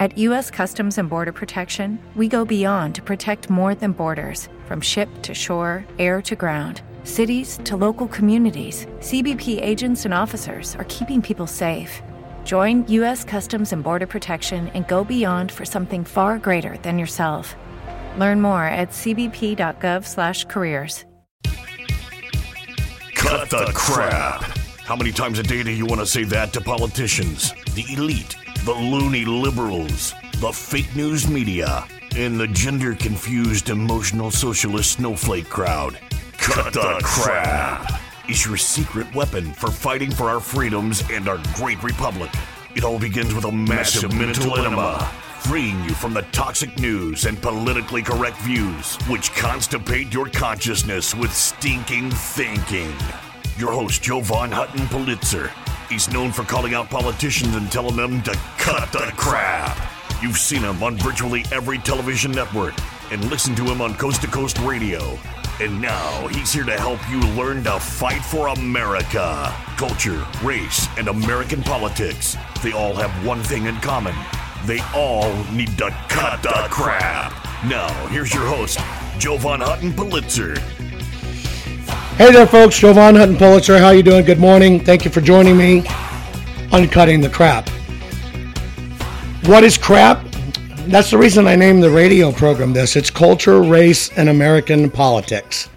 At 0.00 0.16
U.S. 0.18 0.48
Customs 0.48 0.96
and 0.98 1.10
Border 1.10 1.32
Protection, 1.32 1.98
we 2.14 2.28
go 2.28 2.44
beyond 2.44 2.94
to 2.94 3.02
protect 3.02 3.50
more 3.50 3.74
than 3.74 3.90
borders 3.90 4.48
from 4.66 4.80
ship 4.80 5.08
to 5.22 5.34
shore, 5.34 5.84
air 5.98 6.22
to 6.22 6.36
ground. 6.36 6.82
Cities 7.02 7.58
to 7.64 7.76
local 7.76 8.06
communities, 8.06 8.86
CBP 9.00 9.60
agents 9.60 10.04
and 10.04 10.14
officers 10.14 10.76
are 10.76 10.84
keeping 10.84 11.20
people 11.20 11.48
safe. 11.48 12.00
Join 12.44 12.86
U.S. 12.92 13.24
Customs 13.24 13.72
and 13.72 13.82
Border 13.82 14.06
Protection 14.06 14.68
and 14.68 14.86
go 14.86 15.02
beyond 15.02 15.50
for 15.50 15.64
something 15.64 16.04
far 16.04 16.38
greater 16.38 16.76
than 16.82 16.96
yourself. 16.96 17.56
Learn 18.18 18.40
more 18.40 18.66
at 18.66 18.90
cbp.gov/careers. 18.90 21.04
Cut 23.16 23.50
the 23.50 23.72
crap. 23.74 24.44
How 24.84 24.94
many 24.94 25.10
times 25.10 25.40
a 25.40 25.42
day 25.42 25.64
do 25.64 25.72
you 25.72 25.86
want 25.86 26.00
to 26.00 26.06
say 26.06 26.22
that 26.22 26.52
to 26.52 26.60
politicians, 26.60 27.52
the 27.74 27.84
elite, 27.92 28.36
the 28.68 28.74
loony 28.74 29.24
liberals, 29.24 30.12
the 30.40 30.52
fake 30.52 30.94
news 30.94 31.26
media, 31.26 31.86
and 32.16 32.38
the 32.38 32.46
gender 32.48 32.94
confused 32.94 33.70
emotional 33.70 34.30
socialist 34.30 34.90
snowflake 34.90 35.48
crowd? 35.48 35.98
Cut 36.36 36.74
the 36.74 37.00
crap 37.02 37.98
is 38.28 38.44
your 38.44 38.58
secret 38.58 39.12
weapon 39.14 39.54
for 39.54 39.70
fighting 39.70 40.10
for 40.10 40.28
our 40.28 40.38
freedoms 40.38 41.02
and 41.10 41.30
our 41.30 41.40
great 41.54 41.82
republic. 41.82 42.30
It 42.76 42.84
all 42.84 42.98
begins 42.98 43.32
with 43.32 43.46
a 43.46 43.52
massive 43.52 44.12
mental 44.12 44.58
enema, 44.58 45.10
freeing 45.40 45.82
you 45.84 45.94
from 45.94 46.12
the 46.12 46.22
toxic 46.32 46.78
news 46.78 47.24
and 47.24 47.40
politically 47.40 48.02
correct 48.02 48.36
views, 48.42 48.96
which 49.08 49.30
constipate 49.30 50.12
your 50.12 50.28
consciousness 50.28 51.14
with 51.14 51.32
stinking 51.32 52.10
thinking. 52.10 52.92
Your 53.56 53.72
host, 53.72 54.02
Jovan 54.02 54.52
Hutton 54.52 54.86
Pulitzer, 54.88 55.50
is 55.90 56.10
known 56.12 56.32
for 56.32 56.42
calling 56.42 56.74
out 56.74 56.90
politicians 56.90 57.56
and 57.56 57.70
telling 57.72 57.96
them 57.96 58.22
to 58.22 58.32
cut 58.58 58.92
the 58.92 59.10
crap. 59.16 59.78
You've 60.22 60.36
seen 60.36 60.62
him 60.62 60.82
on 60.82 60.96
virtually 60.96 61.44
every 61.52 61.78
television 61.78 62.32
network 62.32 62.74
and 63.10 63.24
listened 63.30 63.56
to 63.56 63.64
him 63.64 63.80
on 63.80 63.94
coast 63.94 64.20
to 64.22 64.26
coast 64.26 64.58
radio. 64.58 65.18
And 65.60 65.80
now 65.80 66.28
he's 66.28 66.52
here 66.52 66.64
to 66.64 66.78
help 66.78 67.00
you 67.10 67.20
learn 67.32 67.64
to 67.64 67.80
fight 67.80 68.24
for 68.24 68.48
America. 68.48 69.52
Culture, 69.76 70.24
race, 70.42 70.86
and 70.98 71.08
American 71.08 71.62
politics. 71.62 72.36
They 72.62 72.72
all 72.72 72.94
have 72.94 73.26
one 73.26 73.42
thing 73.42 73.66
in 73.66 73.76
common. 73.76 74.14
They 74.66 74.80
all 74.94 75.32
need 75.52 75.78
to 75.78 75.90
cut 76.08 76.42
the 76.42 76.66
crap. 76.70 77.32
Now, 77.64 77.88
here's 78.08 78.32
your 78.32 78.44
host, 78.44 78.78
Jovan 79.18 79.60
Hutton 79.60 79.94
Pulitzer. 79.94 80.54
Hey 82.18 82.32
there, 82.32 82.48
folks. 82.48 82.76
Jovan 82.76 83.14
Hutton 83.14 83.36
Pulitzer. 83.36 83.78
How 83.78 83.90
you 83.90 84.02
doing? 84.02 84.24
Good 84.24 84.40
morning. 84.40 84.80
Thank 84.84 85.04
you 85.04 85.10
for 85.12 85.20
joining 85.20 85.56
me 85.56 85.86
on 86.72 86.88
Cutting 86.88 87.20
the 87.20 87.28
Crap. 87.28 87.68
What 89.44 89.62
is 89.62 89.78
crap? 89.78 90.26
That's 90.88 91.12
the 91.12 91.16
reason 91.16 91.46
I 91.46 91.54
named 91.54 91.80
the 91.80 91.92
radio 91.92 92.32
program 92.32 92.72
this. 92.72 92.96
It's 92.96 93.08
culture, 93.08 93.62
race, 93.62 94.10
and 94.18 94.28
American 94.28 94.90
politics. 94.90 95.68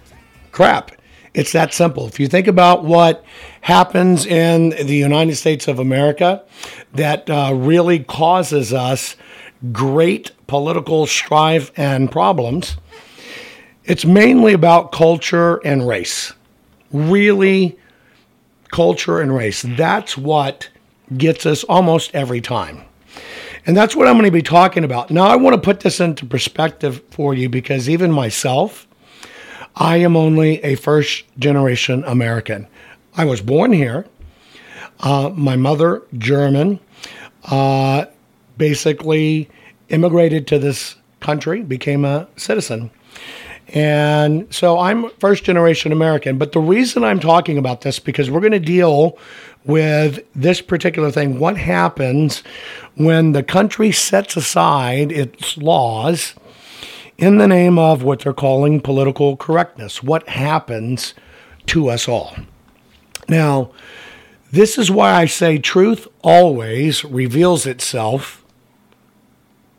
Crap. 0.50 0.90
It's 1.32 1.52
that 1.52 1.72
simple. 1.72 2.08
If 2.08 2.18
you 2.18 2.26
think 2.26 2.48
about 2.48 2.82
what 2.82 3.24
happens 3.60 4.26
in 4.26 4.70
the 4.70 4.96
United 4.96 5.36
States 5.36 5.68
of 5.68 5.78
America 5.78 6.42
that 6.94 7.30
uh, 7.30 7.52
really 7.54 8.00
causes 8.00 8.72
us 8.72 9.14
great 9.70 10.32
political 10.48 11.06
strife 11.06 11.70
and 11.76 12.10
problems, 12.10 12.78
it's 13.84 14.04
mainly 14.04 14.52
about 14.52 14.92
culture 14.92 15.56
and 15.64 15.86
race. 15.86 16.32
Really, 16.92 17.78
culture 18.70 19.20
and 19.20 19.34
race. 19.34 19.62
That's 19.62 20.16
what 20.16 20.68
gets 21.16 21.46
us 21.46 21.62
almost 21.64 22.14
every 22.14 22.40
time. 22.40 22.82
And 23.64 23.76
that's 23.76 23.94
what 23.94 24.08
I'm 24.08 24.14
going 24.14 24.24
to 24.24 24.32
be 24.32 24.42
talking 24.42 24.82
about. 24.82 25.10
Now, 25.10 25.26
I 25.26 25.36
want 25.36 25.54
to 25.54 25.60
put 25.60 25.80
this 25.80 26.00
into 26.00 26.26
perspective 26.26 27.00
for 27.10 27.32
you 27.32 27.48
because 27.48 27.88
even 27.88 28.10
myself, 28.10 28.88
I 29.76 29.98
am 29.98 30.16
only 30.16 30.62
a 30.64 30.74
first 30.74 31.24
generation 31.38 32.02
American. 32.04 32.66
I 33.16 33.24
was 33.24 33.40
born 33.40 33.72
here. 33.72 34.06
Uh, 35.00 35.30
my 35.34 35.56
mother, 35.56 36.02
German, 36.18 36.80
uh, 37.44 38.06
basically 38.56 39.48
immigrated 39.88 40.46
to 40.48 40.58
this 40.58 40.96
country, 41.20 41.62
became 41.62 42.04
a 42.04 42.28
citizen. 42.36 42.90
And 43.72 44.52
so 44.52 44.78
I'm 44.78 45.08
first 45.18 45.44
generation 45.44 45.92
American. 45.92 46.36
But 46.36 46.52
the 46.52 46.60
reason 46.60 47.04
I'm 47.04 47.20
talking 47.20 47.56
about 47.56 47.80
this 47.80 47.98
because 47.98 48.30
we're 48.30 48.40
going 48.40 48.52
to 48.52 48.60
deal 48.60 49.18
with 49.64 50.20
this 50.34 50.60
particular 50.60 51.10
thing. 51.10 51.38
What 51.38 51.56
happens 51.56 52.42
when 52.94 53.32
the 53.32 53.42
country 53.42 53.92
sets 53.92 54.36
aside 54.36 55.10
its 55.10 55.56
laws 55.56 56.34
in 57.16 57.38
the 57.38 57.48
name 57.48 57.78
of 57.78 58.02
what 58.02 58.20
they're 58.20 58.32
calling 58.32 58.80
political 58.80 59.36
correctness? 59.36 60.02
What 60.02 60.28
happens 60.28 61.14
to 61.66 61.88
us 61.88 62.08
all? 62.08 62.36
Now, 63.28 63.70
this 64.50 64.76
is 64.76 64.90
why 64.90 65.12
I 65.12 65.26
say 65.26 65.58
truth 65.58 66.06
always 66.22 67.04
reveals 67.04 67.64
itself, 67.66 68.44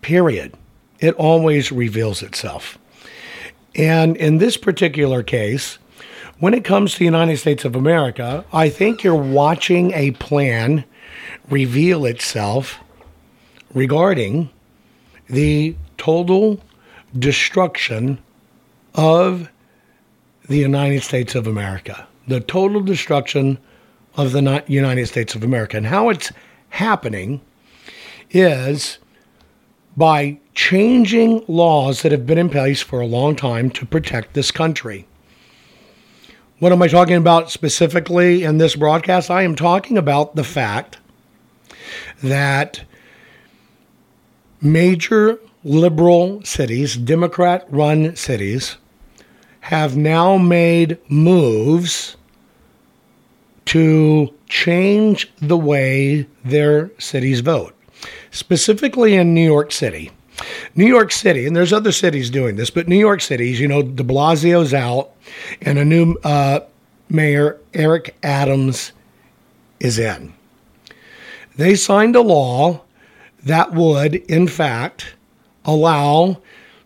period. 0.01 0.55
It 0.99 1.13
always 1.15 1.71
reveals 1.71 2.23
itself. 2.23 2.79
And 3.75 4.15
in 4.17 4.37
this 4.37 4.57
particular 4.57 5.23
case, 5.23 5.79
when 6.39 6.53
it 6.53 6.63
comes 6.63 6.93
to 6.93 6.99
the 6.99 7.05
United 7.05 7.37
States 7.37 7.65
of 7.65 7.75
America, 7.75 8.45
I 8.51 8.69
think 8.69 9.03
you're 9.03 9.15
watching 9.15 9.91
a 9.93 10.11
plan 10.11 10.83
reveal 11.49 12.05
itself 12.05 12.79
regarding 13.73 14.49
the 15.29 15.75
total 15.97 16.59
destruction 17.17 18.19
of 18.93 19.49
the 20.47 20.57
United 20.57 21.03
States 21.03 21.35
of 21.35 21.47
America. 21.47 22.07
The 22.27 22.41
total 22.41 22.81
destruction 22.81 23.57
of 24.15 24.31
the 24.31 24.63
United 24.67 25.07
States 25.07 25.35
of 25.35 25.43
America. 25.43 25.77
And 25.77 25.85
how 25.87 26.09
it's 26.09 26.31
happening 26.69 27.41
is 28.29 28.97
by 29.95 30.39
changing 30.55 31.43
laws 31.47 32.01
that 32.01 32.11
have 32.11 32.25
been 32.25 32.37
in 32.37 32.49
place 32.49 32.81
for 32.81 32.99
a 32.99 33.05
long 33.05 33.35
time 33.35 33.69
to 33.71 33.85
protect 33.85 34.33
this 34.33 34.51
country. 34.51 35.07
What 36.59 36.71
am 36.71 36.81
I 36.81 36.87
talking 36.87 37.15
about 37.15 37.51
specifically 37.51 38.43
in 38.43 38.57
this 38.57 38.75
broadcast? 38.75 39.29
I 39.29 39.43
am 39.43 39.55
talking 39.55 39.97
about 39.97 40.35
the 40.35 40.43
fact 40.43 40.97
that 42.21 42.83
major 44.61 45.39
liberal 45.63 46.41
cities, 46.43 46.95
Democrat 46.95 47.65
run 47.69 48.15
cities, 48.15 48.77
have 49.61 49.95
now 49.95 50.37
made 50.37 50.97
moves 51.09 52.15
to 53.65 54.33
change 54.47 55.31
the 55.41 55.57
way 55.57 56.27
their 56.43 56.91
cities 56.99 57.39
vote, 57.39 57.73
specifically 58.31 59.15
in 59.15 59.33
New 59.33 59.45
York 59.45 59.71
City. 59.71 60.11
New 60.75 60.87
York 60.87 61.11
City, 61.11 61.45
and 61.45 61.55
there's 61.55 61.73
other 61.73 61.91
cities 61.91 62.29
doing 62.29 62.55
this, 62.55 62.69
but 62.69 62.87
New 62.87 62.97
York 62.97 63.21
City's, 63.21 63.59
you 63.59 63.67
know, 63.67 63.81
de 63.81 64.03
Blasio's 64.03 64.73
out, 64.73 65.11
and 65.61 65.77
a 65.77 65.85
new 65.85 66.15
uh, 66.23 66.61
mayor, 67.09 67.59
Eric 67.73 68.15
Adams, 68.23 68.91
is 69.79 69.99
in. 69.99 70.33
They 71.55 71.75
signed 71.75 72.15
a 72.15 72.21
law 72.21 72.81
that 73.43 73.73
would, 73.73 74.15
in 74.15 74.47
fact, 74.47 75.13
allow 75.65 76.41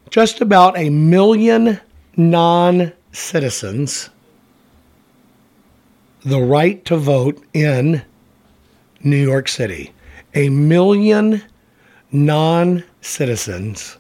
just 0.10 0.42
about 0.42 0.78
a 0.78 0.90
million 0.90 1.80
non 2.16 2.92
citizens 3.12 4.10
the 6.26 6.42
right 6.42 6.84
to 6.86 6.98
vote 6.98 7.42
in 7.54 8.04
New 9.04 9.18
York 9.24 9.48
City. 9.48 9.94
A 10.34 10.50
million 10.50 11.44
non 12.12 12.84
citizens 13.02 13.98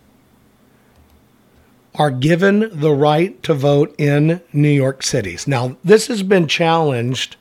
are 1.95 2.11
given 2.11 2.69
the 2.71 2.93
right 2.93 3.41
to 3.43 3.53
vote 3.53 3.93
in 3.97 4.41
New 4.53 4.69
York 4.69 5.01
cities. 5.01 5.47
Now, 5.47 5.77
this 5.83 6.07
has 6.07 6.21
been 6.21 6.47
challenged 6.47 7.37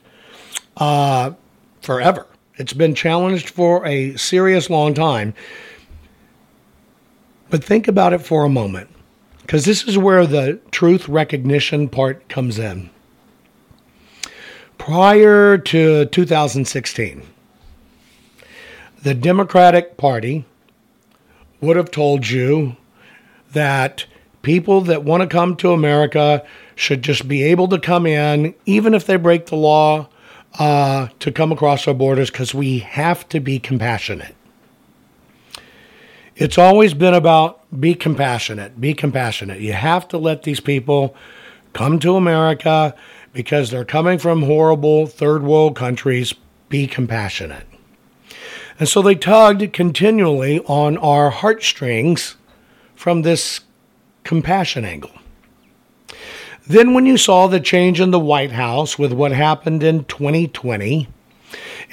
uh, 0.78 1.32
forever. 1.82 2.26
It's 2.56 2.72
been 2.72 2.94
challenged 2.94 3.50
for 3.50 3.86
a 3.86 4.16
serious 4.16 4.70
long 4.70 4.94
time. 4.94 5.34
But 7.50 7.62
think 7.62 7.86
about 7.86 8.12
it 8.12 8.22
for 8.22 8.44
a 8.44 8.48
moment, 8.48 8.88
because 9.42 9.64
this 9.64 9.84
is 9.86 9.98
where 9.98 10.26
the 10.26 10.58
truth 10.70 11.08
recognition 11.08 11.88
part 11.88 12.28
comes 12.28 12.58
in. 12.58 12.90
Prior 14.78 15.58
to 15.58 16.06
2016, 16.06 17.22
the 19.06 19.14
Democratic 19.14 19.96
Party 19.96 20.44
would 21.60 21.76
have 21.76 21.92
told 21.92 22.28
you 22.28 22.76
that 23.52 24.04
people 24.42 24.80
that 24.80 25.04
want 25.04 25.20
to 25.20 25.28
come 25.28 25.54
to 25.54 25.70
America 25.70 26.44
should 26.74 27.02
just 27.02 27.28
be 27.28 27.44
able 27.44 27.68
to 27.68 27.78
come 27.78 28.04
in, 28.04 28.52
even 28.64 28.94
if 28.94 29.06
they 29.06 29.14
break 29.14 29.46
the 29.46 29.54
law, 29.54 30.08
uh, 30.58 31.06
to 31.20 31.30
come 31.30 31.52
across 31.52 31.86
our 31.86 31.94
borders 31.94 32.32
because 32.32 32.52
we 32.52 32.80
have 32.80 33.28
to 33.28 33.38
be 33.38 33.60
compassionate. 33.60 34.34
It's 36.34 36.58
always 36.58 36.92
been 36.92 37.14
about 37.14 37.60
be 37.80 37.94
compassionate, 37.94 38.80
be 38.80 38.92
compassionate. 38.92 39.60
You 39.60 39.74
have 39.74 40.08
to 40.08 40.18
let 40.18 40.42
these 40.42 40.58
people 40.58 41.14
come 41.74 42.00
to 42.00 42.16
America 42.16 42.92
because 43.32 43.70
they're 43.70 43.84
coming 43.84 44.18
from 44.18 44.42
horrible 44.42 45.06
third 45.06 45.44
world 45.44 45.76
countries. 45.76 46.34
Be 46.68 46.88
compassionate. 46.88 47.68
And 48.78 48.88
so 48.88 49.00
they 49.00 49.14
tugged 49.14 49.72
continually 49.72 50.60
on 50.60 50.98
our 50.98 51.30
heartstrings 51.30 52.36
from 52.94 53.22
this 53.22 53.60
compassion 54.24 54.84
angle. 54.84 55.12
Then, 56.66 56.94
when 56.94 57.06
you 57.06 57.16
saw 57.16 57.46
the 57.46 57.60
change 57.60 58.00
in 58.00 58.10
the 58.10 58.18
White 58.18 58.52
House 58.52 58.98
with 58.98 59.12
what 59.12 59.30
happened 59.30 59.84
in 59.84 60.04
2020, 60.04 61.08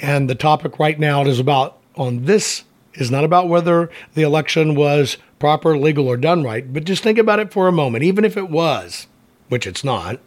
and 0.02 0.28
the 0.28 0.34
topic 0.34 0.78
right 0.80 0.98
now 0.98 1.24
is 1.24 1.38
about 1.38 1.78
on 1.94 2.24
this 2.24 2.64
is 2.94 3.10
not 3.10 3.24
about 3.24 3.48
whether 3.48 3.88
the 4.14 4.22
election 4.22 4.74
was 4.74 5.16
proper, 5.38 5.78
legal, 5.78 6.08
or 6.08 6.16
done 6.16 6.42
right, 6.42 6.72
but 6.72 6.84
just 6.84 7.02
think 7.02 7.18
about 7.18 7.38
it 7.38 7.52
for 7.52 7.68
a 7.68 7.72
moment. 7.72 8.04
Even 8.04 8.24
if 8.24 8.36
it 8.36 8.50
was, 8.50 9.06
which 9.48 9.66
it's 9.66 9.84
not, 9.84 10.18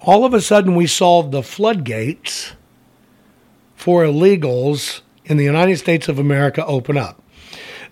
all 0.00 0.24
of 0.24 0.34
a 0.34 0.40
sudden 0.40 0.74
we 0.74 0.86
saw 0.86 1.22
the 1.22 1.42
floodgates 1.42 2.52
for 3.74 4.02
illegals 4.04 5.00
in 5.24 5.36
the 5.36 5.44
United 5.44 5.78
States 5.78 6.08
of 6.08 6.18
America 6.18 6.64
open 6.66 6.96
up 6.96 7.20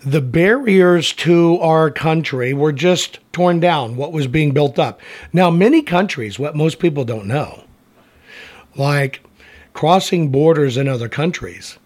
the 0.04 0.20
barriers 0.20 1.12
to 1.12 1.58
our 1.60 1.90
country 1.90 2.52
were 2.52 2.72
just 2.72 3.20
torn 3.32 3.60
down, 3.60 3.96
what 3.96 4.12
was 4.12 4.26
being 4.26 4.52
built 4.52 4.78
up. 4.78 5.00
Now, 5.32 5.50
many 5.50 5.82
countries, 5.82 6.38
what 6.38 6.56
most 6.56 6.78
people 6.78 7.04
don't 7.04 7.26
know, 7.26 7.64
like 8.76 9.20
crossing 9.74 10.30
borders 10.30 10.76
in 10.76 10.88
other 10.88 11.08
countries, 11.08 11.78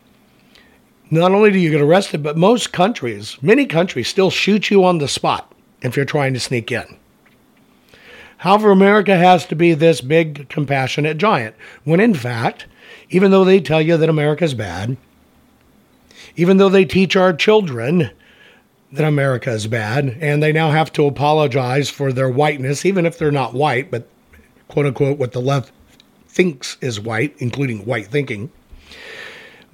not 1.10 1.32
only 1.32 1.52
do 1.52 1.58
you 1.58 1.70
get 1.70 1.80
arrested, 1.80 2.22
but 2.22 2.36
most 2.36 2.72
countries, 2.72 3.36
many 3.42 3.66
countries, 3.66 4.08
still 4.08 4.30
shoot 4.30 4.70
you 4.70 4.84
on 4.84 4.98
the 4.98 5.08
spot 5.08 5.52
if 5.82 5.94
you're 5.94 6.04
trying 6.04 6.34
to 6.34 6.40
sneak 6.40 6.72
in. 6.72 6.96
However, 8.38 8.70
America 8.70 9.16
has 9.16 9.46
to 9.46 9.54
be 9.54 9.74
this 9.74 10.00
big, 10.00 10.48
compassionate 10.48 11.18
giant, 11.18 11.54
when 11.84 12.00
in 12.00 12.14
fact, 12.14 12.66
even 13.10 13.30
though 13.30 13.44
they 13.44 13.60
tell 13.60 13.80
you 13.80 13.96
that 13.96 14.08
America's 14.08 14.54
bad, 14.54 14.96
even 16.36 16.58
though 16.58 16.68
they 16.68 16.84
teach 16.84 17.16
our 17.16 17.32
children 17.32 18.10
that 18.92 19.06
America 19.06 19.50
is 19.50 19.66
bad, 19.66 20.16
and 20.20 20.42
they 20.42 20.52
now 20.52 20.70
have 20.70 20.92
to 20.92 21.06
apologize 21.06 21.90
for 21.90 22.12
their 22.12 22.30
whiteness, 22.30 22.84
even 22.84 23.04
if 23.04 23.18
they're 23.18 23.32
not 23.32 23.54
white, 23.54 23.90
but 23.90 24.08
quote 24.68 24.86
unquote 24.86 25.18
what 25.18 25.32
the 25.32 25.40
left 25.40 25.72
thinks 26.28 26.76
is 26.80 27.00
white, 27.00 27.34
including 27.38 27.84
white 27.84 28.06
thinking. 28.06 28.50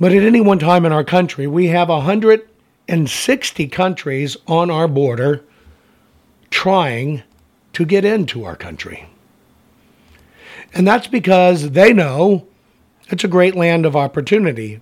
But 0.01 0.13
at 0.13 0.23
any 0.23 0.41
one 0.41 0.59
time 0.59 0.85
in 0.87 0.93
our 0.93 1.05
country, 1.05 1.47
we 1.47 1.67
have 1.69 1.89
160 1.89 3.69
countries 3.69 4.37
on 4.47 4.71
our 4.71 4.89
border 4.89 5.45
trying 6.51 7.23
to 7.73 7.85
get 7.85 8.05
into 8.05 8.45
our 8.45 8.57
country. 8.57 9.09
And 10.75 10.87
that's 10.87 11.07
because 11.07 11.71
they 11.71 11.93
know 11.93 12.47
it's 13.09 13.25
a 13.25 13.29
great 13.29 13.55
land 13.55 13.85
of 13.85 13.97
opportunity. 13.97 14.81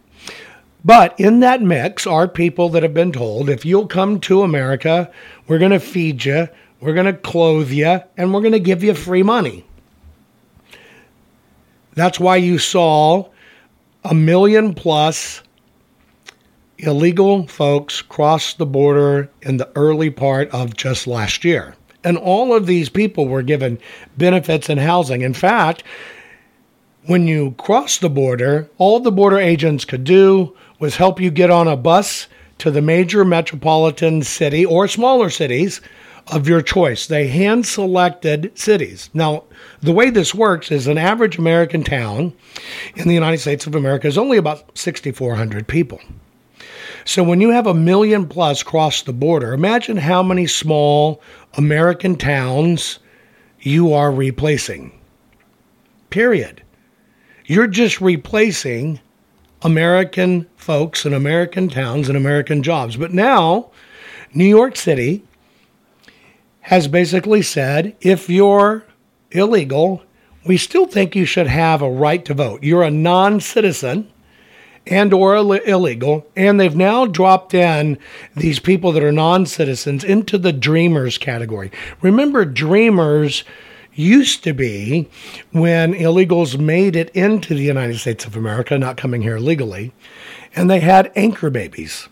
But 0.85 1.19
in 1.21 1.41
that 1.41 1.63
mix 1.63 2.07
are 2.07 2.27
people 2.27 2.71
that 2.71 2.83
have 2.83 2.95
been 2.95 3.13
told 3.13 3.51
if 3.51 3.65
you'll 3.65 3.87
come 3.87 4.21
to 4.21 4.43
America, 4.43 5.11
we're 5.47 5.59
going 5.59 5.73
to 5.73 5.81
feed 5.81 6.25
you, 6.25 6.49
we're 6.81 6.95
going 6.95 7.07
to 7.07 7.13
clothe 7.13 7.71
you, 7.71 8.01
and 8.17 8.33
we're 8.33 8.41
going 8.41 8.53
to 8.53 8.61
give 8.61 8.83
you 8.83 8.95
free 8.95 9.23
money. 9.23 9.67
That's 11.95 12.19
why 12.19 12.37
you 12.37 12.59
saw 12.59 13.29
a 14.05 14.15
million 14.15 14.75
plus 14.75 15.43
illegal 16.79 17.47
folks 17.47 18.01
cross 18.01 18.55
the 18.55 18.65
border 18.65 19.29
in 19.43 19.59
the 19.59 19.71
early 19.75 20.09
part 20.09 20.49
of 20.51 20.77
just 20.77 21.07
last 21.07 21.45
year. 21.45 21.75
And 22.03 22.17
all 22.17 22.55
of 22.55 22.67
these 22.67 22.89
people 22.89 23.29
were 23.29 23.43
given 23.43 23.79
benefits 24.17 24.71
and 24.71 24.81
housing. 24.81 25.21
In 25.21 25.35
fact, 25.35 25.83
when 27.05 27.27
you 27.27 27.53
cross 27.59 27.99
the 27.99 28.09
border, 28.09 28.71
all 28.79 29.01
the 29.01 29.13
border 29.13 29.39
agents 29.39 29.85
could 29.85 30.05
do 30.05 30.57
was 30.81 30.97
help 30.97 31.21
you 31.21 31.31
get 31.31 31.51
on 31.51 31.69
a 31.69 31.77
bus 31.77 32.27
to 32.59 32.71
the 32.71 32.83
major 32.83 33.25
metropolitan 33.25 34.23
city 34.23 34.65
or 34.65 34.89
smaller 34.89 35.31
cities 35.31 35.81
of 36.27 36.49
your 36.49 36.63
choice. 36.63 37.07
They 37.07 37.29
hand 37.29 37.67
selected 37.67 38.59
cities. 38.59 39.11
Now, 39.15 39.45
the 39.81 39.93
way 39.93 40.11
this 40.11 40.35
works 40.35 40.71
is 40.71 40.87
an 40.87 40.99
average 40.99 41.39
American 41.39 41.85
town 41.85 42.33
in 42.97 43.09
the 43.09 43.15
United 43.15 43.39
States 43.39 43.67
of 43.67 43.75
America 43.75 44.07
is 44.07 44.19
only 44.19 44.37
about 44.37 44.77
6,400 44.77 45.69
people. 45.69 46.01
So 47.05 47.23
when 47.23 47.41
you 47.41 47.51
have 47.51 47.67
a 47.67 47.75
million 47.75 48.27
plus 48.27 48.63
cross 48.63 49.03
the 49.03 49.13
border, 49.13 49.53
imagine 49.53 49.97
how 49.97 50.23
many 50.23 50.47
small 50.47 51.23
American 51.55 52.17
towns 52.17 52.99
you 53.61 53.93
are 53.93 54.13
replacing. 54.13 54.93
Period. 56.11 56.63
You're 57.47 57.67
just 57.67 58.01
replacing 58.01 59.01
American 59.63 60.49
folks 60.57 61.05
and 61.05 61.15
American 61.15 61.69
towns 61.69 62.09
and 62.09 62.17
American 62.17 62.63
jobs. 62.63 62.97
But 62.97 63.13
now, 63.13 63.71
New 64.33 64.45
York 64.45 64.77
City 64.77 65.23
has 66.63 66.89
basically 66.89 67.43
said 67.43 67.97
if 68.01 68.31
you're 68.31 68.85
illegal, 69.31 70.03
we 70.47 70.57
still 70.57 70.87
think 70.87 71.15
you 71.15 71.25
should 71.25 71.47
have 71.47 71.83
a 71.83 71.91
right 71.91 72.25
to 72.25 72.35
vote. 72.35 72.63
You're 72.63 72.83
a 72.83 72.91
non-citizen 72.91 74.11
and 74.87 75.13
or 75.13 75.37
illegal 75.37 76.27
and 76.35 76.59
they've 76.59 76.75
now 76.75 77.05
dropped 77.07 77.53
in 77.53 77.99
these 78.35 78.59
people 78.59 78.93
that 78.93 79.05
are 79.05 79.13
non-citizens 79.13 80.03
into 80.03 80.39
the 80.39 80.53
dreamers 80.53 81.19
category. 81.19 81.71
Remember 82.01 82.45
dreamers 82.45 83.45
used 83.95 84.45
to 84.45 84.53
be 84.53 85.09
when 85.53 85.95
illegals 85.95 86.59
made 86.59 86.97
it 86.97 87.11
into 87.11 87.55
the 87.55 87.63
United 87.63 87.99
States 87.99 88.25
of 88.25 88.37
America, 88.37 88.79
not 88.79 88.97
coming 88.97 89.23
here 89.23 89.39
legally, 89.39 89.93
and 90.55 90.71
they 90.71 90.81
had 90.81 91.13
anchor 91.17 91.51
babies. 91.51 92.09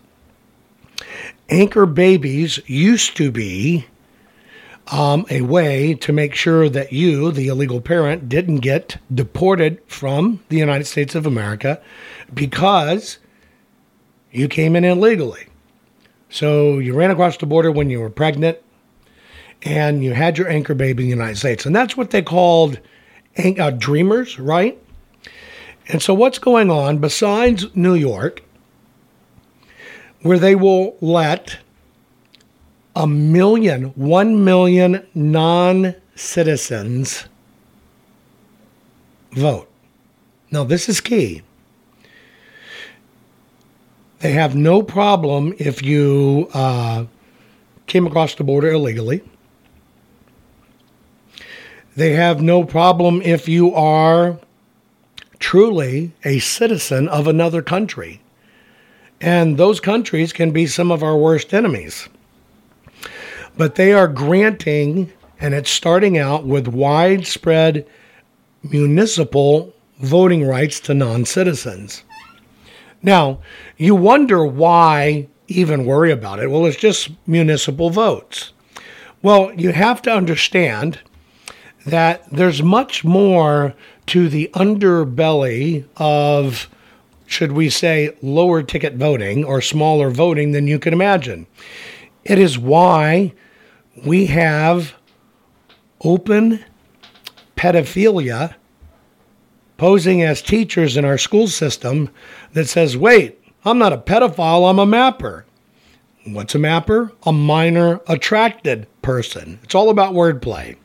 Anchor 1.49 1.85
babies 1.85 2.59
used 2.67 3.17
to 3.17 3.31
be 3.31 3.85
um, 4.91 5.25
a 5.29 5.41
way 5.41 5.93
to 5.95 6.11
make 6.11 6.33
sure 6.33 6.69
that 6.69 6.91
you, 6.91 7.31
the 7.31 7.47
illegal 7.47 7.81
parent, 7.81 8.27
didn't 8.27 8.57
get 8.57 8.97
deported 9.13 9.81
from 9.87 10.43
the 10.49 10.57
United 10.57 10.85
States 10.85 11.15
of 11.15 11.25
America 11.25 11.81
because 12.33 13.19
you 14.31 14.47
came 14.47 14.75
in 14.75 14.83
illegally. 14.83 15.47
So 16.29 16.79
you 16.79 16.93
ran 16.93 17.11
across 17.11 17.37
the 17.37 17.45
border 17.45 17.71
when 17.71 17.89
you 17.89 17.99
were 17.99 18.09
pregnant 18.09 18.59
and 19.63 20.03
you 20.03 20.13
had 20.13 20.37
your 20.37 20.49
anchor 20.49 20.73
baby 20.73 21.03
in 21.03 21.09
the 21.09 21.15
United 21.15 21.37
States. 21.37 21.65
And 21.65 21.75
that's 21.75 21.97
what 21.97 22.11
they 22.11 22.21
called 22.21 22.79
uh, 23.37 23.71
dreamers, 23.71 24.39
right? 24.39 24.81
And 25.87 26.01
so, 26.01 26.13
what's 26.13 26.39
going 26.39 26.69
on 26.69 26.99
besides 26.99 27.65
New 27.75 27.95
York, 27.95 28.43
where 30.21 30.37
they 30.37 30.55
will 30.55 30.95
let 31.01 31.57
a 32.95 33.07
million, 33.07 33.85
one 33.95 34.43
million 34.43 35.05
non 35.15 35.95
citizens 36.15 37.25
vote? 39.31 39.67
Now, 40.51 40.63
this 40.63 40.89
is 40.89 41.01
key. 41.01 41.41
They 44.19 44.31
have 44.33 44.55
no 44.55 44.83
problem 44.83 45.53
if 45.57 45.81
you 45.81 46.49
uh, 46.53 47.05
came 47.87 48.05
across 48.05 48.35
the 48.35 48.43
border 48.43 48.71
illegally. 48.71 49.23
They 51.99 52.13
have 52.13 52.41
no 52.41 52.63
problem 52.63 53.21
if 53.23 53.49
you 53.49 53.75
are 53.75 54.39
truly 55.37 56.13
a 56.23 56.39
citizen 56.39 57.09
of 57.09 57.27
another 57.27 57.61
country. 57.61 58.21
And 59.19 59.57
those 59.57 59.81
countries 59.81 60.31
can 60.31 60.51
be 60.51 60.65
some 60.65 60.91
of 60.91 61.03
our 61.03 61.17
worst 61.17 61.53
enemies. 61.53 62.07
but 63.57 63.75
they 63.75 63.91
are 63.91 64.07
granting, 64.07 65.11
and 65.41 65.53
it's 65.53 65.69
starting 65.69 66.17
out 66.17 66.45
with 66.45 66.69
widespread 66.69 67.85
municipal 68.63 69.73
voting 69.99 70.47
rights 70.47 70.79
to 70.79 70.93
non 70.93 71.25
citizens. 71.25 72.05
Now, 73.03 73.39
you 73.75 73.93
wonder 73.93 74.45
why 74.45 75.27
even 75.49 75.83
worry 75.83 76.13
about 76.13 76.39
it. 76.39 76.49
Well, 76.49 76.65
it's 76.65 76.77
just 76.77 77.09
municipal 77.27 77.89
votes. 77.89 78.53
Well, 79.21 79.51
you 79.53 79.73
have 79.73 80.01
to 80.03 80.13
understand 80.13 80.99
that 81.89 82.29
there's 82.31 82.63
much 82.63 83.03
more 83.03 83.73
to 84.07 84.29
the 84.29 84.49
underbelly 84.53 85.85
of, 85.97 86.69
should 87.25 87.51
we 87.51 87.69
say, 87.69 88.15
lower 88.21 88.63
ticket 88.63 88.95
voting 88.95 89.43
or 89.43 89.61
smaller 89.61 90.09
voting 90.09 90.51
than 90.51 90.67
you 90.67 90.79
can 90.79 90.93
imagine. 90.93 91.45
It 92.23 92.39
is 92.39 92.57
why 92.57 93.33
we 94.05 94.27
have 94.27 94.93
open 96.01 96.63
pedophilia 97.55 98.55
posing 99.77 100.21
as 100.21 100.41
teachers 100.41 100.97
in 100.97 101.05
our 101.05 101.17
school 101.17 101.47
system 101.47 102.09
that 102.53 102.67
says, 102.67 102.97
wait, 102.97 103.39
I'm 103.65 103.77
not 103.77 103.93
a 103.93 103.97
pedophile, 103.97 104.69
I'm 104.69 104.79
a 104.79 104.85
mapper. 104.85 105.45
What's 106.25 106.55
a 106.55 106.59
mapper? 106.59 107.11
A 107.23 107.31
minor 107.31 108.01
attracted 108.07 108.87
person. 109.01 109.59
It's 109.63 109.75
all 109.75 109.89
about 109.89 110.13
wordplay. 110.13 110.75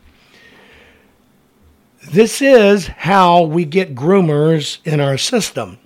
This 2.11 2.42
is 2.42 2.87
how 2.87 3.42
we 3.42 3.64
get 3.64 3.94
groomers 3.94 4.78
in 4.84 5.00
our 5.00 5.18
system. 5.18 5.78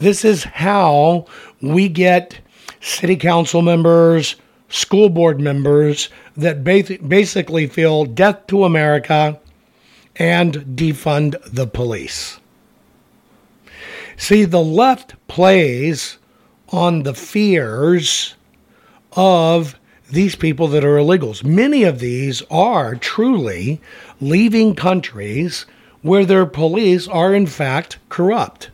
This 0.00 0.24
is 0.24 0.44
how 0.44 1.26
we 1.60 1.88
get 1.88 2.40
city 2.80 3.16
council 3.16 3.62
members, 3.62 4.36
school 4.68 5.08
board 5.08 5.40
members 5.40 6.08
that 6.36 6.64
basically 6.64 7.66
feel 7.66 8.04
death 8.04 8.46
to 8.48 8.64
America 8.64 9.40
and 10.16 10.54
defund 10.76 11.36
the 11.52 11.66
police. 11.66 12.40
See, 14.16 14.44
the 14.44 14.62
left 14.62 15.14
plays 15.28 16.18
on 16.70 17.04
the 17.04 17.14
fears 17.14 18.34
of 19.12 19.78
these 20.10 20.34
people 20.36 20.68
that 20.68 20.84
are 20.84 20.96
illegals. 20.96 21.44
Many 21.44 21.84
of 21.84 22.00
these 22.00 22.42
are 22.50 22.94
truly 22.94 23.80
leaving 24.20 24.74
countries 24.74 25.66
where 26.02 26.24
their 26.24 26.46
police 26.46 27.08
are, 27.08 27.34
in 27.34 27.46
fact, 27.46 27.98
corrupt. 28.08 28.70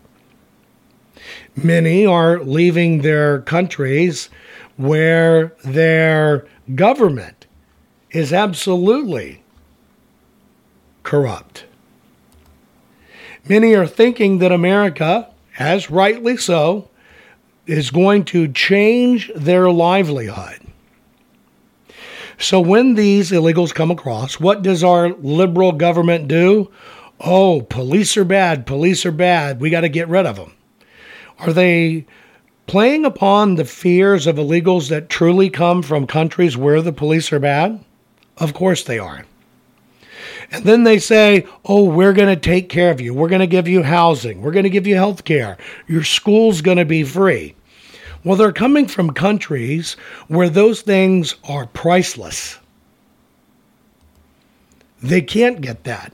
Many 1.56 2.04
are 2.04 2.40
leaving 2.40 3.02
their 3.02 3.40
countries 3.40 4.28
where 4.76 5.54
their 5.64 6.46
government 6.74 7.46
is 8.10 8.32
absolutely 8.32 9.42
corrupt. 11.02 11.64
Many 13.48 13.74
are 13.74 13.86
thinking 13.86 14.38
that 14.38 14.52
America 14.52 15.28
as 15.58 15.90
rightly 15.90 16.36
so, 16.36 16.88
is 17.66 17.90
going 17.90 18.24
to 18.24 18.48
change 18.48 19.30
their 19.34 19.70
livelihood. 19.70 20.60
So 22.38 22.60
when 22.60 22.94
these 22.94 23.30
illegals 23.30 23.74
come 23.74 23.90
across, 23.90 24.40
what 24.40 24.62
does 24.62 24.82
our 24.82 25.10
liberal 25.10 25.72
government 25.72 26.28
do? 26.28 26.70
Oh, 27.20 27.62
police 27.62 28.16
are 28.16 28.24
bad, 28.24 28.66
police 28.66 29.06
are 29.06 29.12
bad, 29.12 29.60
we 29.60 29.70
got 29.70 29.82
to 29.82 29.88
get 29.88 30.08
rid 30.08 30.26
of 30.26 30.36
them. 30.36 30.52
Are 31.38 31.52
they 31.52 32.06
playing 32.66 33.04
upon 33.04 33.54
the 33.54 33.64
fears 33.64 34.26
of 34.26 34.36
illegals 34.36 34.88
that 34.88 35.08
truly 35.08 35.50
come 35.50 35.82
from 35.82 36.06
countries 36.06 36.56
where 36.56 36.82
the 36.82 36.92
police 36.92 37.32
are 37.32 37.38
bad? 37.38 37.84
Of 38.38 38.54
course 38.54 38.82
they 38.82 38.98
are. 38.98 39.24
And 40.50 40.64
then 40.64 40.84
they 40.84 40.98
say, 40.98 41.46
oh, 41.64 41.84
we're 41.84 42.12
going 42.12 42.34
to 42.34 42.40
take 42.40 42.68
care 42.68 42.90
of 42.90 43.00
you. 43.00 43.14
We're 43.14 43.28
going 43.28 43.40
to 43.40 43.46
give 43.46 43.68
you 43.68 43.82
housing. 43.82 44.42
We're 44.42 44.52
going 44.52 44.64
to 44.64 44.70
give 44.70 44.86
you 44.86 44.94
health 44.96 45.24
care. 45.24 45.56
Your 45.86 46.04
school's 46.04 46.60
going 46.60 46.78
to 46.78 46.84
be 46.84 47.02
free. 47.02 47.54
Well, 48.24 48.36
they're 48.36 48.52
coming 48.52 48.88
from 48.88 49.12
countries 49.12 49.96
where 50.28 50.48
those 50.48 50.80
things 50.80 51.34
are 51.46 51.66
priceless. 51.66 52.58
They 55.02 55.20
can't 55.20 55.60
get 55.60 55.84
that. 55.84 56.12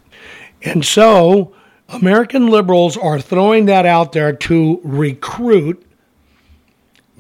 And 0.63 0.85
so 0.85 1.55
American 1.89 2.49
liberals 2.49 2.97
are 2.97 3.21
throwing 3.21 3.67
that 3.67 3.87
out 3.87 4.13
there 4.13 4.33
to 4.33 4.81
recruit 4.83 5.87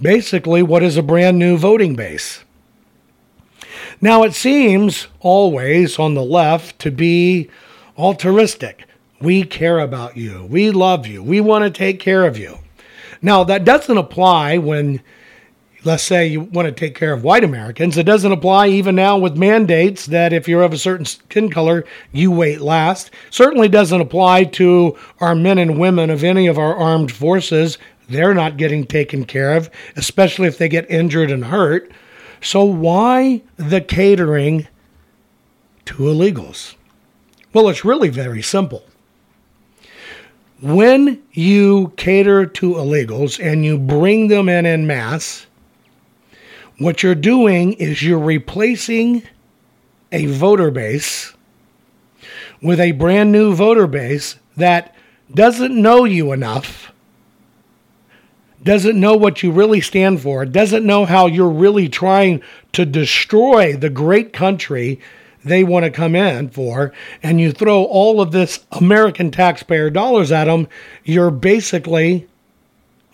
basically 0.01 0.63
what 0.63 0.83
is 0.83 0.97
a 0.97 1.03
brand 1.03 1.39
new 1.39 1.57
voting 1.57 1.95
base. 1.95 2.45
Now, 4.01 4.23
it 4.25 4.35
seems 4.35 5.07
always 5.21 5.99
on 5.99 6.15
the 6.15 6.25
left 6.25 6.79
to 6.81 6.91
be 6.91 7.51
altruistic. 7.99 8.87
We 9.21 9.45
care 9.45 9.79
about 9.79 10.17
you. 10.17 10.47
We 10.51 10.71
love 10.71 11.07
you. 11.07 11.23
We 11.23 11.41
want 11.41 11.65
to 11.65 11.71
take 11.71 12.01
care 12.01 12.27
of 12.27 12.39
you. 12.39 12.59
Now, 13.23 13.45
that 13.45 13.65
doesn't 13.65 13.97
apply 13.97 14.59
when, 14.59 15.03
let's 15.85 16.03
say, 16.03 16.27
you 16.27 16.41
want 16.41 16.67
to 16.67 16.73
take 16.73 16.95
care 16.95 17.13
of 17.13 17.23
white 17.23 17.45
Americans. 17.45 17.99
It 17.99 18.07
doesn't 18.07 18.33
apply 18.33 18.69
even 18.69 18.95
now 18.95 19.19
with 19.19 19.37
mandates 19.37 20.07
that 20.07 20.33
if 20.33 20.49
you're 20.49 20.63
of 20.63 20.73
a 20.73 20.79
certain 20.79 21.05
skin 21.05 21.51
color, 21.51 21.85
you 22.13 22.31
wait 22.31 22.61
last. 22.61 23.11
Certainly 23.31 23.69
doesn't 23.69 24.01
apply 24.01 24.45
to 24.45 24.97
our 25.21 25.35
men 25.35 25.59
and 25.59 25.79
women 25.79 26.09
of 26.09 26.25
any 26.25 26.47
of 26.47 26.59
our 26.59 26.75
armed 26.75 27.13
forces. 27.13 27.77
They're 28.09 28.35
not 28.35 28.57
getting 28.57 28.87
taken 28.87 29.25
care 29.25 29.55
of, 29.55 29.71
especially 29.97 30.49
if 30.49 30.57
they 30.57 30.69
get 30.69 30.91
injured 30.91 31.31
and 31.31 31.45
hurt. 31.45 31.93
So, 32.41 32.65
why 32.65 33.43
the 33.57 33.83
catering 33.83 34.67
to 35.85 35.95
illegals? 35.95 36.75
Well, 37.53 37.69
it's 37.69 37.85
really 37.85 38.09
very 38.09 38.41
simple. 38.41 38.85
When 40.63 41.23
you 41.33 41.95
cater 41.97 42.45
to 42.45 42.75
illegals 42.75 43.43
and 43.43 43.65
you 43.65 43.79
bring 43.79 44.29
them 44.29 44.49
in 44.49 44.67
en 44.67 44.87
masse, 44.87 45.47
what 46.79 47.03
you're 47.03 47.15
doing 47.15 47.73
is 47.75 48.03
you're 48.03 48.19
replacing 48.19 49.23
a 50.13 50.27
voter 50.27 50.71
base 50.71 51.35
with 52.63 52.79
a 52.79 52.93
brand 52.93 53.33
new 53.33 53.55
voter 53.55 53.87
base 53.87 54.37
that 54.57 54.95
doesn't 55.33 55.81
know 55.81 56.05
you 56.05 56.33
enough 56.33 56.93
doesn't 58.63 58.99
know 58.99 59.17
what 59.17 59.43
you 59.43 59.51
really 59.51 59.81
stand 59.81 60.21
for, 60.21 60.45
doesn't 60.45 60.85
know 60.85 61.05
how 61.07 61.27
you're 61.27 61.49
really 61.49 61.89
trying 61.89 62.43
to 62.73 62.85
destroy 62.85 63.75
the 63.75 63.91
great 63.91 64.33
country 64.33 65.01
they 65.45 65.65
want 65.65 65.85
to 65.85 65.91
come 65.91 66.15
in 66.15 66.51
for, 66.51 66.93
and 67.23 67.41
you 67.41 67.53
throw 67.53 67.85
all 67.85 68.21
of 68.21 68.33
this 68.33 68.65
American 68.73 69.31
taxpayer 69.31 69.91
dollars 69.91 70.33
at 70.33 70.45
them, 70.45 70.69
you're 71.05 71.31
basically 71.31 72.27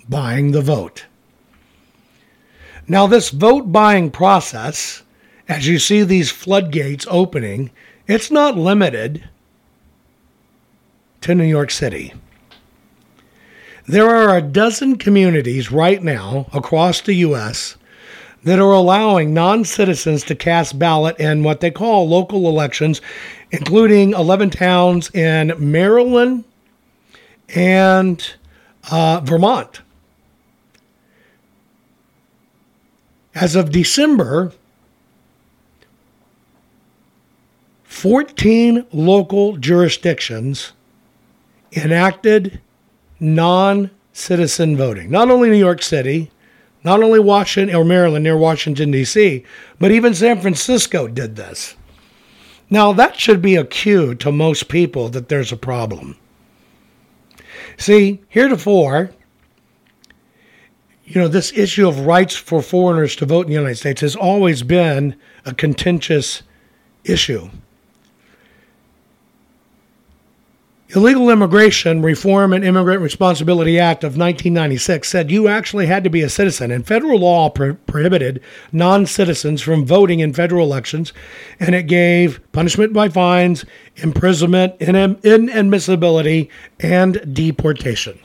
buying 0.08 0.52
the 0.52 0.62
vote. 0.62 1.06
Now, 2.88 3.06
this 3.06 3.30
vote 3.30 3.72
buying 3.72 4.10
process, 4.10 5.02
as 5.48 5.66
you 5.66 5.78
see 5.78 6.02
these 6.02 6.30
floodgates 6.30 7.06
opening, 7.10 7.70
it's 8.06 8.30
not 8.30 8.56
limited 8.56 9.28
to 11.22 11.34
New 11.34 11.44
York 11.44 11.70
City. 11.72 12.14
There 13.88 14.08
are 14.08 14.36
a 14.36 14.42
dozen 14.42 14.96
communities 14.96 15.70
right 15.70 16.02
now 16.02 16.46
across 16.52 17.00
the 17.00 17.14
U.S. 17.14 17.76
that 18.46 18.60
are 18.60 18.72
allowing 18.72 19.34
non 19.34 19.64
citizens 19.64 20.22
to 20.22 20.36
cast 20.36 20.78
ballot 20.78 21.18
in 21.18 21.42
what 21.42 21.58
they 21.58 21.70
call 21.70 22.08
local 22.08 22.48
elections, 22.48 23.00
including 23.50 24.12
11 24.12 24.50
towns 24.50 25.12
in 25.12 25.52
Maryland 25.58 26.44
and 27.56 28.34
uh, 28.88 29.20
Vermont. 29.24 29.80
As 33.34 33.56
of 33.56 33.72
December, 33.72 34.52
14 37.82 38.86
local 38.92 39.56
jurisdictions 39.56 40.72
enacted 41.72 42.60
non 43.18 43.90
citizen 44.12 44.76
voting. 44.76 45.10
Not 45.10 45.32
only 45.32 45.50
New 45.50 45.56
York 45.56 45.82
City, 45.82 46.30
not 46.86 47.02
only 47.02 47.18
Washington 47.18 47.74
or 47.74 47.84
Maryland 47.84 48.22
near 48.22 48.36
Washington, 48.36 48.92
D.C., 48.92 49.44
but 49.80 49.90
even 49.90 50.14
San 50.14 50.40
Francisco 50.40 51.08
did 51.08 51.34
this. 51.34 51.74
Now, 52.70 52.92
that 52.92 53.16
should 53.16 53.42
be 53.42 53.56
a 53.56 53.64
cue 53.64 54.14
to 54.14 54.30
most 54.30 54.68
people 54.68 55.08
that 55.08 55.28
there's 55.28 55.50
a 55.50 55.56
problem. 55.56 56.16
See, 57.76 58.22
heretofore, 58.28 59.10
you 61.04 61.20
know, 61.20 61.26
this 61.26 61.52
issue 61.58 61.88
of 61.88 62.06
rights 62.06 62.36
for 62.36 62.62
foreigners 62.62 63.16
to 63.16 63.26
vote 63.26 63.46
in 63.46 63.48
the 63.48 63.58
United 63.58 63.78
States 63.78 64.00
has 64.02 64.14
always 64.14 64.62
been 64.62 65.16
a 65.44 65.52
contentious 65.52 66.44
issue. 67.02 67.50
Illegal 70.94 71.30
Immigration 71.30 72.00
Reform 72.00 72.52
and 72.52 72.64
Immigrant 72.64 73.02
Responsibility 73.02 73.76
Act 73.76 74.04
of 74.04 74.16
1996 74.16 75.08
said 75.08 75.32
you 75.32 75.48
actually 75.48 75.86
had 75.86 76.04
to 76.04 76.10
be 76.10 76.22
a 76.22 76.28
citizen, 76.28 76.70
and 76.70 76.86
federal 76.86 77.18
law 77.18 77.50
pro- 77.50 77.74
prohibited 77.74 78.40
non 78.70 79.04
citizens 79.04 79.60
from 79.60 79.84
voting 79.84 80.20
in 80.20 80.32
federal 80.32 80.64
elections, 80.64 81.12
and 81.58 81.74
it 81.74 81.88
gave 81.88 82.40
punishment 82.52 82.92
by 82.92 83.08
fines, 83.08 83.64
imprisonment, 83.96 84.78
inadmissibility, 84.78 86.48
and 86.78 87.34
deportation. 87.34 88.20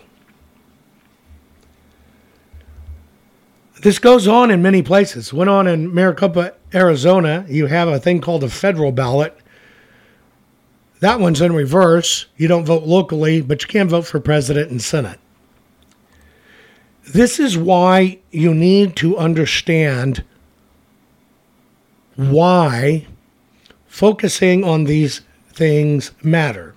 This 3.81 3.97
goes 3.97 4.27
on 4.27 4.51
in 4.51 4.61
many 4.61 4.83
places. 4.83 5.33
Went 5.33 5.49
on 5.49 5.65
in 5.65 5.91
Maricopa, 5.91 6.53
Arizona. 6.75 7.43
You 7.49 7.65
have 7.65 7.87
a 7.87 7.99
thing 7.99 8.21
called 8.21 8.43
a 8.43 8.49
federal 8.49 8.91
ballot 8.91 9.35
that 11.01 11.19
one's 11.19 11.41
in 11.41 11.53
reverse. 11.53 12.27
You 12.37 12.47
don't 12.47 12.65
vote 12.65 12.83
locally, 12.83 13.41
but 13.41 13.61
you 13.63 13.67
can 13.67 13.89
vote 13.89 14.05
for 14.05 14.19
president 14.19 14.69
and 14.71 14.81
senate. 14.81 15.19
This 17.07 17.39
is 17.39 17.57
why 17.57 18.19
you 18.29 18.53
need 18.53 18.95
to 18.97 19.17
understand 19.17 20.23
why 22.15 23.07
focusing 23.87 24.63
on 24.63 24.83
these 24.83 25.21
things 25.51 26.11
matter. 26.23 26.75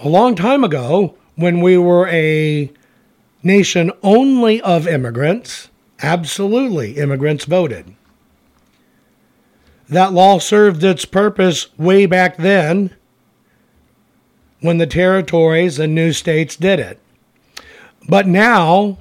A 0.00 0.08
long 0.08 0.34
time 0.34 0.64
ago, 0.64 1.16
when 1.34 1.60
we 1.60 1.76
were 1.76 2.08
a 2.08 2.72
nation 3.42 3.92
only 4.02 4.62
of 4.62 4.88
immigrants, 4.88 5.68
absolutely 6.02 6.92
immigrants 6.92 7.44
voted. 7.44 7.94
That 9.90 10.14
law 10.14 10.38
served 10.38 10.82
its 10.82 11.04
purpose 11.04 11.68
way 11.78 12.06
back 12.06 12.38
then 12.38 12.96
when 14.66 14.78
the 14.78 14.86
territories 14.86 15.78
and 15.78 15.94
new 15.94 16.12
states 16.12 16.56
did 16.56 16.78
it. 16.78 16.98
But 18.08 18.26
now, 18.26 18.98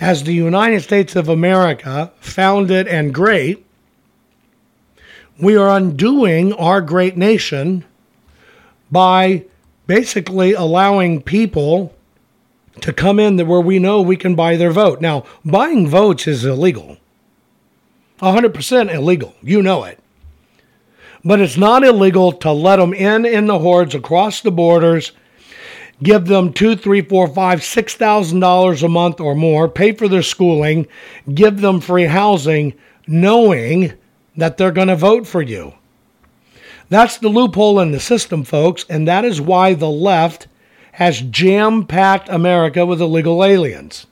as 0.00 0.24
the 0.24 0.34
United 0.34 0.82
States 0.82 1.16
of 1.16 1.28
America, 1.28 2.12
founded 2.20 2.88
and 2.88 3.12
great, 3.12 3.64
we 5.40 5.56
are 5.56 5.76
undoing 5.76 6.52
our 6.54 6.80
great 6.80 7.16
nation 7.16 7.84
by 8.90 9.44
basically 9.86 10.52
allowing 10.52 11.20
people 11.20 11.94
to 12.80 12.92
come 12.92 13.18
in 13.18 13.38
where 13.46 13.60
we 13.60 13.78
know 13.78 14.00
we 14.00 14.16
can 14.16 14.34
buy 14.34 14.56
their 14.56 14.70
vote. 14.70 15.00
Now, 15.00 15.24
buying 15.44 15.88
votes 15.88 16.26
is 16.26 16.44
illegal. 16.44 16.98
100% 18.20 18.94
illegal. 18.94 19.34
You 19.42 19.62
know 19.62 19.84
it 19.84 19.98
but 21.26 21.40
it's 21.40 21.56
not 21.56 21.84
illegal 21.84 22.30
to 22.30 22.52
let 22.52 22.76
them 22.76 22.94
in 22.94 23.26
in 23.26 23.46
the 23.46 23.58
hordes 23.58 23.94
across 23.94 24.40
the 24.40 24.50
borders 24.50 25.12
give 26.02 26.26
them 26.26 26.52
two, 26.52 26.76
three, 26.76 27.02
four, 27.02 27.26
five, 27.28 27.62
six 27.64 27.94
thousand 27.94 28.40
dollars 28.40 28.82
a 28.82 28.88
month 28.88 29.20
or 29.20 29.34
more, 29.34 29.68
pay 29.68 29.92
for 29.92 30.08
their 30.08 30.22
schooling, 30.22 30.86
give 31.34 31.60
them 31.60 31.80
free 31.80 32.04
housing, 32.04 32.74
knowing 33.06 33.92
that 34.36 34.56
they're 34.56 34.70
going 34.70 34.88
to 34.88 34.96
vote 34.96 35.26
for 35.26 35.42
you. 35.42 35.74
That's 36.88 37.18
the 37.18 37.28
loophole 37.28 37.80
in 37.80 37.90
the 37.90 38.00
system, 38.00 38.44
folks, 38.44 38.84
and 38.88 39.08
that 39.08 39.24
is 39.24 39.40
why 39.40 39.74
the 39.74 39.90
left 39.90 40.46
has 40.92 41.20
jam 41.22 41.86
packed 41.86 42.28
America 42.28 42.86
with 42.86 43.00
illegal 43.00 43.44
aliens. 43.44 44.06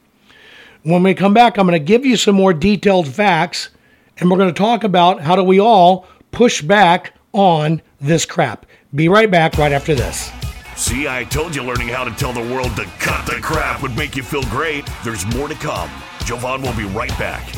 When 0.83 1.03
we 1.03 1.15
come 1.15 1.33
back, 1.33 1.57
I'm 1.57 1.67
going 1.67 1.79
to 1.79 1.85
give 1.85 2.05
you 2.05 2.17
some 2.17 2.35
more 2.35 2.53
detailed 2.53 3.07
facts, 3.07 3.71
and 4.19 4.31
we're 4.31 4.37
going 4.37 4.53
to 4.53 4.59
talk 4.59 4.83
about 4.85 5.21
how 5.21 5.37
do 5.37 5.45
we 5.45 5.61
all 5.61 6.07
push 6.35 6.61
back 6.63 7.15
on 7.33 7.81
this 8.01 8.27
crap. 8.27 8.67
Be 8.95 9.09
right 9.09 9.31
back 9.31 9.57
right 9.57 9.73
after 9.73 9.95
this. 9.95 10.31
See, 10.77 11.07
I 11.07 11.25
told 11.25 11.55
you 11.55 11.63
learning 11.63 11.89
how 11.89 12.05
to 12.05 12.11
tell 12.11 12.33
the 12.33 12.41
world 12.41 12.75
to 12.77 12.85
cut 12.99 13.27
the 13.27 13.41
crap 13.41 13.81
would 13.83 13.97
make 13.97 14.17
you 14.17 14.23
feel 14.23 14.43
great. 14.45 14.89
There's 15.05 15.25
more 15.35 15.49
to 15.49 15.55
come. 15.55 15.91
Jovan 16.25 16.63
will 16.63 16.77
be 16.77 16.85
right 16.85 17.17
back. 17.19 17.49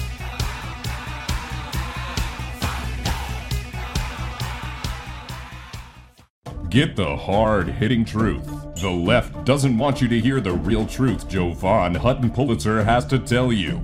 Get 6.68 6.96
the 6.96 7.16
hard 7.16 7.68
hitting 7.68 8.04
truth. 8.04 8.46
The 8.82 8.90
left 8.90 9.46
doesn't 9.46 9.78
want 9.78 10.02
you 10.02 10.08
to 10.08 10.20
hear 10.20 10.40
the 10.40 10.52
real 10.52 10.86
truth 10.86 11.26
Jovan 11.26 11.94
Hutton 11.94 12.30
Pulitzer 12.30 12.84
has 12.84 13.06
to 13.06 13.18
tell 13.18 13.50
you. 13.50 13.80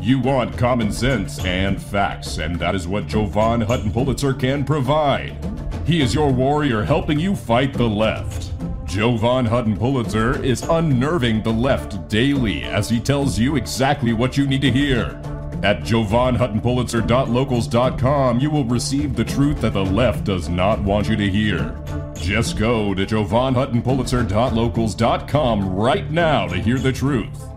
You 0.00 0.20
want 0.20 0.56
common 0.56 0.92
sense 0.92 1.44
and 1.44 1.82
facts, 1.82 2.38
and 2.38 2.58
that 2.60 2.74
is 2.74 2.86
what 2.86 3.06
Jovan 3.06 3.62
Hutton 3.62 3.90
Pulitzer 3.90 4.34
can 4.34 4.64
provide. 4.64 5.36
He 5.84 6.00
is 6.00 6.14
your 6.14 6.30
warrior 6.30 6.84
helping 6.84 7.18
you 7.18 7.34
fight 7.34 7.72
the 7.72 7.88
left. 7.88 8.52
Jovan 8.84 9.46
Hutton 9.46 9.76
Pulitzer 9.76 10.40
is 10.44 10.62
unnerving 10.62 11.42
the 11.42 11.52
left 11.52 12.08
daily 12.08 12.62
as 12.64 12.88
he 12.88 13.00
tells 13.00 13.38
you 13.38 13.56
exactly 13.56 14.12
what 14.12 14.36
you 14.36 14.46
need 14.46 14.62
to 14.62 14.70
hear. 14.70 15.20
At 15.62 15.80
jovanhuttonpulitzer.locals.com, 15.80 18.40
you 18.40 18.50
will 18.50 18.66
receive 18.66 19.16
the 19.16 19.24
truth 19.24 19.62
that 19.62 19.72
the 19.72 19.84
left 19.84 20.24
does 20.24 20.48
not 20.48 20.80
want 20.82 21.08
you 21.08 21.16
to 21.16 21.28
hear. 21.28 21.74
Just 22.14 22.58
go 22.58 22.94
to 22.94 23.06
jovanhuttonpulitzer.locals.com 23.06 25.74
right 25.74 26.10
now 26.10 26.46
to 26.46 26.56
hear 26.56 26.78
the 26.78 26.92
truth. 26.92 27.55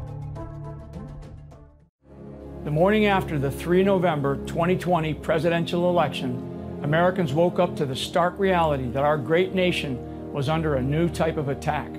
The 2.65 2.71
morning 2.71 3.05
after 3.05 3.39
the 3.39 3.49
3 3.49 3.83
November 3.83 4.35
2020 4.35 5.13
presidential 5.13 5.89
election, 5.89 6.79
Americans 6.83 7.33
woke 7.33 7.57
up 7.57 7.73
to 7.77 7.85
the 7.85 7.95
stark 7.95 8.37
reality 8.37 8.89
that 8.91 9.05
our 9.05 9.17
great 9.17 9.55
nation 9.55 10.33
was 10.33 10.49
under 10.49 10.75
a 10.75 10.81
new 10.81 11.07
type 11.07 11.37
of 11.37 11.47
attack. 11.47 11.89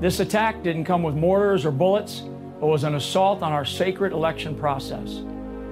This 0.00 0.20
attack 0.20 0.62
didn't 0.62 0.84
come 0.84 1.02
with 1.02 1.14
mortars 1.14 1.64
or 1.64 1.70
bullets, 1.70 2.20
but 2.60 2.66
was 2.66 2.84
an 2.84 2.96
assault 2.96 3.40
on 3.40 3.52
our 3.52 3.64
sacred 3.64 4.12
election 4.12 4.54
process. 4.54 5.22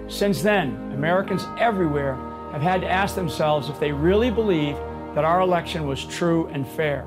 Since 0.08 0.40
then, 0.40 0.76
Americans 0.94 1.44
everywhere 1.58 2.14
have 2.52 2.62
had 2.62 2.80
to 2.80 2.90
ask 2.90 3.14
themselves 3.14 3.68
if 3.68 3.78
they 3.78 3.92
really 3.92 4.30
believe 4.30 4.76
that 5.14 5.26
our 5.26 5.42
election 5.42 5.86
was 5.86 6.06
true 6.06 6.46
and 6.54 6.66
fair. 6.66 7.06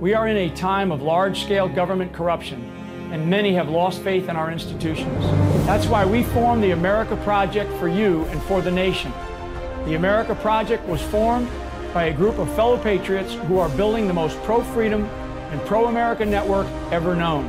We 0.00 0.12
are 0.12 0.28
in 0.28 0.36
a 0.36 0.54
time 0.54 0.92
of 0.92 1.00
large 1.00 1.42
scale 1.44 1.66
government 1.66 2.12
corruption 2.12 2.70
and 3.10 3.28
many 3.28 3.54
have 3.54 3.70
lost 3.70 4.02
faith 4.02 4.28
in 4.28 4.36
our 4.36 4.50
institutions. 4.50 5.41
That's 5.66 5.86
why 5.86 6.04
we 6.04 6.22
formed 6.24 6.62
the 6.62 6.72
America 6.72 7.16
Project 7.18 7.72
for 7.78 7.88
you 7.88 8.24
and 8.26 8.42
for 8.42 8.60
the 8.60 8.70
nation. 8.70 9.12
The 9.84 9.94
America 9.94 10.34
Project 10.34 10.86
was 10.88 11.00
formed 11.00 11.48
by 11.94 12.04
a 12.04 12.12
group 12.12 12.38
of 12.38 12.52
fellow 12.54 12.76
patriots 12.76 13.34
who 13.34 13.58
are 13.58 13.68
building 13.70 14.06
the 14.06 14.12
most 14.12 14.36
pro 14.42 14.62
freedom 14.62 15.04
and 15.50 15.60
pro-American 15.62 16.30
network 16.30 16.66
ever 16.90 17.14
known. 17.14 17.48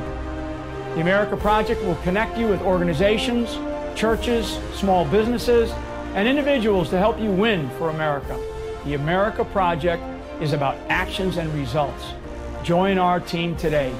The 0.95 1.01
America 1.01 1.35
Project 1.35 1.83
will 1.83 1.95
connect 1.97 2.37
you 2.37 2.47
with 2.47 2.61
organizations, 2.61 3.57
churches, 3.97 4.59
small 4.73 5.05
businesses, 5.05 5.71
and 6.13 6.27
individuals 6.27 6.89
to 6.91 6.99
help 6.99 7.19
you 7.19 7.31
win 7.31 7.69
for 7.71 7.89
America. 7.89 8.39
The 8.85 8.93
America 8.93 9.43
Project 9.43 10.03
is 10.39 10.53
about 10.53 10.77
actions 10.87 11.37
and 11.37 11.51
results. 11.53 12.13
Join 12.63 12.97
our 12.97 13.19
team 13.19 13.55
today. 13.55 13.93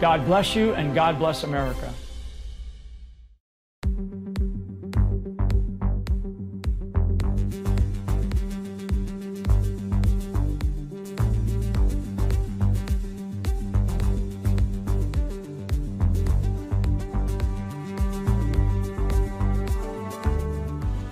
God 0.00 0.24
bless 0.26 0.54
you 0.54 0.74
and 0.74 0.94
God 0.94 1.18
bless 1.18 1.44
America. 1.44 1.92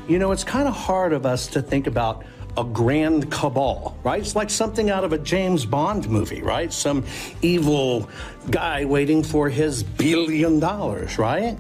You 0.09 0.21
know, 0.21 0.31
it's 0.31 0.45
kind 0.45 0.69
of 0.69 0.75
hard 0.75 1.13
of 1.13 1.27
us 1.27 1.49
to 1.49 1.61
think 1.61 1.89
about 1.89 2.25
a 2.57 2.63
grand 2.63 3.31
cabal, 3.31 3.99
right? 4.05 4.21
It's 4.21 4.37
like 4.37 4.51
something 4.51 4.89
out 4.89 5.03
of 5.03 5.13
a 5.13 5.19
James 5.19 5.67
Bond 5.67 6.09
movie, 6.09 6.43
right? 6.43 6.73
Some 6.73 7.05
evil 7.43 8.09
guy 8.51 8.85
waiting 8.85 9.25
for 9.25 9.49
his 9.49 9.83
billion 9.83 10.61
dollars, 10.61 11.19
right? 11.19 11.59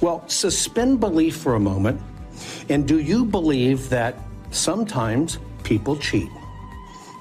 Well, 0.00 0.26
suspend 0.28 0.98
belief 0.98 1.36
for 1.36 1.56
a 1.56 1.60
moment. 1.60 2.00
And 2.70 2.88
do 2.88 3.00
you 3.00 3.24
believe 3.24 3.90
that 3.90 4.16
sometimes 4.50 5.38
people 5.62 5.96
cheat? 5.96 6.30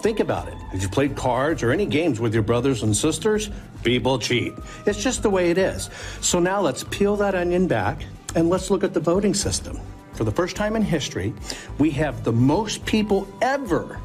Think 0.02 0.21
about 0.21 0.47
it. 0.47 0.56
If 0.73 0.82
you 0.82 0.88
played 0.88 1.15
cards 1.17 1.62
or 1.62 1.71
any 1.71 1.86
games 1.86 2.21
with 2.21 2.34
your 2.34 2.43
brothers 2.43 2.84
and 2.84 2.95
sisters, 2.95 3.49
people 3.84 4.17
cheat. 4.17 4.54
It's 4.86 5.04
just 5.04 5.23
the 5.23 5.30
way 5.30 5.52
it 5.52 5.58
is. 5.58 5.89
So 6.21 6.39
now 6.39 6.62
let's 6.62 6.86
peel 6.86 7.17
that 7.17 7.36
onion 7.36 7.67
back 7.67 8.06
and 8.34 8.49
let's 8.49 8.71
look 8.71 8.86
at 8.86 8.93
the 8.93 8.99
voting 9.02 9.34
system 9.34 9.80
for 10.23 10.29
the 10.29 10.36
first 10.38 10.55
time 10.55 10.77
in 10.77 10.81
history, 10.81 11.33
we 11.79 11.89
have 11.91 12.23
the 12.23 12.31
most 12.31 12.86
people 12.86 13.27
ever 13.41 13.99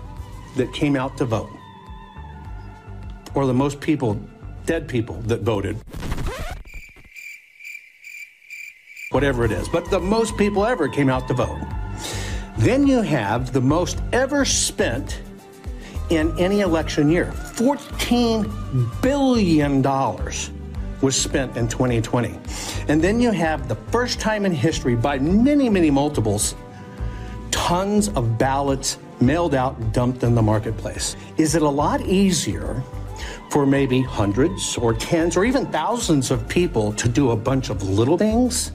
that 0.57 0.73
came 0.73 0.97
out 0.97 1.17
to 1.17 1.25
vote, 1.25 1.49
or 3.37 3.47
the 3.47 3.55
most 3.55 3.81
people, 3.81 4.21
dead 4.67 4.89
people, 4.89 5.15
that 5.27 5.43
voted. 5.43 5.79
Whatever 9.13 9.45
it 9.45 9.53
is, 9.53 9.69
but 9.69 9.89
the 9.93 10.01
most 10.01 10.37
people 10.37 10.67
ever 10.67 10.89
came 10.89 11.09
out 11.09 11.29
to 11.29 11.35
vote. 11.35 11.61
Then 12.57 12.85
you 12.89 13.01
have 13.01 13.53
the 13.53 13.61
most 13.61 14.03
ever 14.13 14.45
spent 14.45 15.23
in 16.11 16.37
any 16.37 16.63
election 16.63 17.09
year. 17.09 17.27
$14 17.55 19.01
billion 19.01 19.83
was 21.01 21.17
spent 21.17 21.57
in 21.57 21.69
2020. 21.69 22.39
And 22.89 23.03
then 23.03 23.21
you 23.21 23.31
have 23.31 23.69
the 23.69 23.77
first 23.93 24.21
time 24.21 24.45
in 24.45 24.53
history, 24.53 24.95
by 24.97 25.19
many, 25.19 25.69
many 25.69 25.91
multiples, 25.91 26.55
tons 27.51 28.09
of 28.09 28.39
ballots 28.39 28.99
mailed 29.21 29.55
out, 29.55 29.93
dumped 29.93 30.23
in 30.23 30.35
the 30.35 30.43
marketplace. 30.43 31.17
Is 31.37 31.55
it 31.55 31.63
a 31.63 31.69
lot 31.69 32.01
easier 32.03 32.83
for 33.51 33.67
maybe 33.67 34.03
hundreds 34.03 34.77
or 34.77 34.95
tens 34.95 35.37
or 35.37 35.45
even 35.45 35.67
thousands 35.67 36.31
of 36.31 36.49
people 36.49 36.93
to 36.95 37.09
do 37.09 37.31
a 37.31 37.37
bunch 37.37 37.71
of 37.71 37.83
little 37.83 38.19
things 38.19 38.73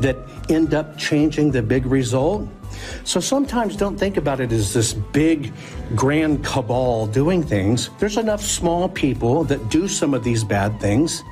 that 0.00 0.16
end 0.48 0.74
up 0.74 0.96
changing 0.96 1.50
the 1.50 1.62
big 1.62 1.86
result? 1.86 2.48
So 3.04 3.20
sometimes 3.20 3.76
don't 3.76 3.98
think 3.98 4.16
about 4.16 4.40
it 4.40 4.52
as 4.52 4.72
this 4.72 4.94
big, 4.94 5.52
grand 5.94 6.44
cabal 6.44 7.06
doing 7.06 7.42
things. 7.42 7.90
There's 7.98 8.16
enough 8.16 8.42
small 8.42 8.88
people 8.88 9.44
that 9.44 9.68
do 9.68 9.88
some 9.88 10.14
of 10.14 10.24
these 10.24 10.44
bad 10.44 10.80
things 10.80 11.22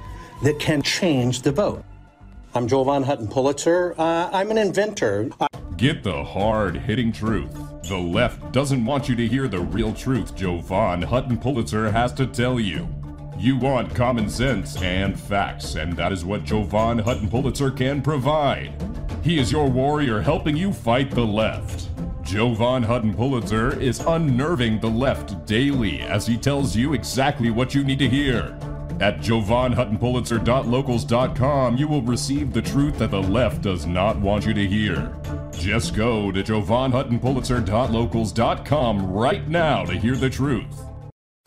that 0.42 0.58
can 0.58 0.82
change 0.82 1.42
the 1.42 1.52
vote. 1.52 1.84
I'm 2.54 2.66
Jovan 2.66 3.02
Hutton 3.04 3.28
Pulitzer. 3.28 3.94
Uh, 3.98 4.28
I'm 4.32 4.50
an 4.50 4.58
inventor. 4.58 5.30
I- 5.40 5.46
Get 5.76 6.02
the 6.02 6.24
hard 6.24 6.76
hitting 6.76 7.12
truth. 7.12 7.52
The 7.88 7.96
left 7.96 8.52
doesn't 8.52 8.84
want 8.84 9.08
you 9.08 9.16
to 9.16 9.26
hear 9.26 9.48
the 9.48 9.60
real 9.60 9.92
truth 9.94 10.34
Jovan 10.36 11.02
Hutton 11.02 11.38
Pulitzer 11.38 11.90
has 11.90 12.12
to 12.14 12.26
tell 12.26 12.60
you. 12.60 12.88
You 13.38 13.56
want 13.56 13.94
common 13.94 14.28
sense 14.28 14.76
and 14.82 15.18
facts, 15.18 15.76
and 15.76 15.94
that 15.96 16.12
is 16.12 16.24
what 16.24 16.44
Jovan 16.44 16.98
Hutton 16.98 17.30
Pulitzer 17.30 17.70
can 17.70 18.02
provide. 18.02 18.74
He 19.22 19.38
is 19.38 19.50
your 19.50 19.68
warrior 19.68 20.20
helping 20.20 20.56
you 20.56 20.72
fight 20.72 21.10
the 21.10 21.24
left. 21.24 21.88
Jovan 22.22 22.82
Hutton 22.82 23.14
Pulitzer 23.14 23.78
is 23.80 24.00
unnerving 24.00 24.80
the 24.80 24.90
left 24.90 25.46
daily 25.46 26.00
as 26.02 26.26
he 26.26 26.36
tells 26.36 26.76
you 26.76 26.92
exactly 26.92 27.50
what 27.50 27.74
you 27.74 27.82
need 27.82 27.98
to 27.98 28.08
hear. 28.08 28.56
At 29.00 29.20
jovanhuttonpulitzer.locals.com, 29.20 31.76
you 31.78 31.88
will 31.88 32.02
receive 32.02 32.52
the 32.52 32.60
truth 32.60 32.98
that 32.98 33.10
the 33.10 33.22
left 33.22 33.62
does 33.62 33.86
not 33.86 34.20
want 34.20 34.44
you 34.44 34.52
to 34.52 34.66
hear. 34.66 35.16
Just 35.52 35.94
go 35.94 36.30
to 36.30 36.42
jovanhuttonpulitzer.locals.com 36.42 39.10
right 39.10 39.48
now 39.48 39.86
to 39.86 39.98
hear 39.98 40.16
the 40.16 40.28
truth. 40.28 40.89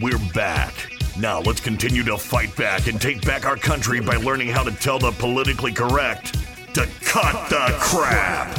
We're 0.00 0.18
back. 0.34 0.92
Now 1.18 1.40
let's 1.40 1.60
continue 1.60 2.02
to 2.04 2.18
fight 2.18 2.54
back 2.54 2.86
and 2.86 3.00
take 3.00 3.24
back 3.24 3.46
our 3.46 3.56
country 3.56 3.98
by 3.98 4.16
learning 4.16 4.48
how 4.48 4.62
to 4.62 4.70
tell 4.70 4.98
the 4.98 5.10
politically 5.12 5.72
correct 5.72 6.34
to 6.74 6.86
cut 7.00 7.48
the 7.48 7.74
crap. 7.78 8.54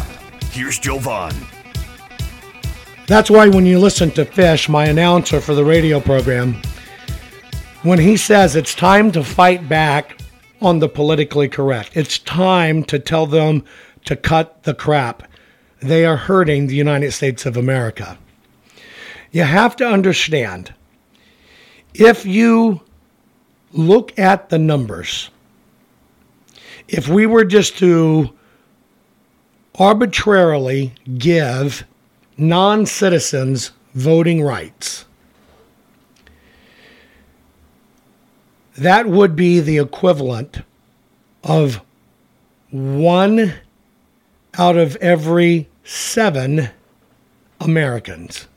Here's 0.45 0.79
Jovan. 0.79 1.35
That's 3.05 3.29
why 3.29 3.49
when 3.49 3.67
you 3.67 3.77
listen 3.77 4.09
to 4.11 4.25
Fish, 4.25 4.67
my 4.67 4.87
announcer 4.87 5.39
for 5.39 5.53
the 5.53 5.63
radio 5.63 5.99
program, 5.99 6.59
when 7.83 7.99
he 7.99 8.17
says 8.17 8.55
it's 8.55 8.73
time 8.73 9.11
to 9.11 9.23
fight 9.23 9.69
back 9.69 10.19
on 10.59 10.79
the 10.79 10.89
politically 10.89 11.47
correct, 11.47 11.95
it's 11.95 12.17
time 12.17 12.83
to 12.85 12.97
tell 12.97 13.27
them 13.27 13.63
to 14.05 14.15
cut 14.15 14.63
the 14.63 14.73
crap. 14.73 15.21
They 15.81 16.03
are 16.03 16.17
hurting 16.17 16.65
the 16.65 16.75
United 16.75 17.11
States 17.11 17.45
of 17.45 17.57
America. 17.57 18.17
You 19.29 19.43
have 19.43 19.75
to 19.75 19.87
understand 19.87 20.73
if 21.99 22.25
you 22.25 22.81
look 23.73 24.17
at 24.19 24.49
the 24.49 24.59
numbers, 24.59 25.29
if 26.87 27.07
we 27.09 27.25
were 27.25 27.43
just 27.43 27.77
to 27.79 28.33
arbitrarily 29.79 30.93
give 31.17 31.85
non 32.37 32.85
citizens 32.85 33.71
voting 33.93 34.43
rights, 34.43 35.05
that 38.77 39.07
would 39.07 39.35
be 39.35 39.59
the 39.59 39.79
equivalent 39.79 40.61
of 41.43 41.81
one 42.69 43.53
out 44.55 44.77
of 44.77 44.95
every 44.97 45.67
seven 45.83 46.69
Americans. 47.59 48.47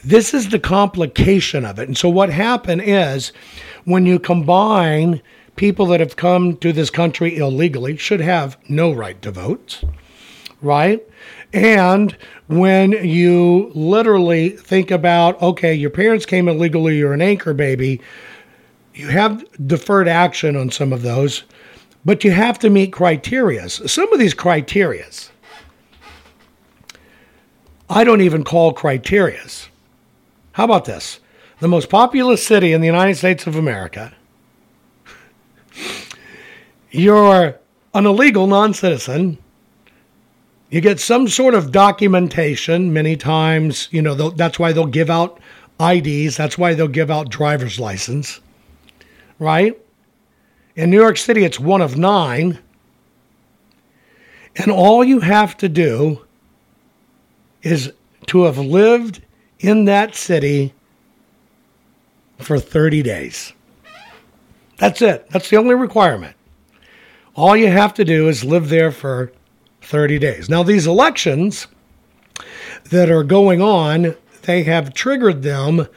This 0.04 0.34
is 0.34 0.50
the 0.50 0.60
complication 0.60 1.66
of 1.66 1.80
it. 1.80 1.88
And 1.88 1.98
so, 1.98 2.10
what 2.10 2.30
happened 2.30 2.84
is 2.86 3.32
when 3.86 4.06
you 4.06 4.20
combine 4.20 5.22
people 5.56 5.88
that 5.88 6.00
have 6.00 6.16
come 6.16 6.58
to 6.58 6.72
this 6.72 6.90
country 6.90 7.38
illegally 7.38 7.98
should 7.98 8.20
have 8.20 8.58
no 8.70 8.92
right 8.92 9.22
to 9.22 9.32
vote, 9.32 9.84
right? 10.62 11.02
And 11.54 12.16
when 12.48 12.92
you 12.92 13.72
literally 13.74 14.50
think 14.50 14.92
about, 14.92 15.42
okay, 15.42 15.74
your 15.74 15.90
parents 15.90 16.26
came 16.26 16.48
illegally, 16.48 16.98
you're 16.98 17.14
an 17.14 17.22
anchor 17.22 17.54
baby, 17.54 18.02
you 18.96 19.10
have 19.10 19.46
deferred 19.68 20.08
action 20.08 20.56
on 20.56 20.72
some 20.72 20.92
of 20.92 21.02
those, 21.02 21.44
but 22.04 22.24
you 22.24 22.32
have 22.32 22.58
to 22.60 22.70
meet 22.70 22.92
criterias. 22.92 23.88
Some 23.90 24.12
of 24.12 24.20
these 24.20 24.34
criterias, 24.34 25.30
I 27.90 28.04
don't 28.04 28.22
even 28.22 28.44
call 28.44 28.74
criterias. 28.74 29.68
How 30.54 30.66
about 30.66 30.86
this? 30.86 31.20
The 31.60 31.68
most 31.68 31.90
populous 31.90 32.46
city 32.46 32.74
in 32.74 32.82
the 32.82 32.88
United 32.88 33.16
States 33.16 33.46
of 33.46 33.56
America 33.56 34.14
you're 36.96 37.60
an 37.94 38.06
illegal 38.06 38.48
non 38.48 38.74
citizen. 38.74 39.38
You 40.70 40.82
get 40.82 41.00
some 41.00 41.28
sort 41.28 41.54
of 41.54 41.72
documentation. 41.72 42.92
Many 42.92 43.16
times, 43.16 43.88
you 43.92 44.02
know, 44.02 44.16
that's 44.32 44.58
why 44.58 44.72
they'll 44.72 44.86
give 44.86 45.10
out 45.10 45.40
IDs. 45.80 46.38
That's 46.38 46.58
why 46.58 46.74
they'll 46.74 46.88
give 46.88 47.12
out 47.12 47.30
driver's 47.30 47.80
license, 47.80 48.40
right? 49.40 49.78
In 50.76 50.90
New 50.90 51.00
York 51.00 51.18
City, 51.18 51.44
it's 51.44 51.60
one 51.60 51.82
of 51.82 51.98
nine. 51.98 52.60
And 54.56 54.72
all 54.72 55.04
you 55.04 55.20
have 55.20 55.58
to 55.58 55.70
do 55.70 56.26
is 57.62 57.92
to 58.28 58.44
have 58.44 58.58
lived 58.58 59.22
in 59.60 59.86
that 59.86 60.16
city 60.16 60.74
for 62.40 62.60
30 62.60 63.02
days. 63.02 63.54
That's 64.78 65.02
it. 65.02 65.30
That's 65.30 65.50
the 65.50 65.58
only 65.58 65.76
requirement. 65.76 66.36
All 67.36 67.56
you 67.56 67.68
have 67.68 67.94
to 67.96 68.06
do 68.06 68.28
is 68.28 68.44
live 68.44 68.70
there 68.70 68.92
for 68.92 69.32
30 69.82 70.20
days. 70.20 70.50
Now, 70.50 70.64
these 70.64 70.88
elections 70.88 71.68
that 72.86 73.10
are 73.10 73.24
going 73.24 73.62
on, 73.62 74.16
they 74.44 74.64
have 74.64 74.94
triggered 74.94 75.44
them 75.44 75.88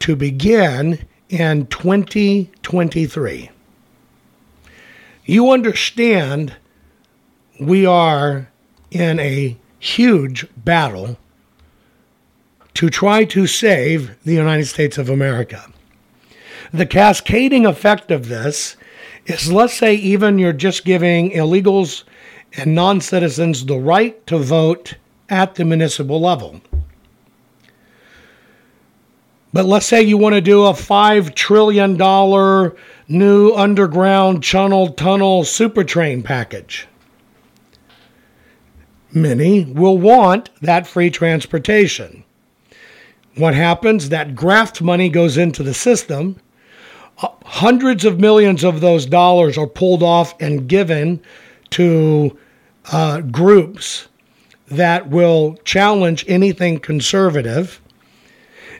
to 0.00 0.16
begin 0.16 1.06
in 1.32 1.66
2023. 1.68 3.50
You 5.24 5.50
understand 5.50 6.54
we 7.58 7.86
are 7.86 8.50
in 8.90 9.18
a 9.18 9.56
huge 9.78 10.46
battle 10.58 11.16
to 12.74 12.90
try 12.90 13.24
to 13.24 13.46
save 13.46 14.14
the 14.24 14.34
United 14.34 14.66
States 14.66 14.98
of 14.98 15.08
America. 15.08 15.72
The 16.70 16.86
cascading 16.86 17.64
effect 17.64 18.10
of 18.10 18.28
this 18.28 18.76
is 19.24 19.50
let's 19.50 19.74
say 19.74 19.94
even 19.94 20.38
you're 20.38 20.52
just 20.52 20.84
giving 20.84 21.30
illegals 21.30 22.04
and 22.58 22.74
non 22.74 23.00
citizens 23.00 23.64
the 23.64 23.78
right 23.78 24.26
to 24.26 24.36
vote 24.36 24.96
at 25.30 25.54
the 25.54 25.64
municipal 25.64 26.20
level. 26.20 26.60
But 29.52 29.66
let's 29.66 29.86
say 29.86 30.02
you 30.02 30.16
want 30.16 30.34
to 30.34 30.40
do 30.40 30.64
a 30.64 30.72
$5 30.72 31.34
trillion 31.34 31.96
new 33.08 33.52
underground 33.54 34.42
channel 34.42 34.88
tunnel 34.88 35.44
super 35.44 35.84
train 35.84 36.22
package. 36.22 36.88
Many 39.12 39.66
will 39.66 39.98
want 39.98 40.48
that 40.62 40.86
free 40.86 41.10
transportation. 41.10 42.24
What 43.36 43.54
happens? 43.54 44.08
That 44.08 44.34
graft 44.34 44.80
money 44.80 45.10
goes 45.10 45.36
into 45.36 45.62
the 45.62 45.74
system. 45.74 46.36
Uh, 47.18 47.28
hundreds 47.44 48.06
of 48.06 48.18
millions 48.18 48.64
of 48.64 48.80
those 48.80 49.04
dollars 49.04 49.58
are 49.58 49.66
pulled 49.66 50.02
off 50.02 50.34
and 50.40 50.66
given 50.66 51.20
to 51.70 52.38
uh, 52.90 53.20
groups 53.20 54.08
that 54.68 55.10
will 55.10 55.56
challenge 55.64 56.24
anything 56.26 56.78
conservative. 56.78 57.81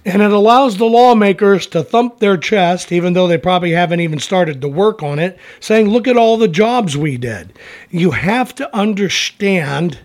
And 0.04 0.20
it 0.20 0.32
allows 0.32 0.76
the 0.76 0.84
lawmakers 0.84 1.66
to 1.68 1.84
thump 1.84 2.18
their 2.18 2.36
chest, 2.36 2.90
even 2.90 3.12
though 3.12 3.28
they 3.28 3.38
probably 3.38 3.70
haven't 3.70 4.00
even 4.00 4.18
started 4.18 4.60
to 4.60 4.68
work 4.68 5.02
on 5.02 5.18
it, 5.20 5.38
saying, 5.60 5.88
Look 5.88 6.08
at 6.08 6.16
all 6.16 6.36
the 6.36 6.48
jobs 6.48 6.96
we 6.96 7.16
did. 7.16 7.52
You 7.88 8.10
have 8.10 8.54
to 8.56 8.74
understand 8.76 10.00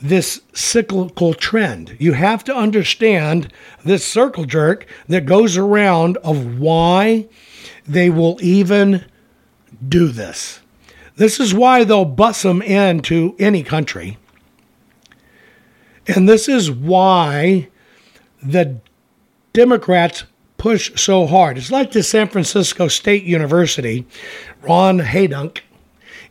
this 0.00 0.42
cyclical 0.52 1.34
trend. 1.34 1.96
You 1.98 2.12
have 2.12 2.44
to 2.44 2.54
understand 2.54 3.52
this 3.84 4.06
circle 4.06 4.44
jerk 4.44 4.86
that 5.08 5.26
goes 5.26 5.56
around 5.56 6.16
of 6.18 6.60
why 6.60 7.26
they 7.86 8.10
will 8.10 8.38
even 8.42 9.04
do 9.88 10.08
this. 10.08 10.60
This 11.16 11.40
is 11.40 11.54
why 11.54 11.84
they'll 11.84 12.04
bus 12.04 12.42
them 12.42 12.60
into 12.62 13.34
any 13.38 13.62
country. 13.62 14.18
And 16.06 16.28
this 16.28 16.48
is 16.48 16.70
why 16.70 17.68
the 18.42 18.80
Democrats 19.54 20.24
push 20.58 21.00
so 21.00 21.26
hard. 21.26 21.56
It's 21.56 21.70
like 21.70 21.92
the 21.92 22.02
San 22.02 22.26
Francisco 22.26 22.88
State 22.88 23.22
University, 23.22 24.04
Ron 24.62 24.98
Haydunk 24.98 25.60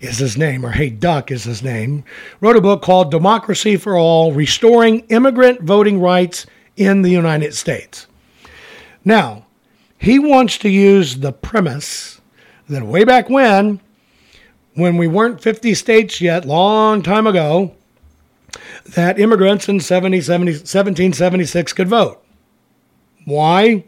is 0.02 0.18
his 0.18 0.36
name, 0.38 0.66
or 0.66 0.72
Hayduk 0.72 1.32
is 1.32 1.46
his 1.46 1.64
name, 1.64 2.04
wrote 2.42 2.58
a 2.58 2.62
book 2.62 2.82
called 2.82 3.12
Democracy 3.12 3.78
for 3.78 3.98
All 3.98 4.34
Restoring 4.34 5.06
Immigrant 5.08 5.62
Voting 5.62 6.02
Rights 6.02 6.46
in 6.76 7.02
the 7.02 7.12
United 7.12 7.56
States. 7.56 8.08
Now, 9.06 9.46
he 9.98 10.20
wants 10.20 10.58
to 10.58 10.70
use 10.70 11.20
the 11.20 11.32
premise 11.32 12.20
that 12.68 12.84
way 12.84 13.06
back 13.06 13.30
when, 13.30 13.80
when 14.74 14.98
we 14.98 15.08
weren't 15.08 15.42
50 15.42 15.74
states 15.76 16.20
yet, 16.20 16.44
long 16.44 17.02
time 17.02 17.26
ago, 17.26 17.74
that 18.96 19.18
immigrants 19.18 19.70
in 19.70 19.80
70, 19.80 20.20
70, 20.20 20.52
1776 20.52 21.72
could 21.72 21.88
vote. 21.88 22.23
Why? 23.26 23.84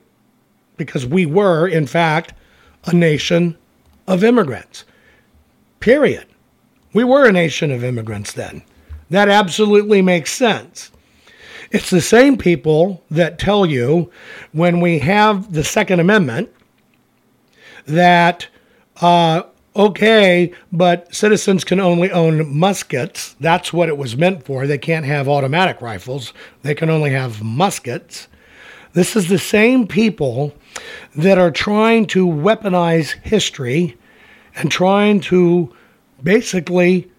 Because 0.78 1.06
we 1.06 1.26
were, 1.26 1.68
in 1.68 1.88
fact, 1.88 2.34
a 2.86 2.94
nation 2.94 3.58
of 4.08 4.24
immigrants. 4.24 4.86
Period. 5.80 6.26
We 6.94 7.04
were 7.04 7.28
a 7.28 7.32
nation 7.32 7.72
of 7.72 7.84
immigrants 7.84 8.32
then. 8.34 8.64
That 9.10 9.30
absolutely 9.30 10.02
makes 10.02 10.32
sense. 10.32 10.92
It's 11.72 11.90
the 11.90 12.02
same 12.02 12.38
people 12.38 13.04
that 13.12 13.40
tell 13.40 13.66
you 13.66 14.12
when 14.52 14.80
we 14.80 15.00
have 15.00 15.52
the 15.52 15.64
Second 15.64 16.00
Amendment 16.00 16.50
that 17.86 18.48
uh, 19.02 19.44
okay, 19.76 20.54
but 20.72 21.14
citizens 21.14 21.64
can 21.64 21.80
only 21.80 22.12
own 22.12 22.56
muskets. 22.56 23.36
That's 23.40 23.74
what 23.74 23.90
it 23.90 23.98
was 23.98 24.16
meant 24.16 24.46
for. 24.46 24.66
They 24.66 24.78
can't 24.78 25.06
have 25.06 25.28
automatic 25.28 25.82
rifles, 25.82 26.34
they 26.62 26.76
can 26.76 26.90
only 26.90 27.12
have 27.12 27.44
muskets. 27.44 28.28
This 28.96 29.18
is 29.18 29.28
the 29.28 29.38
same 29.38 29.88
people 29.88 30.54
that 31.18 31.38
are 31.38 31.52
trying 31.52 32.06
to 32.08 32.26
weaponize 32.26 33.12
history 33.24 33.98
and 34.56 34.72
trying 34.72 35.20
to 35.20 35.76
basically 36.24 37.12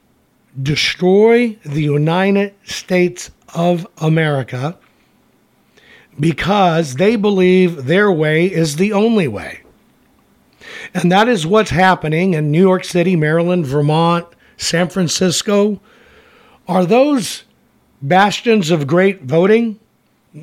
destroy 0.63 1.51
the 1.67 1.83
United 1.83 2.55
States 2.65 3.31
of 3.55 3.87
America 3.99 4.79
because 6.19 6.95
they 6.95 7.15
believe 7.15 7.85
their 7.85 8.11
way 8.11 8.47
is 8.47 8.77
the 8.77 8.95
only 8.95 9.29
way. 9.29 9.61
And 10.95 11.13
that 11.13 11.29
is 11.29 11.47
what's 11.47 11.71
happening 11.71 12.33
in 12.33 12.51
New 12.51 12.61
York 12.63 12.85
City, 12.85 13.17
Maryland, 13.17 13.67
Vermont, 13.67 14.27
San 14.57 14.89
Francisco. 14.89 15.79
Are 16.67 16.87
those 16.87 17.45
bastions 18.01 18.71
of 18.71 18.87
great 18.87 19.25
voting? 19.25 19.79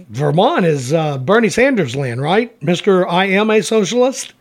Vermont 0.10 0.66
is 0.66 0.92
uh, 0.92 1.20
Bernie 1.20 1.50
Sanders' 1.50 1.96
land, 1.96 2.20
right? 2.20 2.60
Mr. 2.62 3.08
I 3.08 3.26
am 3.26 3.52
a 3.52 3.62
socialist. 3.62 4.34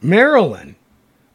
Maryland, 0.00 0.76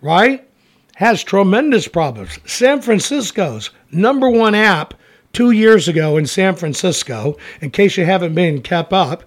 right? 0.02 0.48
Has 0.96 1.22
tremendous 1.22 1.88
problems. 1.88 2.40
San 2.46 2.82
Francisco's 2.82 3.72
number 3.92 4.30
one 4.30 4.56
app 4.56 4.94
two 5.34 5.52
years 5.52 5.90
ago 5.90 6.16
in 6.16 6.26
San 6.26 6.56
Francisco, 6.56 7.36
in 7.60 7.72
case 7.72 7.98
you 7.98 8.06
haven't 8.06 8.36
been 8.36 8.62
kept 8.62 8.94
up, 8.94 9.24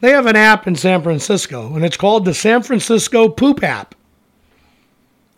they 0.00 0.10
have 0.10 0.26
an 0.26 0.36
app 0.36 0.66
in 0.68 0.76
San 0.76 1.02
Francisco, 1.02 1.74
and 1.74 1.84
it's 1.84 1.96
called 1.96 2.24
the 2.24 2.34
San 2.34 2.62
Francisco 2.62 3.28
Poop 3.28 3.64
App. 3.64 3.94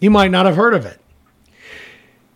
You 0.01 0.11
might 0.11 0.31
not 0.31 0.47
have 0.47 0.57
heard 0.57 0.75
of 0.75 0.85
it. 0.85 1.01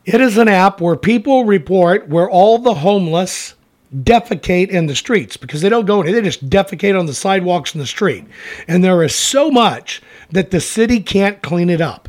It 0.07 0.23
is 0.23 0.39
an 0.39 0.49
app 0.49 0.81
where 0.81 0.97
people 0.97 1.45
report 1.45 2.09
where 2.09 2.31
all 2.31 2.59
the 2.59 2.75
homeless 2.75 3.55
defecate 3.95 4.69
in 4.69 4.87
the 4.87 4.95
streets 4.95 5.37
because 5.37 5.63
they 5.63 5.69
don't 5.69 5.87
go, 5.87 6.03
in. 6.03 6.13
they 6.13 6.23
just 6.23 6.49
defecate 6.49 6.99
on 6.99 7.07
the 7.07 7.15
sidewalks 7.15 7.75
in 7.75 7.81
the 7.81 7.87
street. 7.87 8.25
And 8.67 8.85
there 8.85 9.03
is 9.03 9.15
so 9.15 9.51
much 9.51 10.03
that 10.31 10.51
the 10.51 10.61
city 10.61 11.01
can't 11.01 11.43
clean 11.43 11.71
it 11.71 11.81
up. 11.81 12.09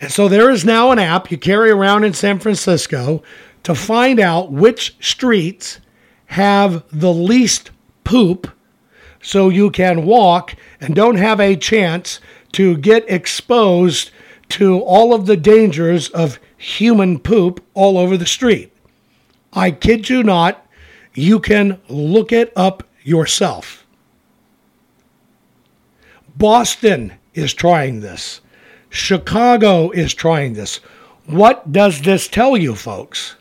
And 0.00 0.10
so 0.10 0.28
there 0.28 0.50
is 0.50 0.64
now 0.64 0.90
an 0.90 0.98
app 0.98 1.30
you 1.30 1.38
carry 1.38 1.70
around 1.70 2.04
in 2.04 2.14
San 2.14 2.38
Francisco 2.38 3.22
to 3.62 3.74
find 3.74 4.18
out 4.18 4.52
which 4.52 4.96
streets 5.00 5.80
have 6.26 6.84
the 6.90 7.12
least 7.12 7.70
poop 8.02 8.50
so 9.22 9.48
you 9.48 9.70
can 9.70 10.04
walk 10.04 10.54
and 10.80 10.94
don't 10.94 11.16
have 11.16 11.40
a 11.40 11.56
chance 11.56 12.20
to 12.52 12.76
get 12.76 13.08
exposed 13.10 14.10
to 14.48 14.80
all 14.80 15.14
of 15.14 15.26
the 15.26 15.36
dangers 15.36 16.08
of 16.10 16.38
human 16.56 17.18
poop 17.18 17.64
all 17.74 17.96
over 17.98 18.16
the 18.16 18.26
street. 18.26 18.72
I 19.52 19.70
kid 19.70 20.10
you 20.10 20.22
not, 20.22 20.63
you 21.14 21.40
can 21.40 21.80
look 21.88 22.32
it 22.32 22.52
up 22.56 22.82
yourself. 23.02 23.86
Boston 26.36 27.12
is 27.34 27.54
trying 27.54 28.00
this. 28.00 28.40
Chicago 28.90 29.90
is 29.90 30.14
trying 30.14 30.54
this. 30.54 30.76
What 31.26 31.72
does 31.72 32.02
this 32.02 32.28
tell 32.28 32.56
you, 32.56 32.74
folks? 32.74 33.36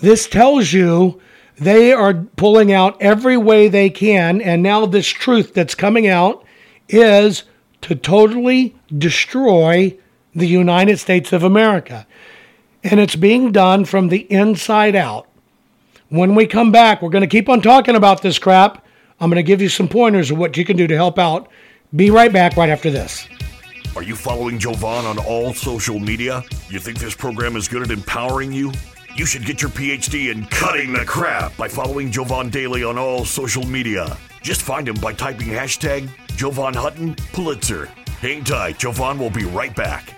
This 0.00 0.28
tells 0.28 0.72
you 0.72 1.20
they 1.56 1.92
are 1.92 2.14
pulling 2.14 2.72
out 2.72 3.00
every 3.00 3.36
way 3.36 3.68
they 3.68 3.90
can. 3.90 4.40
And 4.40 4.62
now, 4.62 4.86
this 4.86 5.08
truth 5.08 5.54
that's 5.54 5.74
coming 5.74 6.06
out 6.06 6.44
is 6.88 7.44
to 7.82 7.94
totally 7.94 8.76
destroy 8.96 9.96
the 10.34 10.46
United 10.46 10.98
States 10.98 11.32
of 11.32 11.42
America. 11.42 12.06
And 12.84 13.00
it's 13.00 13.16
being 13.16 13.50
done 13.50 13.84
from 13.84 14.08
the 14.08 14.30
inside 14.32 14.94
out. 14.94 15.27
When 16.10 16.34
we 16.34 16.46
come 16.46 16.72
back, 16.72 17.02
we're 17.02 17.10
going 17.10 17.20
to 17.20 17.28
keep 17.28 17.50
on 17.50 17.60
talking 17.60 17.94
about 17.94 18.22
this 18.22 18.38
crap. 18.38 18.82
I'm 19.20 19.28
going 19.28 19.36
to 19.36 19.42
give 19.42 19.60
you 19.60 19.68
some 19.68 19.88
pointers 19.88 20.30
of 20.30 20.38
what 20.38 20.56
you 20.56 20.64
can 20.64 20.74
do 20.74 20.86
to 20.86 20.96
help 20.96 21.18
out. 21.18 21.50
Be 21.94 22.10
right 22.10 22.32
back 22.32 22.56
right 22.56 22.70
after 22.70 22.90
this. 22.90 23.28
Are 23.94 24.02
you 24.02 24.16
following 24.16 24.58
Jovan 24.58 25.04
on 25.04 25.18
all 25.18 25.52
social 25.52 25.98
media? 25.98 26.42
You 26.70 26.78
think 26.78 26.98
this 26.98 27.14
program 27.14 27.56
is 27.56 27.68
good 27.68 27.82
at 27.82 27.90
empowering 27.90 28.52
you? 28.52 28.72
You 29.16 29.26
should 29.26 29.44
get 29.44 29.60
your 29.60 29.70
PhD 29.70 30.32
in 30.32 30.46
cutting 30.46 30.94
the 30.94 31.04
crap 31.04 31.54
by 31.58 31.68
following 31.68 32.10
Jovan 32.10 32.48
daily 32.48 32.84
on 32.84 32.96
all 32.96 33.26
social 33.26 33.66
media. 33.66 34.16
Just 34.40 34.62
find 34.62 34.88
him 34.88 34.96
by 34.96 35.12
typing 35.12 35.48
hashtag 35.48 36.08
Jovan 36.36 36.72
Hutton 36.72 37.16
Pulitzer. 37.34 37.86
Hang 38.20 38.44
tight, 38.44 38.78
Jovan 38.78 39.18
will 39.18 39.30
be 39.30 39.44
right 39.44 39.76
back. 39.76 40.17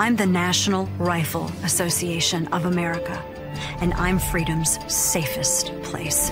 I'm 0.00 0.14
the 0.14 0.26
National 0.26 0.86
Rifle 0.96 1.50
Association 1.64 2.46
of 2.48 2.66
America, 2.66 3.20
and 3.80 3.92
I'm 3.94 4.20
freedom's 4.20 4.78
safest 4.86 5.72
place. 5.82 6.30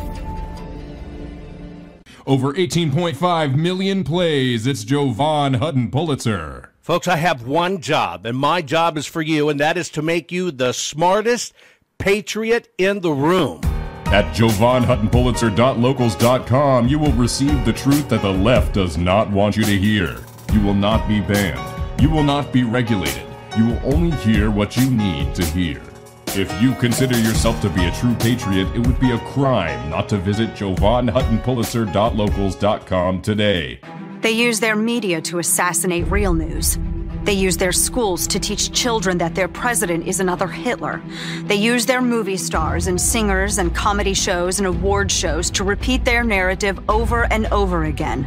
Over 2.29 2.53
18.5 2.53 3.57
million 3.57 4.05
plays. 4.05 4.69
It's 4.69 4.85
Jovan 4.85 5.55
Hutton 5.55 5.91
Pulitzer. 5.91 6.71
Folks, 6.81 7.09
I 7.09 7.17
have 7.17 7.45
one 7.45 7.81
job, 7.81 8.25
and 8.25 8.39
my 8.39 8.63
job 8.63 8.97
is 8.97 9.05
for 9.05 9.21
you, 9.21 9.49
and 9.49 9.59
that 9.59 9.77
is 9.77 9.89
to 9.91 10.01
make 10.01 10.31
you 10.31 10.53
the 10.53 10.73
smartest 10.73 11.53
patriot 11.99 12.69
in 12.79 13.01
the 13.01 13.11
room. 13.11 13.63
At 14.07 14.33
JovanHuttonPulitzer.locals.com, 14.33 16.87
you 16.87 17.01
will 17.01 17.13
receive 17.15 17.65
the 17.65 17.73
truth 17.73 18.09
that 18.11 18.23
the 18.23 18.33
left 18.33 18.75
does 18.75 18.97
not 18.97 19.29
want 19.33 19.57
you 19.57 19.65
to 19.65 19.77
hear. 19.77 20.19
You 20.53 20.61
will 20.61 20.75
not 20.75 21.09
be 21.09 21.21
banned. 21.21 22.01
You 22.01 22.11
will 22.11 22.23
not 22.23 22.53
be 22.53 22.63
regulated 22.63 23.26
you 23.57 23.67
will 23.67 23.95
only 23.95 24.11
hear 24.19 24.51
what 24.51 24.77
you 24.77 24.91
need 24.91 25.35
to 25.35 25.45
hear. 25.45 25.81
If 26.29 26.53
you 26.61 26.75
consider 26.75 27.17
yourself 27.19 27.61
to 27.63 27.71
be 27.71 27.87
a 27.87 27.93
true 27.93 28.15
patriot, 28.17 28.69
it 28.75 28.87
would 28.87 29.01
be 29.01 29.13
a 29.13 29.19
crime 29.19 29.89
not 29.89 30.09
to 30.11 30.19
visit 30.19 30.53
JovanHuttonPulitzer.locals.com 30.55 33.23
today. 33.23 33.81
They 34.21 34.33
use 34.33 34.61
their 34.61 34.77
media 34.77 35.23
to 35.23 35.39
assassinate 35.39 36.11
real 36.11 36.35
news. 36.35 36.79
They 37.25 37.33
use 37.33 37.57
their 37.57 37.73
schools 37.73 38.27
to 38.29 38.39
teach 38.39 38.71
children 38.71 39.19
that 39.19 39.35
their 39.35 39.49
president 39.49 40.07
is 40.07 40.21
another 40.21 40.47
Hitler. 40.47 41.03
They 41.45 41.57
use 41.57 41.85
their 41.85 42.01
movie 42.01 42.37
stars 42.37 42.87
and 42.87 43.01
singers 43.01 43.59
and 43.59 43.75
comedy 43.75 44.15
shows 44.15 44.59
and 44.59 44.67
award 44.67 45.11
shows 45.11 45.51
to 45.51 45.65
repeat 45.65 46.05
their 46.05 46.23
narrative 46.23 46.79
over 46.89 47.25
and 47.33 47.47
over 47.47 47.85
again. 47.85 48.27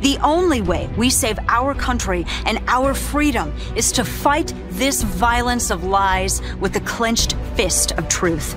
the 0.00 0.18
only 0.22 0.60
way 0.62 0.88
we 0.96 1.10
save 1.10 1.38
our 1.48 1.74
country 1.74 2.24
and 2.46 2.58
our 2.68 2.94
freedom 2.94 3.52
is 3.76 3.92
to 3.92 4.04
fight 4.04 4.52
this 4.70 5.02
violence 5.02 5.70
of 5.70 5.84
lies 5.84 6.42
with 6.60 6.72
the 6.72 6.80
clenched 6.80 7.34
fist 7.54 7.92
of 7.92 8.08
truth. 8.08 8.56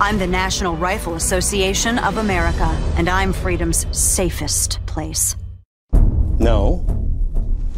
I'm 0.00 0.18
the 0.18 0.26
National 0.26 0.76
Rifle 0.76 1.14
Association 1.14 1.98
of 1.98 2.18
America, 2.18 2.68
and 2.96 3.08
I'm 3.08 3.32
freedom's 3.32 3.86
safest 3.96 4.78
place. 4.86 5.36
No, 6.38 6.84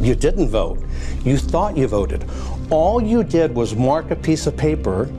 you 0.01 0.15
didn't 0.15 0.49
vote. 0.49 0.83
You 1.23 1.37
thought 1.37 1.77
you 1.77 1.87
voted. 1.87 2.25
All 2.69 3.01
you 3.01 3.23
did 3.23 3.55
was 3.55 3.75
mark 3.75 4.11
a 4.11 4.15
piece 4.15 4.47
of 4.47 4.57
paper 4.57 5.09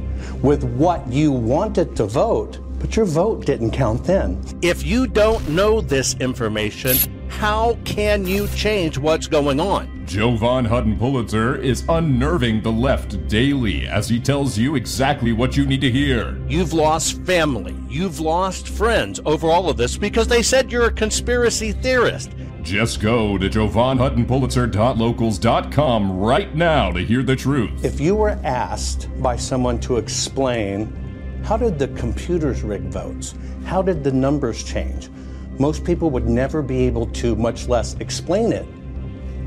with 0.43 0.65
what 0.65 1.07
you 1.11 1.33
wanted 1.33 1.97
to 1.97 2.05
vote, 2.05 2.59
but 2.79 2.97
your 2.97 3.07
vote 3.07 3.47
didn't 3.47 3.71
count 3.73 4.05
then. 4.05 4.43
If 4.63 4.85
you 4.85 5.07
don't 5.07 5.49
know 5.49 5.81
this 5.81 6.15
information, 6.21 6.97
how 7.31 7.79
can 7.85 8.27
you 8.27 8.49
change 8.49 8.99
what's 8.99 9.27
going 9.27 9.61
on? 9.61 10.05
Jovan 10.05 10.64
Hutton 10.64 10.99
Pulitzer 10.99 11.57
is 11.57 11.85
unnerving 11.88 12.61
the 12.61 12.73
left 12.73 13.29
daily 13.29 13.87
as 13.87 14.09
he 14.09 14.19
tells 14.19 14.59
you 14.59 14.75
exactly 14.75 15.33
what 15.33 15.57
you 15.57 15.64
need 15.64 15.81
to 15.81 15.90
hear. 15.90 16.37
You've 16.49 16.73
lost 16.73 17.23
family. 17.23 17.77
You've 17.88 18.19
lost 18.19 18.69
friends 18.69 19.21
over 19.25 19.49
all 19.49 19.71
of 19.71 19.77
this 19.77 19.97
because 19.97 20.27
they 20.27 20.43
said 20.43 20.73
you're 20.73 20.87
a 20.87 20.93
conspiracy 20.93 21.73
theorist. 21.73 22.33
Just 22.62 23.01
go 23.01 23.38
to 23.38 23.49
JovanHuttonPulitzer.locals.com 23.49 26.19
right 26.19 26.55
now 26.55 26.93
to 26.93 27.01
hear 27.01 27.23
the 27.23 27.37
truth. 27.37 27.85
If 27.85 28.01
you 28.01 28.16
were 28.16 28.38
asked 28.43 29.09
by 29.23 29.37
someone 29.37 29.79
to 29.81 29.97
explain 29.97 30.97
how 31.45 31.57
did 31.57 31.79
the 31.79 31.88
computers 31.88 32.62
rig 32.62 32.83
votes, 32.83 33.35
how 33.64 33.81
did 33.81 34.05
the 34.05 34.12
numbers 34.12 34.62
change, 34.62 35.09
most 35.61 35.85
people 35.85 36.11
would 36.11 36.27
never 36.27 36.62
be 36.62 36.87
able 36.87 37.07
to, 37.07 37.37
much 37.37 37.68
less 37.68 37.94
explain 38.01 38.51
it 38.51 38.66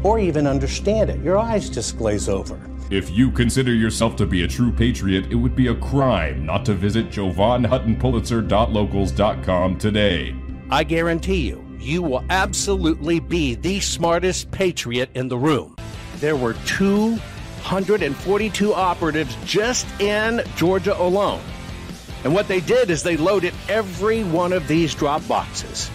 or 0.03 0.19
even 0.19 0.45
understand 0.45 1.09
it. 1.09 1.19
Your 1.23 1.37
eyes 1.37 1.67
just 1.69 1.97
glaze 1.97 2.29
over. 2.29 2.59
If 2.91 3.09
you 3.09 3.31
consider 3.31 3.73
yourself 3.73 4.15
to 4.17 4.27
be 4.27 4.43
a 4.43 4.47
true 4.47 4.71
patriot, 4.71 5.25
it 5.31 5.35
would 5.35 5.55
be 5.55 5.65
a 5.67 5.75
crime 5.75 6.45
not 6.45 6.65
to 6.65 6.75
visit 6.75 7.09
JovanHuttonPulitzer.locals.com 7.09 9.77
today. 9.79 10.35
I 10.69 10.83
guarantee 10.83 11.47
you, 11.47 11.65
you 11.79 12.03
will 12.03 12.23
absolutely 12.29 13.19
be 13.19 13.55
the 13.55 13.79
smartest 13.79 14.51
patriot 14.51 15.09
in 15.15 15.29
the 15.29 15.37
room. 15.37 15.75
There 16.17 16.35
were 16.35 16.53
242 16.65 18.73
operatives 18.73 19.37
just 19.45 19.87
in 19.99 20.43
Georgia 20.55 20.95
alone. 21.01 21.41
And 22.23 22.33
what 22.33 22.47
they 22.47 22.61
did 22.61 22.89
is 22.89 23.03
they 23.03 23.17
loaded 23.17 23.53
every 23.67 24.23
one 24.23 24.53
of 24.53 24.67
these 24.67 24.93
drop 24.93 25.27
boxes. 25.27 25.89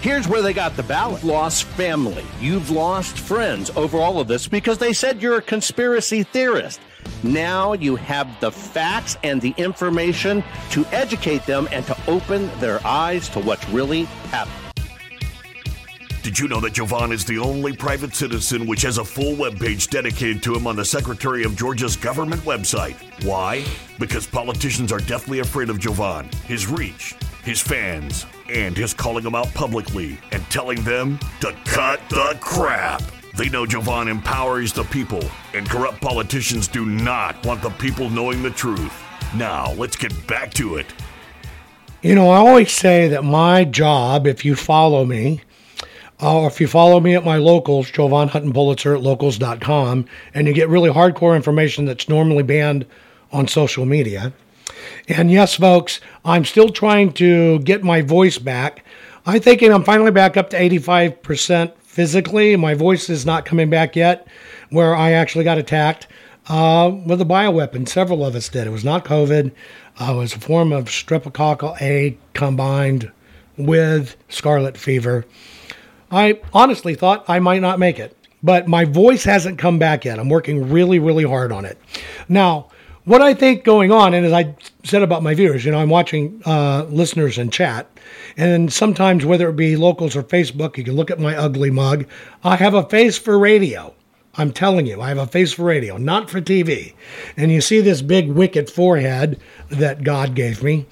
Here's 0.00 0.28
where 0.28 0.42
they 0.42 0.52
got 0.52 0.76
the 0.76 0.84
ballot. 0.84 1.24
You've 1.24 1.32
lost 1.32 1.64
family. 1.64 2.24
You've 2.40 2.70
lost 2.70 3.18
friends 3.18 3.70
over 3.74 3.98
all 3.98 4.20
of 4.20 4.28
this 4.28 4.46
because 4.46 4.78
they 4.78 4.92
said 4.92 5.20
you're 5.20 5.38
a 5.38 5.42
conspiracy 5.42 6.22
theorist. 6.22 6.80
Now 7.24 7.72
you 7.72 7.96
have 7.96 8.28
the 8.40 8.52
facts 8.52 9.16
and 9.24 9.40
the 9.40 9.54
information 9.56 10.44
to 10.70 10.86
educate 10.92 11.44
them 11.46 11.68
and 11.72 11.84
to 11.86 11.96
open 12.06 12.48
their 12.60 12.84
eyes 12.86 13.28
to 13.30 13.40
what's 13.40 13.68
really 13.70 14.04
happening. 14.30 14.54
Did 16.22 16.38
you 16.38 16.46
know 16.46 16.60
that 16.60 16.74
Jovan 16.74 17.10
is 17.10 17.24
the 17.24 17.38
only 17.38 17.74
private 17.74 18.14
citizen 18.14 18.66
which 18.66 18.82
has 18.82 18.98
a 18.98 19.04
full 19.04 19.34
webpage 19.34 19.88
dedicated 19.90 20.44
to 20.44 20.54
him 20.54 20.68
on 20.68 20.76
the 20.76 20.84
Secretary 20.84 21.42
of 21.42 21.56
Georgia's 21.56 21.96
government 21.96 22.42
website? 22.42 22.94
Why? 23.24 23.64
Because 23.98 24.28
politicians 24.28 24.92
are 24.92 25.00
deathly 25.00 25.40
afraid 25.40 25.70
of 25.70 25.80
Jovan, 25.80 26.30
his 26.46 26.68
reach, 26.68 27.16
his 27.42 27.60
fans, 27.60 28.26
and 28.48 28.76
his 28.76 28.94
calling 28.94 29.24
them 29.24 29.34
out 29.34 29.52
publicly 29.54 30.18
and 30.32 30.42
telling 30.50 30.82
them 30.82 31.18
to 31.40 31.54
cut 31.64 32.00
the 32.08 32.36
crap. 32.40 33.02
They 33.36 33.48
know 33.48 33.66
Jovan 33.66 34.08
empowers 34.08 34.72
the 34.72 34.84
people, 34.84 35.22
and 35.54 35.68
corrupt 35.68 36.00
politicians 36.00 36.66
do 36.66 36.84
not 36.84 37.46
want 37.46 37.62
the 37.62 37.70
people 37.70 38.10
knowing 38.10 38.42
the 38.42 38.50
truth. 38.50 38.92
Now, 39.34 39.72
let's 39.74 39.96
get 39.96 40.26
back 40.26 40.52
to 40.54 40.76
it. 40.76 40.86
You 42.02 42.14
know, 42.14 42.30
I 42.30 42.38
always 42.38 42.72
say 42.72 43.08
that 43.08 43.24
my 43.24 43.64
job, 43.64 44.26
if 44.26 44.44
you 44.44 44.54
follow 44.54 45.04
me, 45.04 45.42
uh, 46.20 46.48
if 46.50 46.60
you 46.60 46.66
follow 46.66 46.98
me 46.98 47.14
at 47.14 47.24
my 47.24 47.36
locals, 47.36 47.90
Jovan 47.90 48.28
Hutton 48.28 48.52
Pulitzer 48.52 48.94
at 48.94 49.02
locals.com, 49.02 50.06
and 50.34 50.46
you 50.48 50.52
get 50.52 50.68
really 50.68 50.90
hardcore 50.90 51.36
information 51.36 51.84
that's 51.84 52.08
normally 52.08 52.42
banned 52.42 52.86
on 53.30 53.46
social 53.46 53.84
media. 53.84 54.32
And 55.08 55.30
yes, 55.30 55.54
folks, 55.54 56.00
I'm 56.22 56.44
still 56.44 56.68
trying 56.68 57.12
to 57.14 57.60
get 57.60 57.82
my 57.82 58.02
voice 58.02 58.36
back. 58.36 58.84
I'm 59.24 59.40
thinking 59.40 59.72
I'm 59.72 59.82
finally 59.82 60.10
back 60.10 60.36
up 60.36 60.50
to 60.50 60.58
85% 60.58 61.72
physically. 61.78 62.56
My 62.56 62.74
voice 62.74 63.08
is 63.08 63.24
not 63.24 63.46
coming 63.46 63.70
back 63.70 63.96
yet, 63.96 64.28
where 64.68 64.94
I 64.94 65.12
actually 65.12 65.44
got 65.44 65.56
attacked 65.56 66.08
uh, 66.48 66.92
with 67.06 67.22
a 67.22 67.24
bioweapon. 67.24 67.88
Several 67.88 68.24
of 68.24 68.34
us 68.34 68.50
did. 68.50 68.66
It 68.66 68.70
was 68.70 68.84
not 68.84 69.06
COVID, 69.06 69.50
uh, 69.98 70.12
it 70.12 70.16
was 70.16 70.34
a 70.34 70.40
form 70.40 70.72
of 70.72 70.84
streptococcal 70.84 71.80
A 71.80 72.18
combined 72.34 73.10
with 73.56 74.16
scarlet 74.28 74.76
fever. 74.76 75.24
I 76.10 76.40
honestly 76.52 76.94
thought 76.94 77.24
I 77.28 77.38
might 77.38 77.62
not 77.62 77.78
make 77.78 77.98
it, 77.98 78.14
but 78.42 78.68
my 78.68 78.84
voice 78.84 79.24
hasn't 79.24 79.58
come 79.58 79.78
back 79.78 80.04
yet. 80.04 80.18
I'm 80.18 80.28
working 80.28 80.70
really, 80.70 80.98
really 80.98 81.24
hard 81.24 81.50
on 81.50 81.64
it. 81.64 81.78
Now, 82.28 82.68
what 83.08 83.22
I 83.22 83.32
think 83.32 83.64
going 83.64 83.90
on, 83.90 84.12
and 84.12 84.26
as 84.26 84.32
I 84.34 84.54
said 84.84 85.02
about 85.02 85.22
my 85.22 85.34
viewers, 85.34 85.64
you 85.64 85.72
know, 85.72 85.78
I'm 85.78 85.88
watching 85.88 86.42
uh, 86.44 86.84
listeners 86.90 87.38
in 87.38 87.50
chat, 87.50 87.90
and 88.36 88.70
sometimes 88.70 89.24
whether 89.24 89.48
it 89.48 89.56
be 89.56 89.76
locals 89.76 90.14
or 90.14 90.22
Facebook, 90.22 90.76
you 90.76 90.84
can 90.84 90.94
look 90.94 91.10
at 91.10 91.18
my 91.18 91.34
ugly 91.34 91.70
mug. 91.70 92.06
I 92.44 92.56
have 92.56 92.74
a 92.74 92.82
face 92.82 93.16
for 93.16 93.38
radio. 93.38 93.94
I'm 94.34 94.52
telling 94.52 94.86
you, 94.86 95.00
I 95.00 95.08
have 95.08 95.18
a 95.18 95.26
face 95.26 95.54
for 95.54 95.64
radio, 95.64 95.96
not 95.96 96.28
for 96.30 96.40
TV. 96.40 96.94
And 97.36 97.50
you 97.50 97.60
see 97.62 97.80
this 97.80 98.02
big 98.02 98.28
wicked 98.30 98.70
forehead 98.70 99.40
that 99.70 100.04
God 100.04 100.34
gave 100.34 100.62
me. 100.62 100.86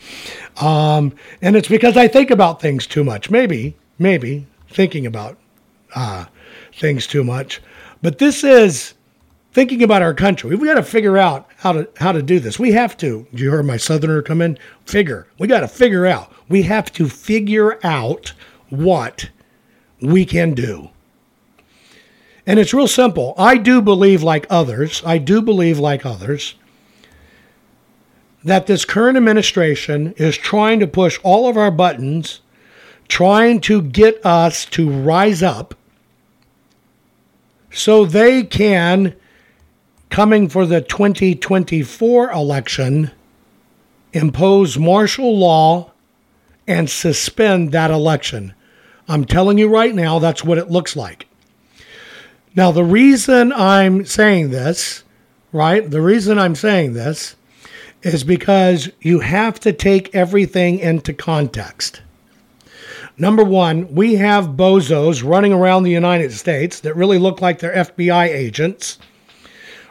Um, 0.61 1.15
and 1.43 1.55
it's 1.55 1.69
because 1.69 1.97
I 1.97 2.09
think 2.09 2.31
about 2.31 2.61
things 2.61 2.87
too 2.87 3.05
much. 3.05 3.31
Maybe, 3.31 3.77
maybe 3.99 4.47
thinking 4.69 5.07
about 5.07 5.39
uh, 5.95 6.25
things 6.75 7.07
too 7.07 7.23
much. 7.23 7.61
But 8.03 8.19
this 8.19 8.43
is 8.43 8.95
thinking 9.57 9.83
about 9.83 10.03
our 10.03 10.13
country. 10.13 10.51
We've 10.51 10.69
got 10.69 10.75
to 10.75 10.83
figure 10.83 11.17
out 11.17 11.49
how 11.67 11.73
to 11.73 11.89
how 11.97 12.13
to 12.13 12.23
do 12.23 12.39
this. 12.39 12.59
We 12.59 12.73
have 12.73 12.97
to. 12.99 13.27
You 13.33 13.51
heard 13.51 13.67
my 13.67 13.77
southerner 13.77 14.23
come 14.23 14.41
in? 14.41 14.59
Figure. 14.85 15.27
We 15.39 15.49
got 15.49 15.61
to 15.61 15.69
figure 15.69 16.07
out. 16.07 16.33
We 16.49 16.63
have 16.63 16.93
to 16.93 17.09
figure 17.09 17.85
out 17.85 18.33
what 18.71 19.31
we 20.01 20.25
can 20.25 20.55
do. 20.55 20.91
And 22.47 22.61
it's 22.61 22.73
real 22.73 22.87
simple. 22.87 23.35
I 23.37 23.57
do 23.57 23.83
believe 23.83 24.23
like 24.23 24.47
others, 24.49 25.03
I 25.05 25.19
do 25.19 25.43
believe 25.43 25.81
like 25.81 26.07
others 26.07 26.55
that 28.45 28.69
this 28.69 28.85
current 28.85 29.17
administration 29.17 30.15
is 30.19 30.37
trying 30.37 30.79
to 30.79 30.87
push 30.87 31.19
all 31.25 31.49
of 31.49 31.57
our 31.57 31.73
buttons, 31.73 32.41
trying 33.09 33.61
to 33.61 33.83
get 33.83 34.25
us 34.25 34.65
to 34.67 34.89
rise 34.89 35.43
up 35.43 35.75
so 37.73 38.05
they 38.05 38.45
can 38.45 39.17
coming 40.11 40.49
for 40.49 40.67
the 40.67 40.81
2024 40.81 42.31
election, 42.31 43.11
impose 44.13 44.79
martial 44.79 45.37
law 45.37 45.93
and 46.67 46.89
suspend 46.89 47.73
that 47.73 47.91
election. 47.91 48.55
I'm 49.09 49.25
telling 49.25 49.59
you 49.59 49.69
right 49.69 49.95
now, 49.95 50.19
that's 50.19 50.43
what 50.45 50.59
it 50.59 50.71
looks 50.71 50.97
like. 50.97 51.29
Now, 52.55 52.73
the 52.73 52.85
reason 52.85 53.53
I'm 53.53 54.05
saying 54.05 54.51
this, 54.51 55.05
right, 55.53 55.89
the 55.89 56.01
reason 56.01 56.39
I'm 56.39 56.55
saying 56.55 56.95
this 56.95 57.37
is 58.03 58.25
because 58.25 58.91
you 59.01 59.21
have 59.21 59.61
to 59.61 59.73
take 59.73 60.15
everything 60.15 60.79
into 60.79 61.13
context. 61.13 62.03
Number 63.19 63.45
one, 63.45 63.95
we 63.95 64.17
have 64.17 64.57
bozos 64.57 65.27
running 65.27 65.53
around 65.53 65.83
the 65.83 65.91
United 65.91 66.33
States 66.33 66.81
that 66.81 66.97
really 66.97 67.19
look 67.19 67.41
like 67.41 67.59
they're 67.59 67.75
FBI 67.75 68.29
agents 68.29 68.99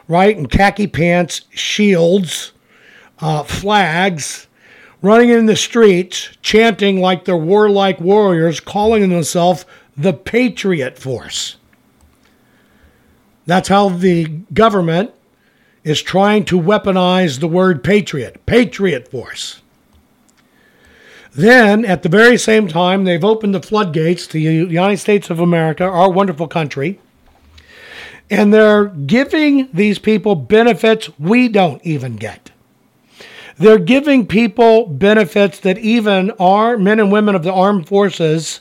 right? 0.08 0.36
In 0.36 0.46
khaki 0.46 0.86
pants, 0.86 1.42
shields, 1.50 2.52
uh, 3.18 3.42
flags, 3.42 4.46
running 5.02 5.30
in 5.30 5.46
the 5.46 5.56
streets, 5.56 6.30
chanting 6.42 7.00
like 7.00 7.24
they're 7.24 7.36
warlike 7.36 8.00
warriors, 8.00 8.60
calling 8.60 9.08
themselves 9.08 9.64
the 9.96 10.12
Patriot 10.12 10.98
Force. 10.98 11.56
That's 13.46 13.68
how 13.68 13.88
the 13.88 14.24
government 14.52 15.12
is 15.84 16.02
trying 16.02 16.44
to 16.44 16.60
weaponize 16.60 17.38
the 17.38 17.46
word 17.46 17.84
patriot, 17.84 18.44
Patriot 18.44 19.08
Force. 19.08 19.62
Then, 21.32 21.84
at 21.84 22.02
the 22.02 22.08
very 22.08 22.38
same 22.38 22.66
time, 22.66 23.04
they've 23.04 23.22
opened 23.22 23.54
the 23.54 23.62
floodgates 23.62 24.26
to 24.26 24.32
the 24.32 24.40
United 24.40 24.96
States 24.96 25.30
of 25.30 25.38
America, 25.38 25.84
our 25.84 26.10
wonderful 26.10 26.48
country, 26.48 26.98
and 28.30 28.52
they're 28.52 28.86
giving 28.86 29.68
these 29.72 29.98
people 29.98 30.34
benefits 30.34 31.10
we 31.18 31.48
don't 31.48 31.84
even 31.84 32.16
get. 32.16 32.50
They're 33.58 33.78
giving 33.78 34.26
people 34.26 34.86
benefits 34.86 35.60
that 35.60 35.78
even 35.78 36.30
our 36.32 36.76
men 36.76 37.00
and 37.00 37.10
women 37.10 37.34
of 37.34 37.42
the 37.42 37.52
armed 37.52 37.88
forces, 37.88 38.60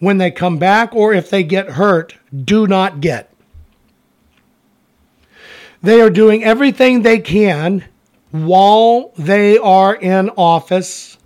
when 0.00 0.18
they 0.18 0.30
come 0.30 0.58
back 0.58 0.94
or 0.94 1.14
if 1.14 1.30
they 1.30 1.42
get 1.42 1.70
hurt, 1.70 2.14
do 2.44 2.66
not 2.66 3.00
get. 3.00 3.30
They 5.82 6.00
are 6.00 6.10
doing 6.10 6.44
everything 6.44 7.02
they 7.02 7.20
can 7.20 7.84
while 8.30 9.12
they 9.16 9.56
are 9.58 9.94
in 9.94 10.30
office, 10.30 11.16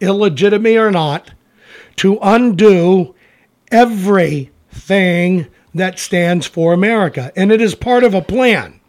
illegitimate 0.00 0.76
or 0.76 0.90
not, 0.90 1.32
to 1.96 2.18
undo 2.20 3.14
everything 3.70 5.46
that 5.74 5.98
stands 5.98 6.46
for 6.46 6.72
America. 6.72 7.32
And 7.36 7.50
it 7.50 7.60
is 7.60 7.74
part 7.74 8.04
of 8.04 8.14
a 8.14 8.22
plan. 8.22 8.80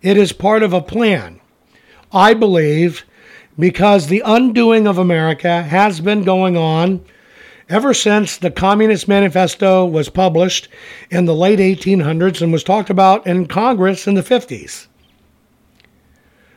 It 0.00 0.16
is 0.16 0.32
part 0.32 0.62
of 0.62 0.72
a 0.72 0.82
plan. 0.82 1.40
I 2.12 2.34
believe 2.34 3.04
because 3.58 4.06
the 4.06 4.22
undoing 4.24 4.86
of 4.86 4.98
America 4.98 5.62
has 5.62 6.00
been 6.00 6.24
going 6.24 6.56
on 6.56 7.04
ever 7.68 7.94
since 7.94 8.36
the 8.36 8.50
Communist 8.50 9.08
Manifesto 9.08 9.84
was 9.86 10.08
published 10.08 10.68
in 11.10 11.24
the 11.24 11.34
late 11.34 11.58
1800s 11.58 12.42
and 12.42 12.52
was 12.52 12.64
talked 12.64 12.90
about 12.90 13.26
in 13.26 13.46
Congress 13.46 14.06
in 14.06 14.14
the 14.14 14.22
50s. 14.22 14.88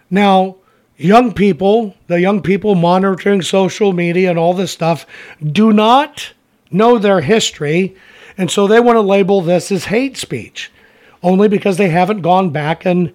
Now, 0.09 0.57
young 0.97 1.33
people, 1.33 1.95
the 2.07 2.19
young 2.19 2.41
people 2.41 2.75
monitoring 2.75 3.41
social 3.41 3.93
media 3.93 4.29
and 4.29 4.39
all 4.39 4.53
this 4.53 4.71
stuff, 4.71 5.05
do 5.43 5.71
not 5.71 6.33
know 6.71 6.97
their 6.97 7.21
history 7.21 7.95
and 8.37 8.51
so 8.51 8.67
they 8.67 8.79
want 8.79 8.97
to 8.97 9.01
label 9.01 9.41
this 9.41 9.71
as 9.71 9.85
hate 9.85 10.17
speech, 10.17 10.71
only 11.23 11.47
because 11.47 11.77
they 11.77 11.89
haven't 11.89 12.21
gone 12.21 12.49
back 12.49 12.85
and 12.85 13.13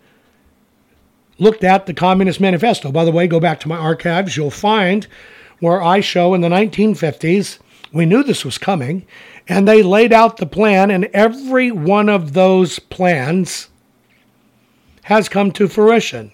looked 1.39 1.65
at 1.65 1.87
the 1.87 1.95
Communist 1.95 2.41
Manifesto. 2.41 2.93
By 2.93 3.05
the 3.05 3.13
way, 3.13 3.27
go 3.27 3.41
back 3.41 3.61
to 3.61 3.69
my 3.69 3.77
archives, 3.77 4.37
you'll 4.37 4.51
find 4.51 5.07
where 5.61 5.83
I 5.83 6.01
show 6.01 6.35
in 6.35 6.41
the 6.41 6.49
1950s, 6.49 7.59
we 7.93 8.07
knew 8.07 8.23
this 8.23 8.45
was 8.45 8.59
coming, 8.59 9.07
and 9.49 9.67
they 9.67 9.83
laid 9.83 10.13
out 10.13 10.37
the 10.37 10.47
plan, 10.47 10.91
and 10.91 11.07
every 11.07 11.71
one 11.71 12.09
of 12.09 12.33
those 12.33 12.79
plans 12.79 13.69
has 15.05 15.29
come 15.29 15.51
to 15.53 15.69
fruition. 15.69 16.33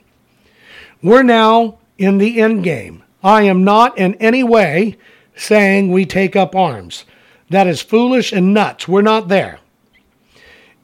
We're 1.03 1.23
now 1.23 1.79
in 1.99 2.19
the 2.19 2.41
end 2.41 2.63
game. 2.63 3.03
I 3.23 3.43
am 3.43 3.65
not 3.65 3.97
in 3.99 4.15
any 4.17 4.45
way 4.45 4.97
saying 5.35 5.91
we 5.91 6.05
take 6.05 6.37
up 6.37 6.55
arms. 6.55 7.05
That 7.51 7.67
is 7.67 7.81
foolish 7.83 8.33
and 8.33 8.53
nuts. 8.53 8.89
We're 8.89 9.03
not 9.03 9.29
there. 9.29 9.61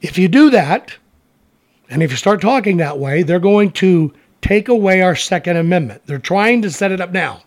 If 0.01 0.17
you 0.17 0.27
do 0.27 0.49
that, 0.49 0.95
and 1.89 2.01
if 2.01 2.11
you 2.11 2.17
start 2.17 2.41
talking 2.41 2.77
that 2.77 2.99
way, 2.99 3.23
they're 3.23 3.39
going 3.39 3.71
to 3.73 4.13
take 4.41 4.67
away 4.67 5.01
our 5.01 5.15
Second 5.15 5.57
Amendment. 5.57 6.03
They're 6.05 6.19
trying 6.19 6.61
to 6.63 6.71
set 6.71 6.91
it 6.91 7.01
up 7.01 7.11
now. 7.11 7.43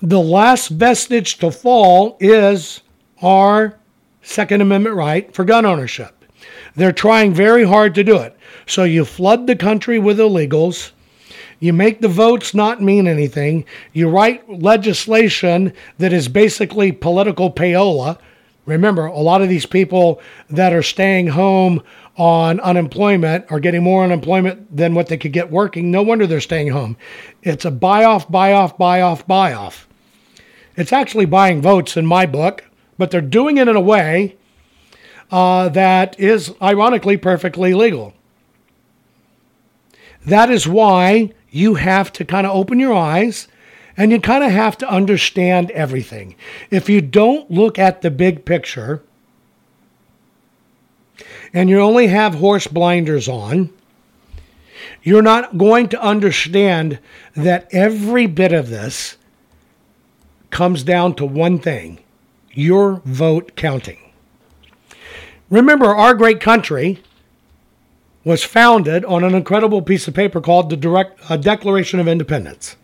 The 0.00 0.20
last 0.20 0.68
vestige 0.68 1.38
to 1.38 1.50
fall 1.50 2.16
is 2.20 2.80
our 3.22 3.78
Second 4.22 4.60
Amendment 4.60 4.96
right 4.96 5.34
for 5.34 5.44
gun 5.44 5.66
ownership. 5.66 6.24
They're 6.76 6.92
trying 6.92 7.32
very 7.32 7.64
hard 7.64 7.94
to 7.94 8.04
do 8.04 8.16
it. 8.18 8.36
So 8.66 8.84
you 8.84 9.04
flood 9.04 9.46
the 9.46 9.56
country 9.56 9.98
with 9.98 10.18
illegals. 10.18 10.92
You 11.60 11.72
make 11.72 12.00
the 12.00 12.08
votes 12.08 12.54
not 12.54 12.82
mean 12.82 13.06
anything. 13.06 13.64
You 13.92 14.08
write 14.08 14.48
legislation 14.48 15.72
that 15.98 16.12
is 16.12 16.28
basically 16.28 16.92
political 16.92 17.52
payola. 17.52 18.18
Remember, 18.66 19.06
a 19.06 19.20
lot 19.20 19.42
of 19.42 19.48
these 19.48 19.66
people 19.66 20.20
that 20.50 20.72
are 20.72 20.82
staying 20.82 21.28
home 21.28 21.82
on 22.16 22.60
unemployment 22.60 23.44
are 23.50 23.60
getting 23.60 23.82
more 23.82 24.04
unemployment 24.04 24.74
than 24.74 24.94
what 24.94 25.08
they 25.08 25.16
could 25.16 25.32
get 25.32 25.50
working. 25.50 25.90
No 25.90 26.02
wonder 26.02 26.26
they're 26.26 26.40
staying 26.40 26.68
home. 26.68 26.96
It's 27.42 27.64
a 27.64 27.70
buy 27.70 28.04
off, 28.04 28.30
buy 28.30 28.52
off, 28.52 28.78
buy 28.78 29.00
off, 29.00 29.26
buy 29.26 29.52
off. 29.52 29.88
It's 30.76 30.92
actually 30.92 31.26
buying 31.26 31.60
votes 31.60 31.96
in 31.96 32.06
my 32.06 32.26
book, 32.26 32.64
but 32.98 33.10
they're 33.10 33.20
doing 33.20 33.58
it 33.58 33.68
in 33.68 33.76
a 33.76 33.80
way 33.80 34.36
uh, 35.30 35.68
that 35.70 36.18
is 36.18 36.54
ironically 36.62 37.16
perfectly 37.16 37.74
legal. 37.74 38.14
That 40.26 40.50
is 40.50 40.66
why 40.66 41.32
you 41.54 41.74
have 41.76 42.12
to 42.12 42.24
kind 42.24 42.46
of 42.46 42.52
open 42.54 42.80
your 42.80 42.92
eyes 42.92 43.46
and 43.96 44.10
you 44.10 44.20
kind 44.20 44.42
of 44.42 44.50
have 44.50 44.76
to 44.76 44.88
understand 44.88 45.70
everything. 45.70 46.34
If 46.68 46.88
you 46.88 47.00
don't 47.00 47.48
look 47.48 47.78
at 47.78 48.02
the 48.02 48.10
big 48.10 48.44
picture 48.44 49.04
and 51.52 51.70
you 51.70 51.80
only 51.80 52.08
have 52.08 52.34
horse 52.34 52.66
blinders 52.66 53.28
on, 53.28 53.70
you're 55.04 55.22
not 55.22 55.56
going 55.56 55.88
to 55.90 56.02
understand 56.02 56.98
that 57.36 57.68
every 57.70 58.26
bit 58.26 58.52
of 58.52 58.68
this 58.68 59.16
comes 60.50 60.82
down 60.82 61.14
to 61.14 61.24
one 61.24 61.60
thing 61.60 62.00
your 62.50 63.00
vote 63.04 63.54
counting. 63.54 63.98
Remember, 65.50 65.86
our 65.86 66.14
great 66.14 66.40
country 66.40 67.00
was 68.24 68.42
founded 68.42 69.04
on 69.04 69.22
an 69.22 69.34
incredible 69.34 69.82
piece 69.82 70.08
of 70.08 70.14
paper 70.14 70.40
called 70.40 70.70
the 70.70 70.76
Direct, 70.76 71.30
uh, 71.30 71.36
Declaration 71.36 72.00
of 72.00 72.08
Independence. 72.08 72.76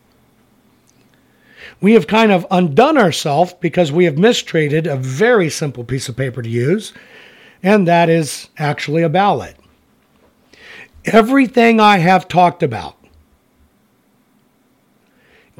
We 1.80 1.94
have 1.94 2.06
kind 2.06 2.30
of 2.30 2.46
undone 2.50 2.98
ourselves 2.98 3.54
because 3.54 3.90
we 3.90 4.04
have 4.04 4.18
mistreated 4.18 4.86
a 4.86 4.96
very 4.96 5.48
simple 5.48 5.82
piece 5.82 6.10
of 6.10 6.16
paper 6.16 6.42
to 6.42 6.48
use, 6.48 6.92
and 7.62 7.88
that 7.88 8.10
is 8.10 8.48
actually 8.58 9.02
a 9.02 9.08
ballot. 9.08 9.56
Everything 11.06 11.80
I 11.80 11.98
have 11.98 12.28
talked 12.28 12.62
about 12.62 12.96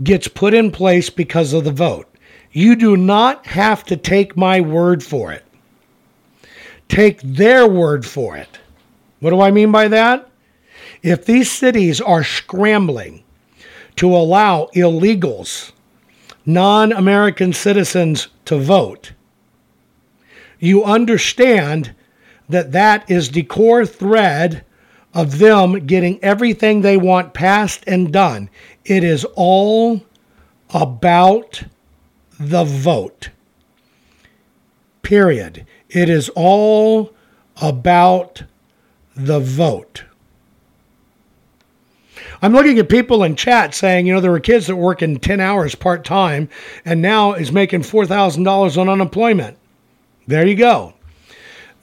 gets 0.02 0.28
put 0.28 0.52
in 0.52 0.70
place 0.70 1.08
because 1.08 1.54
of 1.54 1.64
the 1.64 1.72
vote. 1.72 2.06
You 2.52 2.76
do 2.76 2.96
not 2.96 3.46
have 3.46 3.84
to 3.84 3.96
take 3.96 4.36
my 4.36 4.60
word 4.60 5.02
for 5.02 5.32
it. 5.32 5.44
Take 6.88 7.20
their 7.22 7.66
word 7.66 8.04
for 8.04 8.36
it. 8.36 8.58
What 9.20 9.30
do 9.30 9.40
I 9.40 9.50
mean 9.50 9.70
by 9.70 9.88
that? 9.88 10.28
If 11.02 11.24
these 11.24 11.50
cities 11.50 12.00
are 12.00 12.24
scrambling 12.24 13.22
to 13.96 14.14
allow 14.14 14.68
illegals, 14.74 15.72
non 16.44 16.92
American 16.92 17.52
citizens 17.52 18.28
to 18.46 18.58
vote, 18.58 19.12
you 20.58 20.84
understand 20.84 21.94
that 22.48 22.72
that 22.72 23.10
is 23.10 23.30
the 23.30 23.42
core 23.44 23.86
thread 23.86 24.64
of 25.14 25.38
them 25.38 25.86
getting 25.86 26.22
everything 26.22 26.80
they 26.80 26.96
want 26.96 27.34
passed 27.34 27.84
and 27.86 28.12
done. 28.12 28.48
It 28.84 29.02
is 29.04 29.24
all 29.34 30.04
about 30.72 31.62
the 32.38 32.64
vote. 32.64 33.30
Period. 35.02 35.66
It 35.88 36.08
is 36.08 36.30
all 36.34 37.12
about 37.60 38.44
the 39.26 39.40
vote. 39.40 40.04
I'm 42.42 42.52
looking 42.52 42.78
at 42.78 42.88
people 42.88 43.22
in 43.22 43.36
chat 43.36 43.74
saying, 43.74 44.06
you 44.06 44.14
know, 44.14 44.20
there 44.20 44.30
were 44.30 44.40
kids 44.40 44.66
that 44.66 44.76
work 44.76 45.02
in 45.02 45.18
10 45.18 45.40
hours 45.40 45.74
part 45.74 46.04
time 46.04 46.48
and 46.84 47.02
now 47.02 47.34
is 47.34 47.52
making 47.52 47.82
$4,000 47.82 48.78
on 48.78 48.88
unemployment. 48.88 49.58
There 50.26 50.46
you 50.46 50.56
go. 50.56 50.94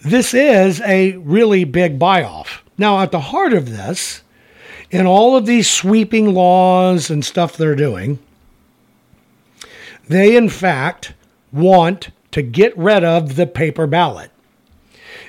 This 0.01 0.33
is 0.33 0.81
a 0.81 1.17
really 1.17 1.63
big 1.63 1.99
buy 1.99 2.23
off. 2.23 2.63
Now, 2.77 3.01
at 3.01 3.11
the 3.11 3.19
heart 3.19 3.53
of 3.53 3.69
this, 3.69 4.23
in 4.89 5.05
all 5.05 5.35
of 5.35 5.45
these 5.45 5.69
sweeping 5.69 6.33
laws 6.33 7.09
and 7.09 7.23
stuff 7.25 7.57
they're 7.57 7.75
doing, 7.75 8.19
they 10.07 10.37
in 10.37 10.49
fact 10.49 11.13
want 11.51 12.09
to 12.31 12.41
get 12.41 12.77
rid 12.77 13.03
of 13.03 13.35
the 13.35 13.47
paper 13.47 13.87
ballot. 13.87 14.31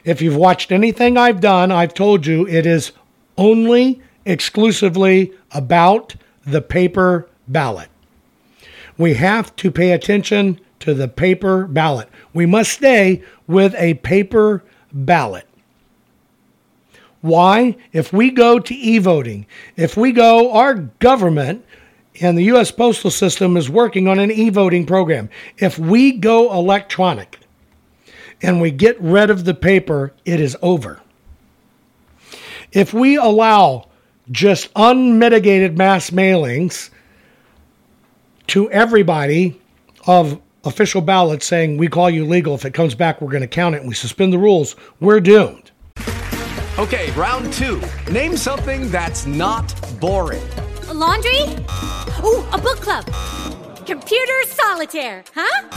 If 0.05 0.23
you've 0.23 0.37
watched 0.37 0.73
anything 0.73 1.17
I've 1.17 1.41
done, 1.41 1.73
I've 1.73 1.95
told 1.95 2.27
you 2.27 2.47
it 2.47 2.67
is 2.67 2.93
only 3.37 4.01
exclusively 4.25 5.33
about 5.53 6.15
the 6.47 6.63
paper 6.63 7.29
ballot. 7.47 7.89
We 8.97 9.15
have 9.15 9.55
to 9.57 9.71
pay 9.71 9.93
attention 9.93 10.61
to 10.81 10.95
the 10.95 11.09
paper 11.09 11.67
ballot. 11.67 12.09
We 12.33 12.47
must 12.47 12.73
stay 12.73 13.23
with 13.47 13.75
a 13.77 13.95
paper 13.95 14.65
ballot. 14.93 15.47
Why? 17.21 17.77
If 17.93 18.13
we 18.13 18.31
go 18.31 18.59
to 18.59 18.75
e 18.75 18.99
voting, 18.99 19.47
if 19.77 19.97
we 19.97 20.13
go, 20.13 20.53
our 20.53 20.75
government 20.75 21.65
and 22.21 22.37
the 22.37 22.45
U.S. 22.45 22.71
Postal 22.71 23.11
System 23.11 23.57
is 23.57 23.69
working 23.69 24.09
on 24.09 24.19
an 24.19 24.31
e 24.31 24.51
voting 24.51 24.87
program. 24.87 25.29
If 25.59 25.79
we 25.79 26.13
go 26.13 26.53
electronic 26.53 27.39
and 28.43 28.61
we 28.61 28.71
get 28.71 29.01
rid 29.01 29.31
of 29.31 29.45
the 29.45 29.55
paper, 29.55 30.13
it 30.25 30.41
is 30.41 30.57
over. 30.63 31.01
If 32.73 32.93
we 32.93 33.17
allow 33.17 33.89
just 34.31 34.69
unmitigated 34.77 35.79
mass 35.79 36.11
mailings 36.11 36.91
to 38.49 38.71
everybody 38.71 39.61
of 40.07 40.41
official 40.65 41.01
ballots 41.01 41.47
saying 41.47 41.79
we 41.79 41.89
call 41.89 42.11
you 42.11 42.25
legal, 42.25 42.55
if 42.55 42.65
it 42.65 42.75
comes 42.75 42.95
back, 42.95 43.21
we're 43.21 43.31
going 43.31 43.43
to 43.43 43.49
count 43.49 43.75
it 43.75 43.79
and 43.79 43.89
we 43.89 43.95
suspend 43.95 44.33
the 44.33 44.39
rules, 44.39 44.77
we're 45.01 45.21
doomed. 45.21 45.71
Okay, 46.79 47.11
round 47.13 47.53
two. 47.53 47.83
Name 48.11 48.37
something 48.37 48.89
that's 48.91 49.27
not 49.27 49.75
boring. 50.01 50.47
A 50.89 50.95
laundry? 50.95 51.43
Ooh, 52.25 52.45
a 52.53 52.59
book 52.59 52.81
club. 52.81 53.05
Computer 53.85 54.43
solitaire, 54.47 55.25
huh? 55.35 55.69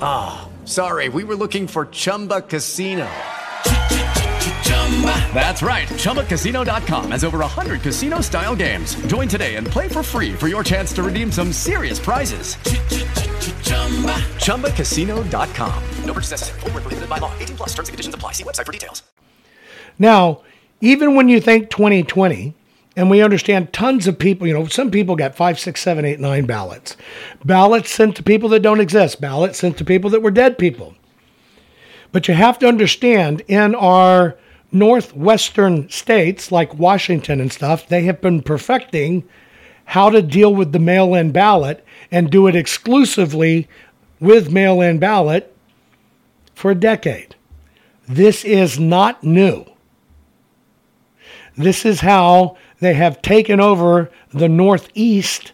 Ah, 0.00 0.44
oh, 0.44 0.47
sorry, 0.68 1.08
we 1.08 1.22
were 1.24 1.36
looking 1.36 1.68
for 1.68 1.86
Chumba 1.86 2.40
Casino. 2.40 3.08
That's 5.32 5.62
right. 5.62 5.86
ChumbaCasino.com 5.86 7.12
has 7.12 7.22
over 7.22 7.38
100 7.38 7.82
casino 7.82 8.20
style 8.20 8.56
games. 8.56 8.96
Join 9.06 9.28
today 9.28 9.54
and 9.54 9.66
play 9.66 9.86
for 9.86 10.02
free 10.02 10.32
for 10.34 10.48
your 10.48 10.64
chance 10.64 10.92
to 10.94 11.04
redeem 11.04 11.30
some 11.30 11.52
serious 11.52 12.00
prizes. 12.00 12.56
ChumbaCasino.com. 14.44 15.84
No 16.04 16.12
purchase 16.12 16.32
necessary. 16.32 16.60
Full 16.60 16.70
prohibited 16.70 17.08
by 17.08 17.18
law. 17.18 17.32
18 17.38 17.56
plus 17.56 17.68
terms 17.74 17.88
and 17.88 17.94
conditions 17.94 18.14
apply. 18.14 18.32
See 18.32 18.44
website 18.44 18.66
for 18.66 18.72
details. 18.72 19.04
Now, 19.98 20.42
even 20.80 21.14
when 21.14 21.28
you 21.28 21.40
think 21.40 21.70
2020, 21.70 22.54
and 22.98 23.08
we 23.08 23.22
understand 23.22 23.72
tons 23.72 24.08
of 24.08 24.18
people, 24.18 24.44
you 24.44 24.52
know, 24.52 24.66
some 24.66 24.90
people 24.90 25.14
got 25.14 25.36
five, 25.36 25.56
six, 25.56 25.80
seven, 25.80 26.04
eight, 26.04 26.18
nine 26.18 26.46
ballots. 26.46 26.96
Ballots 27.44 27.92
sent 27.92 28.16
to 28.16 28.24
people 28.24 28.48
that 28.48 28.58
don't 28.58 28.80
exist, 28.80 29.20
ballots 29.20 29.60
sent 29.60 29.78
to 29.78 29.84
people 29.84 30.10
that 30.10 30.20
were 30.20 30.32
dead 30.32 30.58
people. 30.58 30.96
But 32.10 32.26
you 32.26 32.34
have 32.34 32.58
to 32.58 32.66
understand 32.66 33.42
in 33.46 33.76
our 33.76 34.36
northwestern 34.72 35.88
states 35.88 36.50
like 36.50 36.74
Washington 36.74 37.40
and 37.40 37.52
stuff, 37.52 37.86
they 37.86 38.02
have 38.02 38.20
been 38.20 38.42
perfecting 38.42 39.22
how 39.84 40.10
to 40.10 40.20
deal 40.20 40.52
with 40.52 40.72
the 40.72 40.80
mail 40.80 41.14
in 41.14 41.30
ballot 41.30 41.84
and 42.10 42.32
do 42.32 42.48
it 42.48 42.56
exclusively 42.56 43.68
with 44.18 44.50
mail 44.50 44.80
in 44.80 44.98
ballot 44.98 45.54
for 46.52 46.72
a 46.72 46.74
decade. 46.74 47.36
This 48.08 48.44
is 48.44 48.76
not 48.76 49.22
new. 49.22 49.64
This 51.56 51.84
is 51.84 52.00
how 52.00 52.56
they 52.80 52.94
have 52.94 53.22
taken 53.22 53.60
over 53.60 54.10
the 54.32 54.48
northeast, 54.48 55.52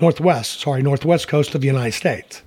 northwest, 0.00 0.60
sorry, 0.60 0.82
northwest 0.82 1.28
coast 1.28 1.54
of 1.54 1.60
the 1.60 1.66
United 1.66 1.92
States. 1.92 2.42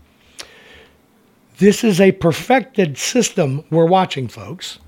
This 1.58 1.84
is 1.84 2.00
a 2.00 2.12
perfected 2.12 2.98
system 2.98 3.64
we're 3.70 3.86
watching, 3.86 4.28
folks. 4.28 4.80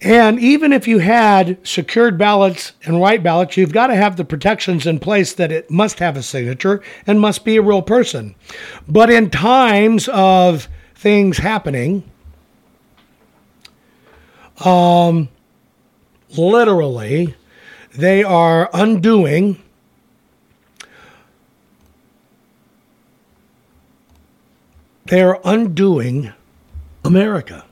And 0.00 0.38
even 0.38 0.72
if 0.72 0.86
you 0.86 0.98
had 0.98 1.58
secured 1.66 2.18
ballots 2.18 2.72
and 2.84 3.00
white 3.00 3.22
ballots, 3.22 3.56
you've 3.56 3.72
got 3.72 3.88
to 3.88 3.96
have 3.96 4.16
the 4.16 4.24
protections 4.24 4.86
in 4.86 5.00
place 5.00 5.32
that 5.34 5.50
it 5.50 5.70
must 5.70 5.98
have 5.98 6.16
a 6.16 6.22
signature 6.22 6.82
and 7.06 7.20
must 7.20 7.44
be 7.44 7.56
a 7.56 7.62
real 7.62 7.82
person. 7.82 8.36
But 8.86 9.10
in 9.10 9.30
times 9.30 10.08
of 10.08 10.68
things 10.94 11.38
happening, 11.38 12.08
um, 14.64 15.28
literally, 16.36 17.34
they 17.94 18.22
are 18.22 18.70
undoing 18.72 19.62
they're 25.08 25.38
undoing 25.44 26.32
America. 27.04 27.64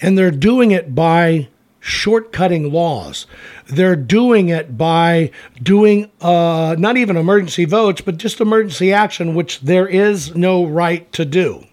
And 0.00 0.18
they're 0.18 0.30
doing 0.30 0.70
it 0.70 0.94
by 0.94 1.48
shortcutting 1.80 2.72
laws. 2.72 3.26
They're 3.66 3.96
doing 3.96 4.48
it 4.48 4.76
by 4.76 5.30
doing 5.62 6.10
uh, 6.20 6.76
not 6.78 6.96
even 6.96 7.16
emergency 7.16 7.64
votes, 7.64 8.00
but 8.00 8.16
just 8.16 8.40
emergency 8.40 8.92
action, 8.92 9.34
which 9.34 9.60
there 9.60 9.86
is 9.86 10.34
no 10.34 10.64
right 10.64 11.10
to 11.12 11.24
do. 11.24 11.66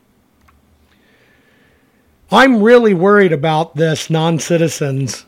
I'm 2.34 2.64
really 2.64 2.94
worried 2.94 3.34
about 3.34 3.76
this 3.76 4.10
non 4.10 4.40
citizens 4.40 5.26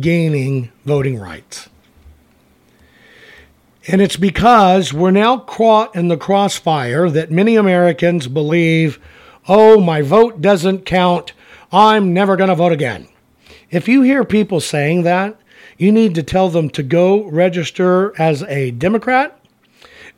gaining 0.00 0.72
voting 0.86 1.18
rights. 1.18 1.68
And 3.86 4.00
it's 4.00 4.16
because 4.16 4.92
we're 4.92 5.10
now 5.10 5.38
caught 5.38 5.94
in 5.94 6.08
the 6.08 6.16
crossfire 6.16 7.10
that 7.10 7.30
many 7.30 7.56
Americans 7.56 8.28
believe, 8.28 8.98
oh, 9.46 9.80
my 9.80 10.00
vote 10.00 10.40
doesn't 10.40 10.86
count. 10.86 11.32
I'm 11.70 12.14
never 12.14 12.36
going 12.36 12.48
to 12.48 12.54
vote 12.54 12.72
again. 12.72 13.08
If 13.70 13.86
you 13.86 14.00
hear 14.00 14.24
people 14.24 14.60
saying 14.60 15.02
that, 15.02 15.38
you 15.76 15.92
need 15.92 16.14
to 16.14 16.22
tell 16.22 16.48
them 16.48 16.70
to 16.70 16.82
go 16.82 17.24
register 17.24 18.18
as 18.18 18.42
a 18.44 18.70
Democrat 18.70 19.38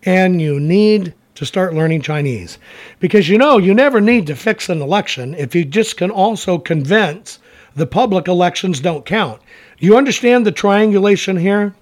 and 0.05 0.41
you 0.41 0.61
need 0.61 1.15
to 1.41 1.47
start 1.47 1.73
learning 1.73 2.03
Chinese. 2.03 2.59
Because 2.99 3.31
you 3.31 3.39
know, 3.39 3.57
you 3.57 3.73
never 3.73 3.99
need 3.99 4.27
to 4.27 4.37
fix 4.37 4.69
an 4.69 4.83
election 4.83 5.33
if 5.33 5.55
you 5.55 5.65
just 5.65 5.97
can 5.97 6.11
also 6.11 6.59
convince 6.59 7.39
the 7.75 7.87
public 7.87 8.29
elections 8.29 8.79
don't 8.79 9.07
count. 9.07 9.41
You 9.79 9.97
understand 9.97 10.45
the 10.45 10.53
triangulation 10.53 11.39
here? 11.39 11.75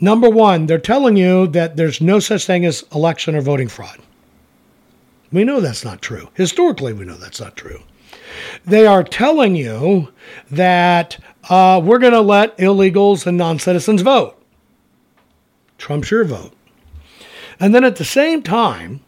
Number 0.00 0.30
one, 0.30 0.66
they're 0.66 0.78
telling 0.78 1.16
you 1.16 1.48
that 1.48 1.74
there's 1.74 2.00
no 2.00 2.20
such 2.20 2.46
thing 2.46 2.64
as 2.64 2.84
election 2.94 3.34
or 3.34 3.40
voting 3.40 3.66
fraud. 3.66 3.98
We 5.32 5.42
know 5.42 5.58
that's 5.58 5.84
not 5.84 6.00
true. 6.00 6.28
Historically, 6.34 6.92
we 6.92 7.06
know 7.06 7.16
that's 7.16 7.40
not 7.40 7.56
true. 7.56 7.80
They 8.64 8.86
are 8.86 9.02
telling 9.02 9.56
you 9.56 10.12
that 10.52 11.18
uh, 11.50 11.82
we're 11.82 11.98
going 11.98 12.12
to 12.12 12.20
let 12.20 12.56
illegals 12.58 13.26
and 13.26 13.36
non 13.36 13.58
citizens 13.58 14.02
vote. 14.02 14.40
Trump's 15.76 16.12
your 16.12 16.24
vote. 16.24 16.52
And 17.58 17.74
then 17.74 17.84
at 17.84 17.96
the 17.96 18.04
same 18.04 18.42
time, 18.42 19.00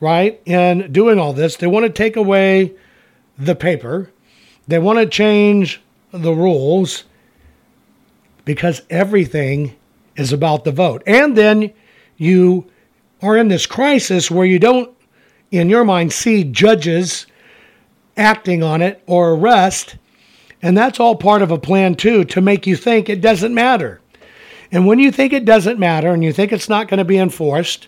right, 0.00 0.40
in 0.44 0.92
doing 0.92 1.18
all 1.18 1.32
this, 1.32 1.56
they 1.56 1.66
want 1.66 1.84
to 1.84 1.90
take 1.90 2.16
away 2.16 2.74
the 3.38 3.54
paper, 3.54 4.10
they 4.66 4.78
want 4.78 4.98
to 4.98 5.06
change 5.06 5.80
the 6.12 6.32
rules 6.32 7.04
because 8.44 8.82
everything 8.90 9.76
is 10.16 10.32
about 10.32 10.64
the 10.64 10.72
vote. 10.72 11.02
And 11.06 11.36
then 11.36 11.72
you 12.16 12.70
are 13.22 13.36
in 13.36 13.48
this 13.48 13.66
crisis 13.66 14.30
where 14.30 14.46
you 14.46 14.58
don't, 14.58 14.94
in 15.50 15.68
your 15.68 15.84
mind, 15.84 16.12
see 16.12 16.44
judges 16.44 17.26
acting 18.16 18.62
on 18.62 18.82
it 18.82 19.02
or 19.06 19.32
arrest. 19.32 19.96
And 20.62 20.76
that's 20.76 21.00
all 21.00 21.16
part 21.16 21.42
of 21.42 21.50
a 21.50 21.58
plan, 21.58 21.94
too, 21.94 22.24
to 22.26 22.40
make 22.40 22.66
you 22.66 22.76
think 22.76 23.08
it 23.08 23.20
doesn't 23.20 23.54
matter. 23.54 24.00
And 24.74 24.88
when 24.88 24.98
you 24.98 25.12
think 25.12 25.32
it 25.32 25.44
doesn't 25.44 25.78
matter 25.78 26.12
and 26.12 26.24
you 26.24 26.32
think 26.32 26.52
it's 26.52 26.68
not 26.68 26.88
going 26.88 26.98
to 26.98 27.04
be 27.04 27.16
enforced, 27.16 27.86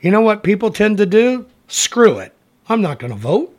you 0.00 0.12
know 0.12 0.20
what 0.20 0.44
people 0.44 0.70
tend 0.70 0.98
to 0.98 1.04
do? 1.04 1.46
Screw 1.66 2.18
it. 2.18 2.32
I'm 2.68 2.80
not 2.80 3.00
going 3.00 3.12
to 3.12 3.18
vote. 3.18 3.52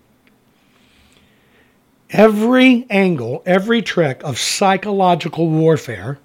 Every 2.12 2.88
angle, 2.90 3.44
every 3.46 3.82
trick 3.82 4.24
of 4.24 4.40
psychological 4.40 5.50
warfare 5.50 6.20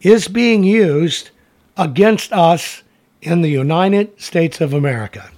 is 0.00 0.26
being 0.26 0.64
used 0.64 1.28
against 1.76 2.32
us 2.32 2.82
in 3.20 3.42
the 3.42 3.50
United 3.50 4.18
States 4.18 4.62
of 4.62 4.72
America. 4.72 5.30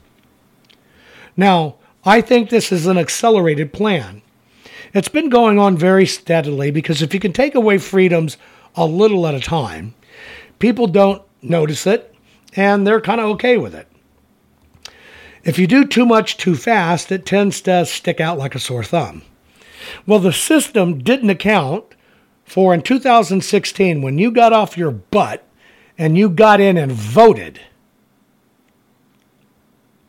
Now, 1.36 1.74
I 2.04 2.20
think 2.20 2.50
this 2.50 2.70
is 2.70 2.86
an 2.86 2.98
accelerated 2.98 3.72
plan. 3.72 4.22
It's 4.94 5.08
been 5.08 5.28
going 5.28 5.58
on 5.58 5.76
very 5.76 6.06
steadily 6.06 6.70
because 6.70 7.02
if 7.02 7.12
you 7.12 7.18
can 7.18 7.32
take 7.32 7.56
away 7.56 7.78
freedoms 7.78 8.36
a 8.76 8.86
little 8.86 9.26
at 9.26 9.34
a 9.34 9.40
time, 9.40 9.92
people 10.58 10.86
don't 10.86 11.22
notice 11.42 11.86
it 11.86 12.14
and 12.54 12.86
they're 12.86 13.00
kind 13.00 13.20
of 13.20 13.28
okay 13.30 13.58
with 13.58 13.74
it. 13.74 13.88
If 15.44 15.58
you 15.58 15.66
do 15.66 15.84
too 15.84 16.04
much 16.04 16.36
too 16.36 16.56
fast, 16.56 17.12
it 17.12 17.24
tends 17.24 17.60
to 17.62 17.86
stick 17.86 18.20
out 18.20 18.38
like 18.38 18.54
a 18.54 18.58
sore 18.58 18.82
thumb. 18.82 19.22
Well, 20.06 20.18
the 20.18 20.32
system 20.32 20.98
didn't 20.98 21.30
account 21.30 21.84
for 22.44 22.74
in 22.74 22.82
2016 22.82 24.02
when 24.02 24.18
you 24.18 24.30
got 24.30 24.52
off 24.52 24.76
your 24.76 24.90
butt 24.90 25.46
and 25.96 26.18
you 26.18 26.28
got 26.28 26.60
in 26.60 26.76
and 26.76 26.90
voted. 26.90 27.60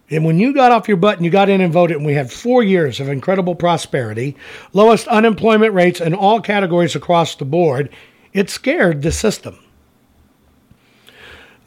And 0.09 0.23
when 0.23 0.39
you 0.39 0.53
got 0.53 0.71
off 0.71 0.87
your 0.87 0.97
butt 0.97 1.17
and 1.17 1.25
you 1.25 1.31
got 1.31 1.49
in 1.49 1.59
and 1.59 1.73
voted, 1.73 1.97
and 1.97 2.05
we 2.05 2.13
had 2.13 2.31
four 2.31 2.63
years 2.63 2.99
of 2.99 3.09
incredible 3.09 3.55
prosperity, 3.55 4.37
lowest 4.71 5.07
unemployment 5.07 5.73
rates 5.73 5.99
in 5.99 6.13
all 6.13 6.39
categories 6.39 6.95
across 6.95 7.35
the 7.35 7.45
board, 7.45 7.89
it 8.31 8.49
scared 8.49 9.01
the 9.01 9.11
system. 9.11 9.59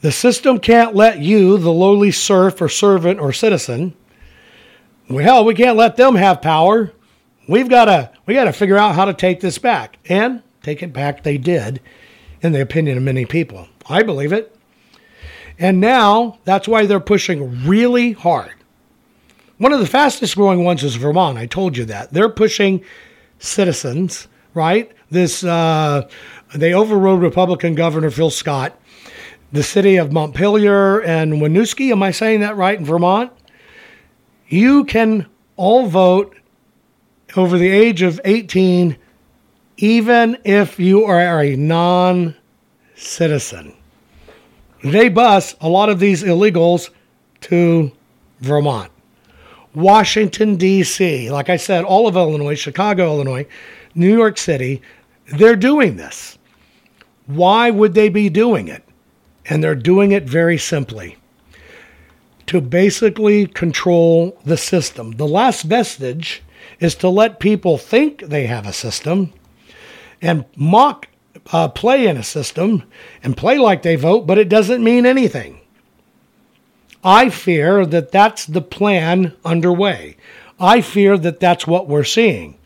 The 0.01 0.13
system 0.13 0.59
can't 0.59 0.95
let 0.95 1.19
you, 1.19 1.59
the 1.59 1.73
lowly 1.73 2.11
serf 2.11 2.61
or 2.61 2.69
servant 2.69 3.21
or 3.21 3.33
citizen, 3.33 3.95
well, 5.09 5.45
we 5.45 5.55
can't 5.55 5.77
let 5.77 5.97
them 5.97 6.15
have 6.15 6.41
power. 6.41 6.93
We've 7.49 7.69
got 7.69 7.87
to 7.87 8.11
we 8.27 8.35
got 8.35 8.45
to 8.45 8.53
figure 8.53 8.79
out 8.79 8.95
how 8.95 9.07
to 9.07 9.13
take 9.13 9.41
this 9.41 9.59
back. 9.59 9.99
And 10.09 10.43
take 10.63 10.83
it 10.83 10.93
back 10.93 11.23
they 11.23 11.39
did 11.39 11.81
in 12.43 12.53
the 12.53 12.61
opinion 12.61 12.97
of 12.97 13.03
many 13.03 13.27
people. 13.27 13.69
I 13.89 14.03
believe 14.03 14.33
it. 14.33 14.57
And 15.59 15.81
now 15.81 16.39
that's 16.45 16.69
why 16.69 16.87
they're 16.87 17.01
pushing 17.01 17.67
really 17.67 18.13
hard. 18.13 18.55
One 19.59 19.73
of 19.73 19.81
the 19.81 19.87
fastest 19.87 20.37
growing 20.37 20.65
ones 20.65 20.83
is 20.83 20.97
Vermont. 20.97 21.37
I 21.37 21.47
told 21.47 21.77
you 21.77 21.85
that. 21.87 22.13
They're 22.13 22.31
pushing 22.31 22.83
citizens, 23.39 24.27
right? 24.55 24.91
This 25.11 25.45
uh, 25.45 26.09
they 26.55 26.73
overrode 26.73 27.21
Republican 27.21 27.75
Governor 27.75 28.11
Phil 28.11 28.31
Scott. 28.31 28.80
The 29.53 29.63
city 29.65 29.97
of 29.97 30.13
Montpelier 30.13 31.01
and 31.01 31.35
Winooski, 31.35 31.91
am 31.91 32.03
I 32.03 32.13
saying 32.13 32.41
that 32.41 32.57
right 32.57 32.79
in 32.79 32.85
Vermont? 32.85 33.33
You 34.49 34.85
can 34.85 35.27
all 35.57 35.87
vote 35.87 36.37
over 37.37 37.59
the 37.59 37.69
age 37.69 38.03
of 38.03 38.21
18, 38.25 38.97
even 39.77 40.39
if 40.45 40.79
you 40.79 41.05
are 41.05 41.43
a 41.43 41.57
non 41.57 42.37
citizen. 42.95 43.75
They 44.85 45.09
bus 45.09 45.57
a 45.61 45.69
lot 45.69 45.89
of 45.89 45.99
these 45.99 46.23
illegals 46.23 46.91
to 47.43 47.91
Vermont. 48.41 48.91
Washington, 49.75 50.57
D.C., 50.57 51.31
like 51.31 51.49
I 51.49 51.57
said, 51.57 51.85
all 51.85 52.09
of 52.09 52.17
Illinois, 52.17 52.55
Chicago, 52.55 53.15
Illinois, 53.15 53.47
New 53.95 54.13
York 54.17 54.39
City, 54.39 54.83
they're 55.27 55.57
doing 55.57 55.97
this. 55.97 56.39
Why 57.27 57.71
would 57.71 57.95
they 57.95 58.09
be 58.09 58.29
doing 58.29 58.69
it? 58.69 58.83
And 59.47 59.63
they're 59.63 59.75
doing 59.75 60.13
it 60.13 60.25
very 60.25 60.59
simply 60.59 61.17
to 62.47 62.61
basically 62.61 63.47
control 63.47 64.39
the 64.45 64.57
system. 64.57 65.13
The 65.13 65.27
last 65.27 65.63
vestige 65.63 66.43
is 66.81 66.95
to 66.97 67.09
let 67.09 67.41
people 67.41 67.79
think 67.79 68.23
they 68.23 68.47
have 68.47 68.67
a 68.67 68.73
system 68.73 69.33
and 70.21 70.45
mock 70.57 71.09
uh, 71.53 71.69
play 71.69 72.07
in 72.07 72.17
a 72.17 72.23
system 72.23 72.83
and 73.23 73.37
play 73.37 73.59
like 73.59 73.83
they 73.83 73.97
vote, 73.97 74.27
but 74.27 74.39
it 74.39 74.49
doesn't 74.49 74.83
mean 74.83 75.07
anything. 75.07 75.61
I 77.03 77.31
fear 77.31 77.87
that 77.87 78.11
that's 78.11 78.45
the 78.47 78.61
plan 78.61 79.35
underway. 79.45 80.17
I 80.59 80.83
fear 80.83 81.17
that 81.19 81.41
that's 81.41 81.67
what 81.67 81.89
we're 81.89 82.05
seeing. 82.05 82.59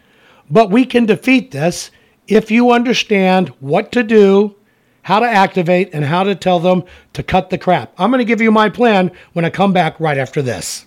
But 0.51 0.70
we 0.70 0.85
can 0.85 1.07
defeat 1.07 1.51
this 1.53 1.91
if 2.27 2.51
you 2.51 2.72
understand 2.72 3.51
what 3.61 3.93
to 3.93 4.03
do, 4.03 4.57
how 5.05 5.20
to 5.20 5.26
activate, 5.26 5.90
and 5.94 6.05
how 6.05 6.24
to 6.24 6.34
tell 6.34 6.59
them 6.59 6.82
to 7.12 7.22
cut 7.22 7.50
the 7.50 7.59
crap. 7.59 7.92
I'm 7.96 8.11
going 8.11 8.18
to 8.18 8.24
give 8.24 8.40
you 8.40 8.50
my 8.50 8.68
plan 8.68 9.12
when 9.34 9.44
I 9.44 9.50
come 9.50 9.72
back 9.72 10.00
right 10.00 10.18
after 10.18 10.42
this. 10.42 10.86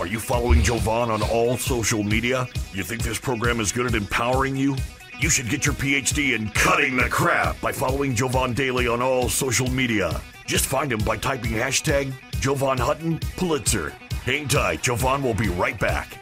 Are 0.00 0.06
you 0.06 0.18
following 0.18 0.62
Jovan 0.62 1.10
on 1.10 1.22
all 1.22 1.56
social 1.56 2.02
media? 2.02 2.48
You 2.72 2.82
think 2.82 3.02
this 3.02 3.18
program 3.18 3.60
is 3.60 3.70
good 3.70 3.86
at 3.86 3.94
empowering 3.94 4.56
you? 4.56 4.76
You 5.20 5.30
should 5.30 5.48
get 5.48 5.66
your 5.66 5.74
PhD 5.74 6.34
in 6.34 6.48
cutting 6.50 6.96
the 6.96 7.08
crap 7.08 7.60
by 7.60 7.70
following 7.70 8.14
Jovan 8.14 8.52
Daily 8.54 8.88
on 8.88 9.02
all 9.02 9.28
social 9.28 9.70
media. 9.70 10.20
Just 10.46 10.66
find 10.66 10.92
him 10.92 11.00
by 11.00 11.16
typing 11.16 11.52
hashtag 11.52 12.12
Jovan 12.40 12.78
Hutton 12.78 13.18
Pulitzer. 13.36 13.90
Hang 14.24 14.48
tight, 14.48 14.82
Jovan 14.82 15.22
will 15.22 15.34
be 15.34 15.48
right 15.48 15.78
back. 15.78 16.21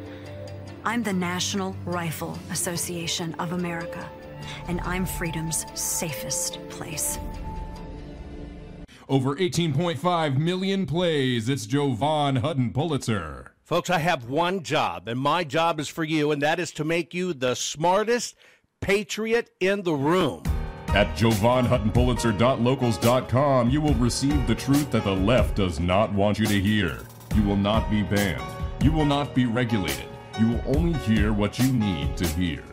I'm 0.83 1.03
the 1.03 1.13
National 1.13 1.75
Rifle 1.85 2.39
Association 2.49 3.35
of 3.35 3.51
America, 3.51 4.09
and 4.67 4.81
I'm 4.81 5.05
freedom's 5.05 5.67
safest 5.79 6.57
place. 6.69 7.19
Over 9.07 9.35
18.5 9.35 10.37
million 10.37 10.87
plays. 10.87 11.49
It's 11.49 11.67
Jovan 11.67 12.37
Hutton 12.37 12.73
Pulitzer. 12.73 13.51
Folks, 13.63 13.91
I 13.91 13.99
have 13.99 14.27
one 14.27 14.63
job, 14.63 15.07
and 15.07 15.19
my 15.19 15.43
job 15.43 15.79
is 15.79 15.87
for 15.87 16.03
you, 16.03 16.31
and 16.31 16.41
that 16.41 16.59
is 16.59 16.71
to 16.71 16.83
make 16.83 17.13
you 17.13 17.33
the 17.33 17.53
smartest 17.55 18.35
patriot 18.79 19.51
in 19.59 19.83
the 19.83 19.93
room. 19.93 20.41
At 20.87 21.15
JovanHuttonPulitzer.locals.com, 21.15 23.69
you 23.69 23.81
will 23.81 23.93
receive 23.95 24.47
the 24.47 24.55
truth 24.55 24.89
that 24.91 25.03
the 25.03 25.15
left 25.15 25.55
does 25.55 25.79
not 25.79 26.11
want 26.11 26.39
you 26.39 26.47
to 26.47 26.59
hear. 26.59 27.01
You 27.35 27.43
will 27.43 27.55
not 27.55 27.91
be 27.91 28.01
banned. 28.01 28.41
You 28.81 28.91
will 28.91 29.05
not 29.05 29.35
be 29.35 29.45
regulated. 29.45 30.10
You 30.39 30.49
will 30.49 30.61
only 30.77 30.97
hear 30.99 31.33
what 31.33 31.59
you 31.59 31.71
need 31.71 32.15
to 32.17 32.27
hear. 32.27 32.63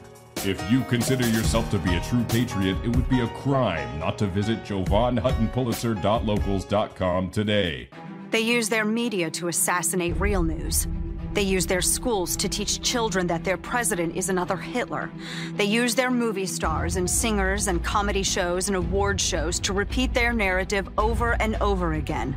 If 0.44 0.70
you 0.70 0.82
consider 0.84 1.26
yourself 1.28 1.68
to 1.70 1.78
be 1.78 1.96
a 1.96 2.00
true 2.00 2.24
patriot, 2.24 2.76
it 2.84 2.94
would 2.94 3.08
be 3.08 3.20
a 3.20 3.28
crime 3.28 3.98
not 3.98 4.18
to 4.18 4.26
visit 4.28 4.62
JovanHuttonPulitzer.locals.com 4.64 7.30
today. 7.30 7.88
They 8.30 8.40
use 8.40 8.68
their 8.68 8.84
media 8.84 9.30
to 9.32 9.48
assassinate 9.48 10.20
real 10.20 10.42
news. 10.42 10.86
They 11.32 11.42
use 11.42 11.66
their 11.66 11.82
schools 11.82 12.36
to 12.36 12.48
teach 12.48 12.80
children 12.82 13.26
that 13.26 13.44
their 13.44 13.56
president 13.56 14.16
is 14.16 14.28
another 14.28 14.56
Hitler. 14.56 15.10
They 15.54 15.64
use 15.64 15.94
their 15.94 16.10
movie 16.10 16.46
stars 16.46 16.96
and 16.96 17.08
singers 17.08 17.68
and 17.68 17.84
comedy 17.84 18.22
shows 18.22 18.68
and 18.68 18.76
award 18.76 19.20
shows 19.20 19.58
to 19.60 19.72
repeat 19.72 20.14
their 20.14 20.32
narrative 20.32 20.88
over 20.98 21.40
and 21.40 21.56
over 21.56 21.94
again. 21.94 22.36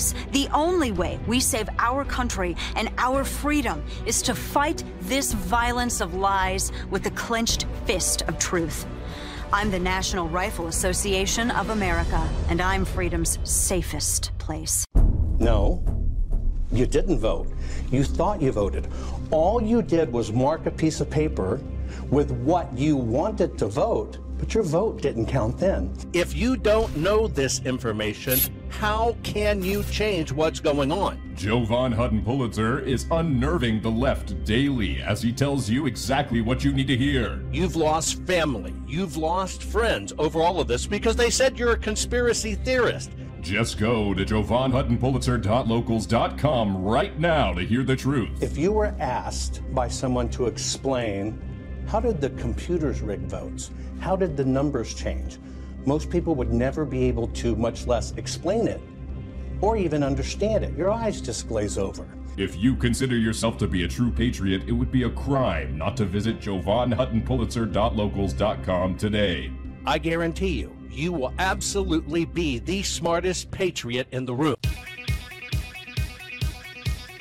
the 0.31 0.47
only 0.53 0.91
way 0.91 1.19
we 1.27 1.39
save 1.39 1.69
our 1.79 2.03
country 2.05 2.55
and 2.75 2.89
our 2.97 3.23
freedom 3.23 3.83
is 4.05 4.21
to 4.23 4.35
fight 4.35 4.83
this 5.01 5.33
violence 5.33 6.01
of 6.01 6.13
lies 6.15 6.71
with 6.89 7.03
the 7.03 7.11
clenched 7.11 7.65
fist 7.85 8.23
of 8.23 8.37
truth. 8.39 8.85
I'm 9.53 9.69
the 9.69 9.79
National 9.79 10.29
Rifle 10.29 10.67
Association 10.67 11.51
of 11.51 11.71
America, 11.71 12.29
and 12.49 12.61
I'm 12.61 12.85
freedom's 12.85 13.37
safest 13.43 14.31
place. 14.37 14.85
No, 15.39 15.83
you 16.71 16.85
didn't 16.85 17.19
vote. 17.19 17.47
You 17.91 18.03
thought 18.03 18.41
you 18.41 18.51
voted. 18.53 18.87
All 19.29 19.61
you 19.61 19.81
did 19.81 20.11
was 20.11 20.31
mark 20.31 20.65
a 20.67 20.71
piece 20.71 21.01
of 21.01 21.09
paper 21.09 21.59
with 22.09 22.31
what 22.31 22.71
you 22.77 22.95
wanted 22.95 23.57
to 23.57 23.67
vote, 23.67 24.19
but 24.37 24.53
your 24.53 24.63
vote 24.63 25.01
didn't 25.01 25.25
count 25.25 25.57
then. 25.57 25.93
If 26.13 26.33
you 26.33 26.55
don't 26.55 26.95
know 26.95 27.27
this 27.27 27.59
information, 27.65 28.39
how 28.71 29.15
can 29.21 29.61
you 29.61 29.83
change 29.83 30.31
what's 30.31 30.59
going 30.59 30.91
on? 30.91 31.21
Jovan 31.35 31.91
Hutton 31.91 32.23
Pulitzer 32.23 32.79
is 32.79 33.05
unnerving 33.11 33.81
the 33.81 33.91
left 33.91 34.43
daily 34.43 35.01
as 35.01 35.21
he 35.21 35.31
tells 35.31 35.69
you 35.69 35.85
exactly 35.85 36.41
what 36.41 36.63
you 36.63 36.73
need 36.73 36.87
to 36.87 36.97
hear. 36.97 37.43
You've 37.51 37.75
lost 37.75 38.23
family. 38.23 38.73
You've 38.87 39.17
lost 39.17 39.63
friends 39.63 40.13
over 40.17 40.41
all 40.41 40.59
of 40.59 40.67
this 40.67 40.87
because 40.87 41.15
they 41.15 41.29
said 41.29 41.59
you're 41.59 41.73
a 41.73 41.77
conspiracy 41.77 42.55
theorist. 42.55 43.11
Just 43.41 43.77
go 43.77 44.13
to 44.13 44.23
JovanHuttonPulitzer.locals.com 44.23 46.83
right 46.83 47.19
now 47.19 47.53
to 47.53 47.61
hear 47.61 47.83
the 47.83 47.95
truth. 47.95 48.41
If 48.41 48.57
you 48.57 48.71
were 48.71 48.95
asked 48.99 49.61
by 49.73 49.87
someone 49.87 50.29
to 50.29 50.45
explain 50.45 51.39
how 51.87 51.99
did 51.99 52.21
the 52.21 52.29
computers 52.31 53.01
rig 53.01 53.21
votes? 53.21 53.71
How 53.99 54.15
did 54.15 54.37
the 54.37 54.45
numbers 54.45 54.93
change? 54.93 55.39
Most 55.85 56.09
people 56.09 56.35
would 56.35 56.53
never 56.53 56.85
be 56.85 57.03
able 57.05 57.27
to, 57.27 57.55
much 57.55 57.87
less 57.87 58.13
explain 58.17 58.67
it 58.67 58.81
or 59.61 59.77
even 59.77 60.03
understand 60.03 60.63
it. 60.63 60.75
Your 60.75 60.91
eyes 60.91 61.21
just 61.21 61.47
glaze 61.47 61.77
over. 61.77 62.07
If 62.37 62.55
you 62.55 62.75
consider 62.75 63.17
yourself 63.17 63.57
to 63.57 63.67
be 63.67 63.83
a 63.83 63.87
true 63.87 64.11
patriot, 64.11 64.63
it 64.67 64.71
would 64.71 64.91
be 64.91 65.03
a 65.03 65.09
crime 65.09 65.77
not 65.77 65.97
to 65.97 66.05
visit 66.05 66.39
JovanHuttonPulitzer.locals.com 66.39 68.97
today. 68.97 69.51
I 69.85 69.97
guarantee 69.97 70.59
you, 70.59 70.73
you 70.89 71.11
will 71.11 71.33
absolutely 71.39 72.23
be 72.25 72.59
the 72.59 72.83
smartest 72.83 73.51
patriot 73.51 74.07
in 74.11 74.25
the 74.25 74.33
room. 74.33 74.55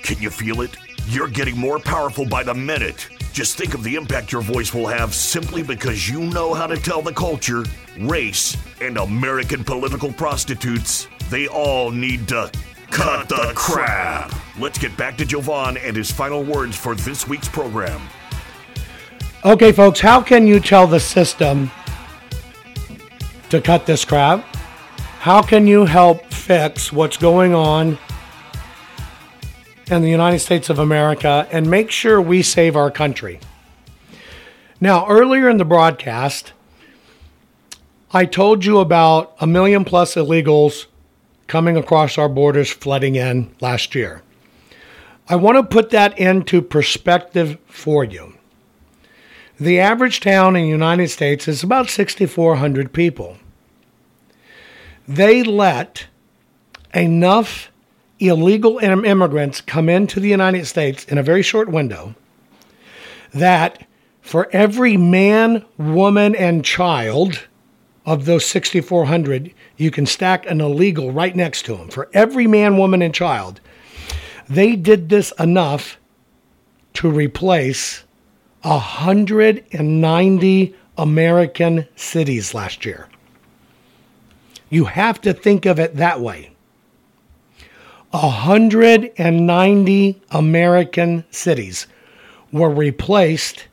Can 0.03 0.23
you 0.23 0.31
feel 0.31 0.61
it? 0.63 0.77
You're 1.09 1.29
getting 1.29 1.59
more 1.59 1.79
powerful 1.79 2.27
by 2.27 2.43
the 2.43 2.55
minute. 2.55 3.09
Just 3.33 3.57
think 3.57 3.75
of 3.75 3.85
the 3.85 3.95
impact 3.95 4.33
your 4.33 4.43
voice 4.43 4.75
will 4.75 4.89
have 4.89 5.15
simply 5.15 5.63
because 5.63 6.09
you 6.09 6.21
know 6.21 6.53
how 6.53 6.67
to 6.67 6.77
tell 6.77 7.01
the 7.01 7.13
culture, 7.13 7.65
race, 8.01 8.57
and 8.81 8.99
American 8.99 9.63
political 9.63 10.13
prostitutes 10.13 11.07
they 11.31 11.47
all 11.47 11.93
need 11.93 12.27
to 12.29 12.51
cut 12.91 13.29
the 13.29 13.53
crap. 13.55 14.35
Let's 14.59 14.79
get 14.79 14.97
back 14.97 15.17
to 15.19 15.25
Jovan 15.25 15.77
and 15.77 15.97
his 15.97 16.11
final 16.11 16.43
words 16.43 16.77
for 16.77 16.97
this 16.97 17.29
week's 17.29 17.49
program. 17.49 18.01
Okay, 19.45 19.71
folks, 19.71 20.01
how 20.01 20.21
can 20.21 20.47
you 20.47 20.59
tell 20.59 20.89
the 20.89 21.01
system 21.01 21.71
to 23.49 23.61
cut 23.61 23.87
this 23.87 24.05
crap? 24.05 24.45
How 25.21 25.41
can 25.41 25.67
you 25.67 25.85
help 25.85 26.25
fix 26.27 26.93
what's 26.93 27.17
going 27.17 27.55
on 27.55 27.97
in 29.91 30.03
the 30.03 30.11
United 30.11 30.39
States 30.39 30.71
of 30.71 30.79
America 30.79 31.49
and 31.51 31.71
make 31.71 31.91
sure 31.91 32.21
we 32.21 32.43
save 32.43 32.77
our 32.77 32.91
country? 32.91 33.41
Now, 34.81 35.07
earlier 35.09 35.49
in 35.49 35.59
the 35.59 35.65
broadcast, 35.65 36.53
I 38.13 38.25
told 38.25 38.65
you 38.65 38.79
about 38.79 39.35
a 39.41 39.47
million 39.47 39.85
plus 39.85 40.15
illegals 40.15 40.87
coming 41.47 41.77
across 41.77 42.17
our 42.17 42.29
borders 42.29 42.71
flooding 42.71 43.17
in 43.17 43.55
last 43.61 43.95
year. 43.95 44.23
I 45.29 45.37
want 45.37 45.57
to 45.59 45.63
put 45.63 45.91
that 45.91 46.19
into 46.19 46.63
perspective 46.63 47.59
for 47.67 48.05
you. 48.05 48.35
The 49.61 49.79
average 49.79 50.21
town 50.21 50.57
in 50.57 50.63
the 50.63 50.69
United 50.69 51.09
States 51.09 51.47
is 51.47 51.63
about 51.63 51.91
6,400 51.91 52.93
people. 52.93 53.37
They 55.07 55.43
let 55.43 56.07
enough 56.95 57.70
illegal 58.21 58.79
immigrants 58.79 59.61
come 59.61 59.89
into 59.89 60.21
the 60.21 60.29
United 60.29 60.67
States 60.67 61.05
in 61.05 61.19
a 61.19 61.23
very 61.23 61.43
short 61.43 61.69
window 61.69 62.15
that 63.33 63.87
for 64.21 64.49
every 64.53 64.97
man, 64.97 65.65
woman, 65.79 66.37
and 66.37 66.65
child 66.65 67.47
of 68.05 68.25
those 68.25 68.45
6,400, 68.47 69.55
you 69.77 69.91
can 69.91 70.07
stack 70.07 70.49
an 70.51 70.61
illegal 70.61 71.13
right 71.13 71.35
next 71.35 71.65
to 71.67 71.77
them. 71.77 71.89
For 71.89 72.09
every 72.13 72.47
man, 72.47 72.77
woman, 72.77 73.03
and 73.03 73.15
child, 73.15 73.61
they 74.49 74.77
did 74.77 75.09
this 75.09 75.33
enough 75.39 75.99
to 76.95 77.11
replace 77.11 78.05
190 78.63 80.75
American 80.99 81.87
cities 81.97 82.53
last 82.53 82.85
year. 82.85 83.09
You 84.69 84.85
have 84.85 85.21
to 85.23 85.33
think 85.33 85.67
of 85.67 85.79
it 85.79 85.97
that 85.97 86.21
way. 86.21 86.51
190 88.11 90.23
American 90.31 91.25
cities 91.31 91.87
were 92.53 92.71
replaced 92.71 93.67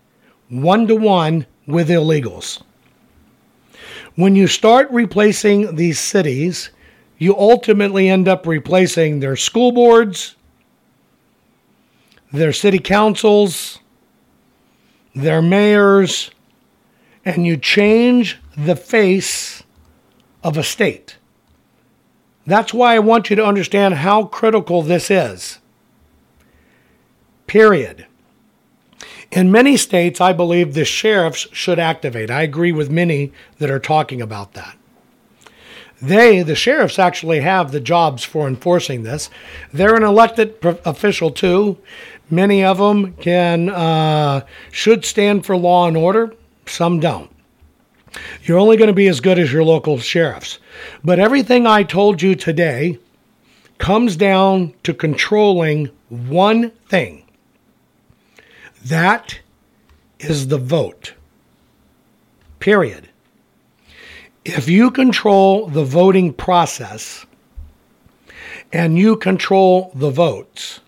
one 0.49 0.87
to 0.87 0.95
one 0.95 1.45
with 1.65 1.89
illegals. 1.89 2.61
When 4.15 4.35
you 4.35 4.47
start 4.47 4.89
replacing 4.91 5.75
these 5.75 5.99
cities, 5.99 6.69
you 7.17 7.35
ultimately 7.35 8.09
end 8.09 8.27
up 8.27 8.45
replacing 8.45 9.19
their 9.19 9.35
school 9.35 9.71
boards, 9.71 10.35
their 12.31 12.53
city 12.53 12.79
councils, 12.79 13.79
their 15.15 15.41
mayors, 15.41 16.29
and 17.25 17.47
you 17.47 17.57
change 17.57 18.37
the 18.55 18.75
face 18.75 19.63
of 20.43 20.57
a 20.57 20.63
state. 20.63 21.16
That's 22.47 22.73
why 22.73 22.95
I 22.95 22.99
want 22.99 23.29
you 23.29 23.35
to 23.35 23.45
understand 23.45 23.95
how 23.95 24.23
critical 24.23 24.81
this 24.81 25.11
is. 25.11 25.59
Period. 27.45 28.07
In 29.31 29.51
many 29.51 29.75
states, 29.75 30.21
I 30.21 30.31
believe 30.31 30.73
the 30.73 30.85
sheriffs 30.85 31.47
should 31.51 31.77
activate. 31.77 32.31
I 32.31 32.43
agree 32.43 32.71
with 32.71 32.89
many 32.89 33.33
that 33.59 33.69
are 33.69 33.79
talking 33.79 34.21
about 34.21 34.53
that. 34.53 34.77
They, 36.01 36.41
the 36.41 36.55
sheriffs, 36.55 36.97
actually 36.97 37.41
have 37.41 37.71
the 37.71 37.81
jobs 37.81 38.23
for 38.23 38.47
enforcing 38.47 39.03
this. 39.03 39.29
They're 39.73 39.95
an 39.95 40.03
elected 40.03 40.61
pro- 40.61 40.79
official 40.85 41.31
too. 41.31 41.77
Many 42.29 42.63
of 42.63 42.77
them 42.77 43.13
can 43.15 43.69
uh, 43.69 44.45
should 44.71 45.03
stand 45.03 45.45
for 45.45 45.57
law 45.57 45.87
and 45.87 45.97
order. 45.97 46.33
Some 46.65 47.01
don't. 47.01 47.29
You're 48.43 48.59
only 48.59 48.77
going 48.77 48.87
to 48.87 48.93
be 48.93 49.07
as 49.07 49.19
good 49.19 49.39
as 49.39 49.51
your 49.51 49.63
local 49.63 49.97
sheriffs. 49.99 50.59
But 51.03 51.19
everything 51.19 51.67
I 51.67 51.83
told 51.83 52.21
you 52.21 52.35
today 52.35 52.99
comes 53.77 54.15
down 54.15 54.73
to 54.83 54.93
controlling 54.93 55.89
one 56.09 56.71
thing. 56.87 57.23
That 58.85 59.39
is 60.19 60.47
the 60.47 60.57
vote. 60.57 61.13
Period. 62.59 63.09
If 64.45 64.69
you 64.69 64.91
control 64.91 65.67
the 65.67 65.83
voting 65.83 66.33
process 66.33 67.25
and 68.71 68.97
you 68.97 69.17
control 69.17 69.91
the 69.93 70.09
votes, 70.09 70.79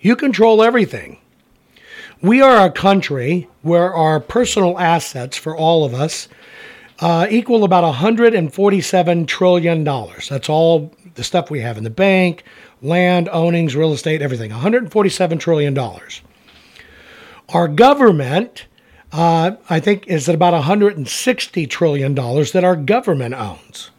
you 0.00 0.16
control 0.16 0.62
everything. 0.62 1.18
We 2.22 2.40
are 2.40 2.64
a 2.64 2.70
country 2.70 3.48
where 3.62 3.92
our 3.92 4.20
personal 4.20 4.78
assets 4.78 5.36
for 5.36 5.56
all 5.56 5.84
of 5.84 5.92
us 5.92 6.28
uh, 7.00 7.26
equal 7.28 7.64
about 7.64 7.82
$147 7.82 9.26
trillion. 9.26 9.82
That's 9.82 10.48
all 10.48 10.94
the 11.16 11.24
stuff 11.24 11.50
we 11.50 11.58
have 11.62 11.78
in 11.78 11.82
the 11.82 11.90
bank, 11.90 12.44
land, 12.80 13.28
ownings, 13.32 13.74
real 13.74 13.92
estate, 13.92 14.22
everything. 14.22 14.52
$147 14.52 15.40
trillion. 15.40 15.76
Our 17.48 17.66
government, 17.66 18.66
uh, 19.10 19.56
I 19.68 19.80
think, 19.80 20.06
is 20.06 20.28
at 20.28 20.36
about 20.36 20.54
$160 20.54 21.68
trillion 21.68 22.14
that 22.14 22.62
our 22.62 22.76
government 22.76 23.34
owns. 23.34 23.90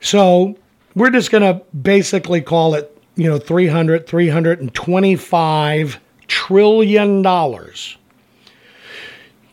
So 0.00 0.58
we're 0.96 1.10
just 1.10 1.30
going 1.30 1.44
to 1.44 1.64
basically 1.72 2.40
call 2.40 2.74
it, 2.74 3.00
you 3.14 3.28
know, 3.28 3.38
300, 3.38 4.08
325 4.08 6.00
trillion 6.32 7.20
dollars. 7.20 7.98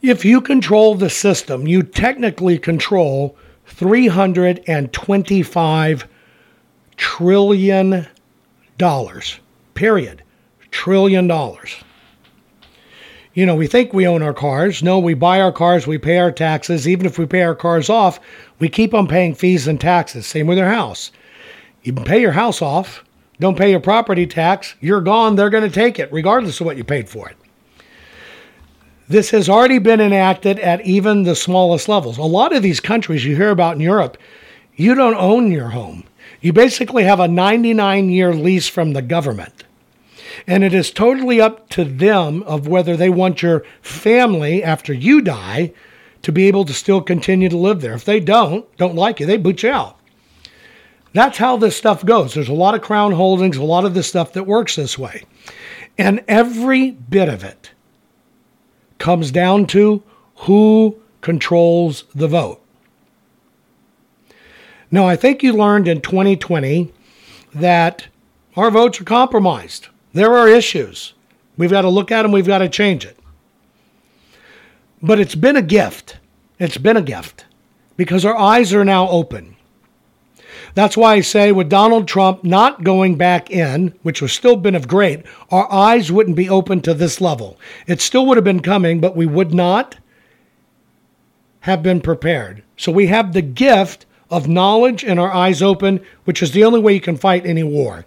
If 0.01 0.23
you 0.23 0.39
control 0.39 0.95
the 0.95 1.09
system, 1.09 1.67
you 1.67 1.83
technically 1.83 2.57
control 2.57 3.35
325 3.65 6.07
trillion 6.95 8.07
dollars. 8.77 9.39
Period. 9.73 10.23
Trillion 10.71 11.27
dollars. 11.27 11.75
You 13.33 13.45
know, 13.45 13.55
we 13.55 13.67
think 13.67 13.91
we 13.91 14.07
own 14.07 14.23
our 14.23 14.33
cars. 14.33 14.81
No, 14.81 14.99
we 14.99 15.15
buy 15.15 15.41
our 15.41 15.51
cars, 15.51 15.85
we 15.85 15.97
pay 15.97 16.17
our 16.17 16.31
taxes. 16.31 16.87
Even 16.87 17.05
if 17.05 17.19
we 17.19 17.25
pay 17.25 17.41
our 17.41 17.55
cars 17.55 17.89
off, 17.89 18.21
we 18.59 18.69
keep 18.69 18.93
on 18.93 19.05
paying 19.05 19.35
fees 19.35 19.67
and 19.67 19.81
taxes. 19.81 20.25
Same 20.25 20.47
with 20.47 20.57
our 20.57 20.71
house. 20.71 21.11
You 21.83 21.91
pay 21.91 22.21
your 22.21 22.31
house 22.31 22.61
off, 22.61 23.03
don't 23.39 23.57
pay 23.57 23.71
your 23.71 23.79
property 23.79 24.27
tax, 24.27 24.75
you're 24.81 25.01
gone, 25.01 25.35
they're 25.35 25.49
going 25.49 25.63
to 25.63 25.69
take 25.69 25.99
it, 25.99 26.11
regardless 26.11 26.59
of 26.59 26.65
what 26.65 26.77
you 26.77 26.83
paid 26.83 27.09
for 27.09 27.29
it. 27.29 27.37
This 29.07 29.31
has 29.31 29.49
already 29.49 29.79
been 29.79 30.01
enacted 30.01 30.59
at 30.59 30.85
even 30.85 31.23
the 31.23 31.35
smallest 31.35 31.89
levels. 31.89 32.17
A 32.17 32.23
lot 32.23 32.55
of 32.55 32.61
these 32.61 32.79
countries 32.79 33.25
you 33.25 33.35
hear 33.35 33.49
about 33.49 33.75
in 33.75 33.81
Europe, 33.81 34.17
you 34.75 34.93
don't 34.93 35.15
own 35.15 35.51
your 35.51 35.69
home. 35.69 36.03
You 36.41 36.53
basically 36.53 37.03
have 37.03 37.19
a 37.19 37.27
99 37.27 38.09
year 38.09 38.33
lease 38.33 38.67
from 38.67 38.93
the 38.93 39.01
government. 39.01 39.63
And 40.45 40.63
it 40.63 40.73
is 40.73 40.91
totally 40.91 41.41
up 41.41 41.69
to 41.69 41.83
them 41.83 42.43
of 42.43 42.67
whether 42.67 42.95
they 42.95 43.09
want 43.09 43.41
your 43.41 43.63
family 43.81 44.63
after 44.63 44.93
you 44.93 45.21
die 45.21 45.73
to 46.21 46.31
be 46.31 46.47
able 46.47 46.65
to 46.65 46.73
still 46.73 47.01
continue 47.01 47.49
to 47.49 47.57
live 47.57 47.81
there. 47.81 47.93
If 47.93 48.05
they 48.05 48.19
don't, 48.19 48.65
don't 48.77 48.95
like 48.95 49.19
you, 49.19 49.25
they 49.25 49.37
boot 49.37 49.63
you 49.63 49.71
out. 49.71 49.98
That's 51.13 51.37
how 51.37 51.57
this 51.57 51.75
stuff 51.75 52.05
goes. 52.05 52.33
There's 52.33 52.49
a 52.49 52.53
lot 52.53 52.75
of 52.75 52.81
crown 52.81 53.11
holdings, 53.13 53.57
a 53.57 53.63
lot 53.63 53.85
of 53.85 53.93
this 53.93 54.07
stuff 54.07 54.33
that 54.33 54.43
works 54.43 54.75
this 54.75 54.97
way. 54.97 55.23
And 55.97 56.23
every 56.27 56.91
bit 56.91 57.29
of 57.29 57.43
it 57.43 57.71
comes 58.99 59.31
down 59.31 59.65
to 59.67 60.03
who 60.35 60.99
controls 61.21 62.05
the 62.13 62.27
vote. 62.27 62.61
Now, 64.91 65.07
I 65.07 65.15
think 65.15 65.43
you 65.43 65.53
learned 65.53 65.87
in 65.87 66.01
2020 66.01 66.91
that 67.53 68.07
our 68.55 68.71
votes 68.71 69.01
are 69.01 69.05
compromised. 69.05 69.87
There 70.13 70.35
are 70.35 70.47
issues. 70.47 71.13
We've 71.57 71.69
got 71.69 71.81
to 71.81 71.89
look 71.89 72.11
at 72.11 72.23
them, 72.23 72.31
we've 72.31 72.47
got 72.47 72.59
to 72.59 72.69
change 72.69 73.05
it. 73.05 73.17
But 75.01 75.19
it's 75.19 75.35
been 75.35 75.55
a 75.55 75.61
gift. 75.61 76.17
It's 76.59 76.77
been 76.77 76.97
a 76.97 77.01
gift 77.01 77.45
because 77.95 78.25
our 78.25 78.35
eyes 78.35 78.73
are 78.73 78.85
now 78.85 79.07
open. 79.09 79.55
That's 80.75 80.97
why 80.97 81.13
I 81.15 81.21
say 81.21 81.51
with 81.51 81.69
Donald 81.69 82.07
Trump 82.07 82.43
not 82.43 82.83
going 82.83 83.15
back 83.15 83.49
in, 83.49 83.93
which 84.03 84.21
was 84.21 84.31
still 84.31 84.55
been 84.55 84.75
of 84.75 84.87
great, 84.87 85.25
our 85.51 85.71
eyes 85.71 86.11
wouldn't 86.11 86.35
be 86.35 86.49
open 86.49 86.81
to 86.81 86.93
this 86.93 87.19
level. 87.19 87.59
It 87.87 88.01
still 88.01 88.25
would 88.25 88.37
have 88.37 88.43
been 88.43 88.61
coming, 88.61 88.99
but 88.99 89.15
we 89.15 89.25
would 89.25 89.53
not 89.53 89.97
have 91.61 91.83
been 91.83 92.01
prepared. 92.01 92.63
So 92.77 92.91
we 92.91 93.07
have 93.07 93.33
the 93.33 93.41
gift 93.41 94.05
of 94.29 94.47
knowledge 94.47 95.03
and 95.03 95.19
our 95.19 95.33
eyes 95.33 95.61
open, 95.61 96.01
which 96.25 96.41
is 96.41 96.51
the 96.51 96.63
only 96.63 96.79
way 96.79 96.93
you 96.93 97.01
can 97.01 97.17
fight 97.17 97.45
any 97.45 97.63
war. 97.63 98.05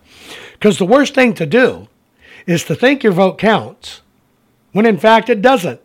Because 0.53 0.79
the 0.79 0.87
worst 0.87 1.15
thing 1.15 1.35
to 1.35 1.47
do 1.47 1.89
is 2.47 2.65
to 2.65 2.75
think 2.75 3.03
your 3.03 3.13
vote 3.13 3.39
counts 3.39 4.03
when 4.73 4.87
in 4.87 4.99
fact 4.99 5.29
it 5.29 5.43
doesn't. 5.43 5.81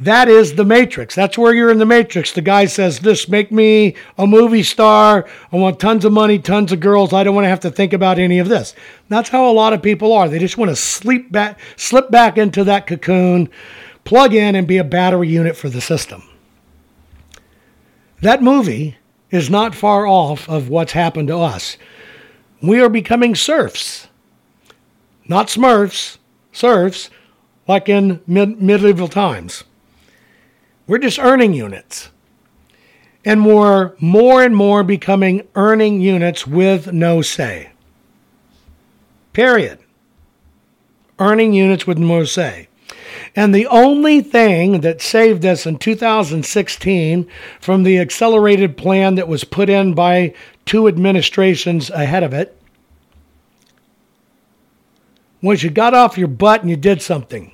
That 0.00 0.30
is 0.30 0.54
the 0.54 0.64
matrix. 0.64 1.14
That's 1.14 1.36
where 1.36 1.54
you're 1.54 1.70
in 1.70 1.76
the 1.76 1.84
matrix. 1.84 2.32
The 2.32 2.40
guy 2.40 2.64
says, 2.64 3.00
This, 3.00 3.28
make 3.28 3.52
me 3.52 3.94
a 4.16 4.26
movie 4.26 4.62
star. 4.62 5.28
I 5.52 5.56
want 5.56 5.78
tons 5.78 6.06
of 6.06 6.12
money, 6.12 6.38
tons 6.38 6.72
of 6.72 6.80
girls. 6.80 7.12
I 7.12 7.22
don't 7.22 7.34
want 7.34 7.44
to 7.44 7.50
have 7.50 7.60
to 7.60 7.70
think 7.70 7.92
about 7.92 8.18
any 8.18 8.38
of 8.38 8.48
this. 8.48 8.74
That's 9.10 9.28
how 9.28 9.50
a 9.50 9.52
lot 9.52 9.74
of 9.74 9.82
people 9.82 10.14
are. 10.14 10.26
They 10.26 10.38
just 10.38 10.56
want 10.56 10.70
to 10.70 10.76
sleep 10.76 11.30
back, 11.30 11.60
slip 11.76 12.10
back 12.10 12.38
into 12.38 12.64
that 12.64 12.86
cocoon, 12.86 13.50
plug 14.04 14.32
in, 14.32 14.56
and 14.56 14.66
be 14.66 14.78
a 14.78 14.84
battery 14.84 15.28
unit 15.28 15.54
for 15.54 15.68
the 15.68 15.82
system. 15.82 16.22
That 18.22 18.42
movie 18.42 18.96
is 19.30 19.50
not 19.50 19.74
far 19.74 20.06
off 20.06 20.48
of 20.48 20.70
what's 20.70 20.92
happened 20.92 21.28
to 21.28 21.36
us. 21.36 21.76
We 22.62 22.80
are 22.80 22.88
becoming 22.88 23.34
serfs, 23.34 24.08
not 25.28 25.48
smurfs, 25.48 26.16
serfs, 26.52 27.10
like 27.68 27.90
in 27.90 28.22
mid- 28.26 28.62
medieval 28.62 29.08
times. 29.08 29.64
We're 30.90 30.98
just 30.98 31.20
earning 31.20 31.54
units. 31.54 32.10
And 33.24 33.46
we're 33.46 33.92
more 34.00 34.42
and 34.42 34.56
more 34.56 34.82
becoming 34.82 35.46
earning 35.54 36.00
units 36.00 36.48
with 36.48 36.92
no 36.92 37.22
say. 37.22 37.70
Period. 39.32 39.78
Earning 41.20 41.52
units 41.52 41.86
with 41.86 41.98
no 41.98 42.24
say. 42.24 42.66
And 43.36 43.54
the 43.54 43.68
only 43.68 44.20
thing 44.20 44.80
that 44.80 45.00
saved 45.00 45.46
us 45.46 45.64
in 45.64 45.78
2016 45.78 47.28
from 47.60 47.84
the 47.84 48.00
accelerated 48.00 48.76
plan 48.76 49.14
that 49.14 49.28
was 49.28 49.44
put 49.44 49.70
in 49.70 49.94
by 49.94 50.34
two 50.66 50.88
administrations 50.88 51.90
ahead 51.90 52.24
of 52.24 52.34
it 52.34 52.60
was 55.40 55.62
you 55.62 55.70
got 55.70 55.94
off 55.94 56.18
your 56.18 56.26
butt 56.26 56.62
and 56.62 56.70
you 56.70 56.76
did 56.76 57.00
something. 57.00 57.52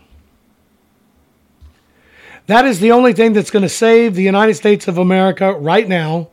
That 2.46 2.64
is 2.64 2.78
the 2.80 2.92
only 2.92 3.12
thing 3.12 3.32
that's 3.32 3.50
going 3.50 3.64
to 3.64 3.68
save 3.68 4.14
the 4.14 4.22
United 4.22 4.54
States 4.54 4.86
of 4.86 4.98
America 4.98 5.52
right 5.52 5.88
now. 5.88 6.30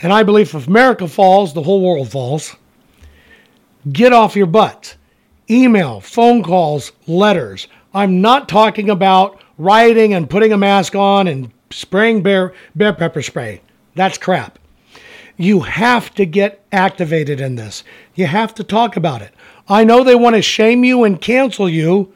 And 0.00 0.12
I 0.12 0.22
believe 0.22 0.54
if 0.54 0.66
America 0.66 1.08
falls, 1.08 1.52
the 1.52 1.62
whole 1.62 1.82
world 1.82 2.10
falls. 2.10 2.56
Get 3.90 4.12
off 4.12 4.36
your 4.36 4.46
butt. 4.46 4.96
Email, 5.50 6.00
phone 6.00 6.42
calls, 6.42 6.92
letters. 7.06 7.66
I'm 7.92 8.20
not 8.20 8.48
talking 8.48 8.88
about 8.88 9.42
rioting 9.58 10.14
and 10.14 10.30
putting 10.30 10.52
a 10.52 10.58
mask 10.58 10.94
on 10.94 11.26
and 11.26 11.50
spraying 11.70 12.22
bear, 12.22 12.54
bear 12.74 12.92
pepper 12.92 13.22
spray. 13.22 13.60
That's 13.94 14.18
crap. 14.18 14.58
You 15.36 15.60
have 15.60 16.14
to 16.14 16.26
get 16.26 16.64
activated 16.70 17.40
in 17.40 17.56
this. 17.56 17.82
You 18.14 18.26
have 18.26 18.54
to 18.54 18.64
talk 18.64 18.96
about 18.96 19.22
it. 19.22 19.34
I 19.68 19.84
know 19.84 20.04
they 20.04 20.14
want 20.14 20.36
to 20.36 20.42
shame 20.42 20.84
you 20.84 21.04
and 21.04 21.20
cancel 21.20 21.68
you 21.68 22.12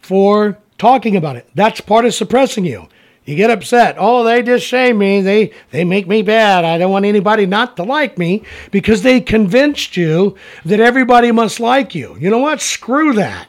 for 0.00 0.58
talking 0.78 1.16
about 1.16 1.36
it. 1.36 1.48
That's 1.54 1.80
part 1.80 2.04
of 2.04 2.14
suppressing 2.14 2.64
you. 2.64 2.88
You 3.24 3.36
get 3.36 3.50
upset. 3.50 3.96
Oh, 3.98 4.24
they 4.24 4.42
just 4.42 4.64
shame 4.64 4.96
me. 4.96 5.20
They 5.20 5.52
they 5.70 5.84
make 5.84 6.08
me 6.08 6.22
bad. 6.22 6.64
I 6.64 6.78
don't 6.78 6.90
want 6.90 7.04
anybody 7.04 7.44
not 7.44 7.76
to 7.76 7.82
like 7.82 8.16
me 8.16 8.42
because 8.70 9.02
they 9.02 9.20
convinced 9.20 9.98
you 9.98 10.34
that 10.64 10.80
everybody 10.80 11.30
must 11.30 11.60
like 11.60 11.94
you. 11.94 12.16
You 12.18 12.30
know 12.30 12.38
what? 12.38 12.62
Screw 12.62 13.12
that. 13.12 13.48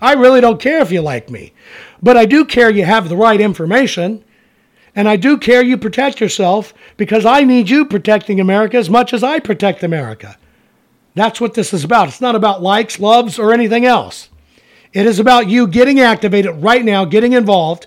I 0.00 0.14
really 0.14 0.40
don't 0.40 0.60
care 0.60 0.80
if 0.80 0.90
you 0.90 1.02
like 1.02 1.28
me. 1.28 1.52
But 2.02 2.16
I 2.16 2.24
do 2.24 2.46
care 2.46 2.70
you 2.70 2.86
have 2.86 3.10
the 3.10 3.16
right 3.16 3.40
information. 3.40 4.24
And 4.94 5.08
I 5.08 5.16
do 5.16 5.38
care 5.38 5.62
you 5.62 5.78
protect 5.78 6.20
yourself 6.20 6.74
because 6.96 7.24
I 7.24 7.44
need 7.44 7.70
you 7.70 7.84
protecting 7.84 8.40
America 8.40 8.76
as 8.76 8.90
much 8.90 9.12
as 9.12 9.22
I 9.22 9.40
protect 9.40 9.82
America. 9.82 10.36
That's 11.14 11.40
what 11.40 11.54
this 11.54 11.72
is 11.72 11.84
about. 11.84 12.08
It's 12.08 12.20
not 12.20 12.34
about 12.34 12.62
likes, 12.62 12.98
loves, 12.98 13.38
or 13.38 13.52
anything 13.52 13.84
else. 13.84 14.28
It 14.92 15.06
is 15.06 15.18
about 15.18 15.48
you 15.48 15.66
getting 15.66 16.00
activated 16.00 16.62
right 16.62 16.84
now, 16.84 17.06
getting 17.06 17.32
involved. 17.32 17.86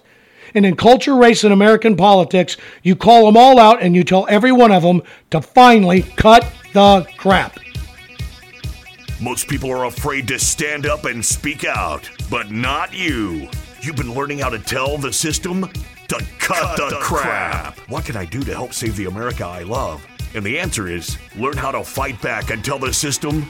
And 0.56 0.66
in 0.66 0.76
culture, 0.76 1.16
race, 1.16 1.44
and 1.44 1.54
American 1.54 1.96
politics, 1.96 2.58
you 2.82 2.96
call 2.96 3.26
them 3.26 3.38
all 3.38 3.60
out 3.60 3.82
and 3.82 3.96
you 3.96 4.04
tell 4.04 4.26
every 4.28 4.52
one 4.52 4.72
of 4.72 4.82
them 4.82 5.04
to 5.30 5.42
finally 5.42 6.02
cut 6.02 6.52
the 6.74 7.06
crap. 7.18 7.60
Most 9.22 9.48
people 9.48 9.72
are 9.72 9.86
afraid 9.86 10.28
to 10.30 10.40
stand 10.40 10.86
up 10.86 11.06
and 11.06 11.24
speak 11.24 11.64
out, 11.64 12.10
but 12.30 12.52
not 12.52 12.94
you. 12.94 13.50
You've 13.82 13.96
been 13.96 14.14
learning 14.14 14.40
how 14.40 14.50
to 14.50 14.60
tell 14.60 14.98
the 14.98 15.14
system 15.14 15.70
to 16.08 16.26
cut, 16.40 16.78
the, 16.78 16.98
crap. 17.02 17.78
What 17.90 18.06
can 18.06 18.18
I 18.18 18.26
do 18.26 18.42
to 18.44 18.54
help 18.54 18.74
save 18.74 18.96
the 18.98 19.06
America 19.06 19.46
I 19.46 19.64
love? 19.64 20.06
And 20.34 20.44
the 20.44 20.58
answer 20.58 20.88
is 20.88 21.18
learn 21.38 21.56
how 21.56 21.72
to 21.72 21.84
fight 21.84 22.20
back 22.22 22.50
and 22.50 22.66
tell 22.66 22.80
the 22.80 22.94
system 22.94 23.50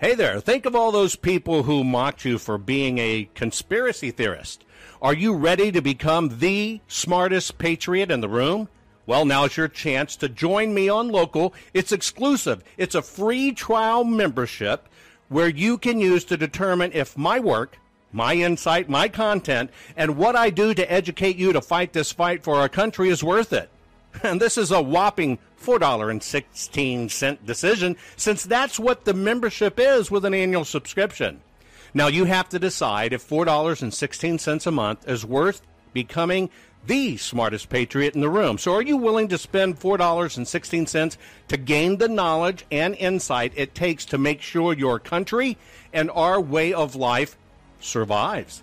Hey 0.00 0.14
there, 0.14 0.40
think 0.40 0.64
of 0.64 0.74
all 0.74 0.92
those 0.92 1.14
people 1.14 1.64
who 1.64 1.84
mocked 1.84 2.24
you 2.24 2.38
for 2.38 2.56
being 2.56 2.96
a 2.96 3.28
conspiracy 3.34 4.10
theorist. 4.10 4.64
Are 5.02 5.12
you 5.12 5.34
ready 5.34 5.70
to 5.72 5.82
become 5.82 6.38
the 6.38 6.80
smartest 6.88 7.58
patriot 7.58 8.10
in 8.10 8.22
the 8.22 8.28
room? 8.28 8.70
Well, 9.04 9.26
now's 9.26 9.58
your 9.58 9.68
chance 9.68 10.16
to 10.16 10.30
join 10.30 10.72
me 10.72 10.88
on 10.88 11.10
local. 11.10 11.52
It's 11.74 11.92
exclusive. 11.92 12.64
It's 12.78 12.94
a 12.94 13.02
free 13.02 13.52
trial 13.52 14.04
membership 14.04 14.88
where 15.28 15.50
you 15.50 15.76
can 15.76 16.00
use 16.00 16.24
to 16.24 16.38
determine 16.38 16.92
if 16.94 17.18
my 17.18 17.38
work, 17.38 17.76
my 18.10 18.32
insight, 18.32 18.88
my 18.88 19.06
content, 19.06 19.70
and 19.98 20.16
what 20.16 20.34
I 20.34 20.48
do 20.48 20.72
to 20.72 20.90
educate 20.90 21.36
you 21.36 21.52
to 21.52 21.60
fight 21.60 21.92
this 21.92 22.10
fight 22.10 22.42
for 22.42 22.56
our 22.56 22.70
country 22.70 23.10
is 23.10 23.22
worth 23.22 23.52
it. 23.52 23.68
And 24.22 24.40
this 24.40 24.56
is 24.56 24.70
a 24.70 24.80
whopping 24.80 25.38
$4.16 25.60 27.44
decision, 27.44 27.96
since 28.16 28.44
that's 28.44 28.78
what 28.78 29.04
the 29.04 29.14
membership 29.14 29.78
is 29.78 30.10
with 30.10 30.24
an 30.24 30.34
annual 30.34 30.64
subscription. 30.64 31.40
Now, 31.92 32.06
you 32.06 32.24
have 32.24 32.48
to 32.50 32.58
decide 32.58 33.12
if 33.12 33.28
$4.16 33.28 34.66
a 34.66 34.70
month 34.70 35.08
is 35.08 35.24
worth 35.24 35.62
becoming 35.92 36.50
the 36.86 37.16
smartest 37.16 37.68
patriot 37.68 38.14
in 38.14 38.20
the 38.20 38.28
room. 38.28 38.58
So, 38.58 38.74
are 38.74 38.82
you 38.82 38.96
willing 38.96 39.28
to 39.28 39.38
spend 39.38 39.78
$4.16 39.78 41.16
to 41.48 41.56
gain 41.56 41.96
the 41.98 42.08
knowledge 42.08 42.64
and 42.70 42.94
insight 42.94 43.52
it 43.56 43.74
takes 43.74 44.04
to 44.06 44.18
make 44.18 44.40
sure 44.40 44.72
your 44.72 44.98
country 44.98 45.58
and 45.92 46.10
our 46.12 46.40
way 46.40 46.72
of 46.72 46.94
life 46.94 47.36
survives? 47.80 48.62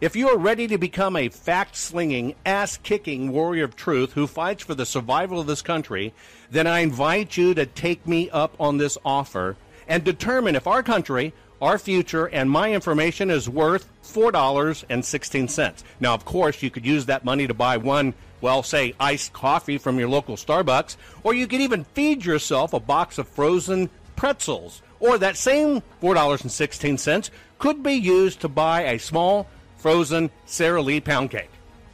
If 0.00 0.14
you 0.14 0.28
are 0.28 0.38
ready 0.38 0.68
to 0.68 0.78
become 0.78 1.16
a 1.16 1.28
fact 1.28 1.74
slinging, 1.74 2.36
ass 2.46 2.76
kicking 2.76 3.32
warrior 3.32 3.64
of 3.64 3.74
truth 3.74 4.12
who 4.12 4.28
fights 4.28 4.62
for 4.62 4.76
the 4.76 4.86
survival 4.86 5.40
of 5.40 5.48
this 5.48 5.60
country, 5.60 6.14
then 6.52 6.68
I 6.68 6.80
invite 6.80 7.36
you 7.36 7.52
to 7.54 7.66
take 7.66 8.06
me 8.06 8.30
up 8.30 8.54
on 8.60 8.78
this 8.78 8.96
offer 9.04 9.56
and 9.88 10.04
determine 10.04 10.54
if 10.54 10.68
our 10.68 10.84
country, 10.84 11.32
our 11.60 11.80
future, 11.80 12.26
and 12.26 12.48
my 12.48 12.72
information 12.72 13.28
is 13.28 13.48
worth 13.48 13.88
$4.16. 14.04 15.82
Now, 15.98 16.14
of 16.14 16.24
course, 16.24 16.62
you 16.62 16.70
could 16.70 16.86
use 16.86 17.06
that 17.06 17.24
money 17.24 17.48
to 17.48 17.54
buy 17.54 17.76
one, 17.76 18.14
well, 18.40 18.62
say, 18.62 18.94
iced 19.00 19.32
coffee 19.32 19.78
from 19.78 19.98
your 19.98 20.08
local 20.08 20.36
Starbucks, 20.36 20.96
or 21.24 21.34
you 21.34 21.48
could 21.48 21.60
even 21.60 21.82
feed 21.82 22.24
yourself 22.24 22.72
a 22.72 22.78
box 22.78 23.18
of 23.18 23.26
frozen 23.26 23.90
pretzels. 24.14 24.80
Or 25.00 25.18
that 25.18 25.36
same 25.36 25.82
$4.16 26.00 27.30
could 27.58 27.82
be 27.82 27.94
used 27.94 28.40
to 28.42 28.48
buy 28.48 28.82
a 28.82 29.00
small 29.00 29.48
frozen 29.78 30.30
Sara 30.44 30.82
Lee 30.82 31.00
pound 31.00 31.30
cake. 31.30 31.50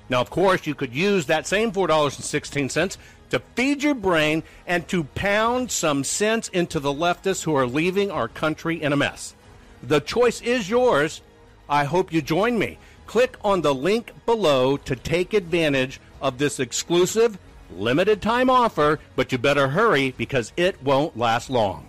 Now, 0.09 0.21
of 0.21 0.31
course, 0.31 0.67
you 0.67 0.75
could 0.75 0.95
use 0.95 1.27
that 1.27 1.47
same 1.47 1.73
$4.16 1.73 2.97
to 3.31 3.39
feed 3.55 3.83
your 3.83 3.95
brain 3.95 4.43
and 4.67 4.87
to 4.89 5.05
pound 5.05 5.71
some 5.71 6.05
sense 6.05 6.49
into 6.49 6.79
the 6.79 6.93
leftists 6.93 7.45
who 7.45 7.55
are 7.55 7.67
leaving 7.67 8.11
our 8.11 8.29
country 8.29 8.83
in 8.83 8.93
a 8.93 8.97
mess. 8.97 9.35
The 9.83 10.01
choice 10.01 10.41
is 10.41 10.69
yours. 10.69 11.21
I 11.69 11.85
hope 11.85 12.13
you 12.13 12.21
join 12.21 12.59
me. 12.59 12.79
Click 13.07 13.37
on 13.43 13.63
the 13.63 13.75
link 13.75 14.13
below 14.27 14.77
to 14.79 14.97
take 14.97 15.35
advantage 15.35 16.01
of 16.21 16.39
this 16.39 16.59
exclusive, 16.59 17.39
limited 17.75 18.23
time 18.23 18.51
offer, 18.51 18.99
but 19.17 19.33
you 19.33 19.39
better 19.39 19.69
hurry 19.69 20.13
because 20.13 20.53
it 20.57 20.83
won't 20.83 21.17
last 21.17 21.51
long. 21.51 21.89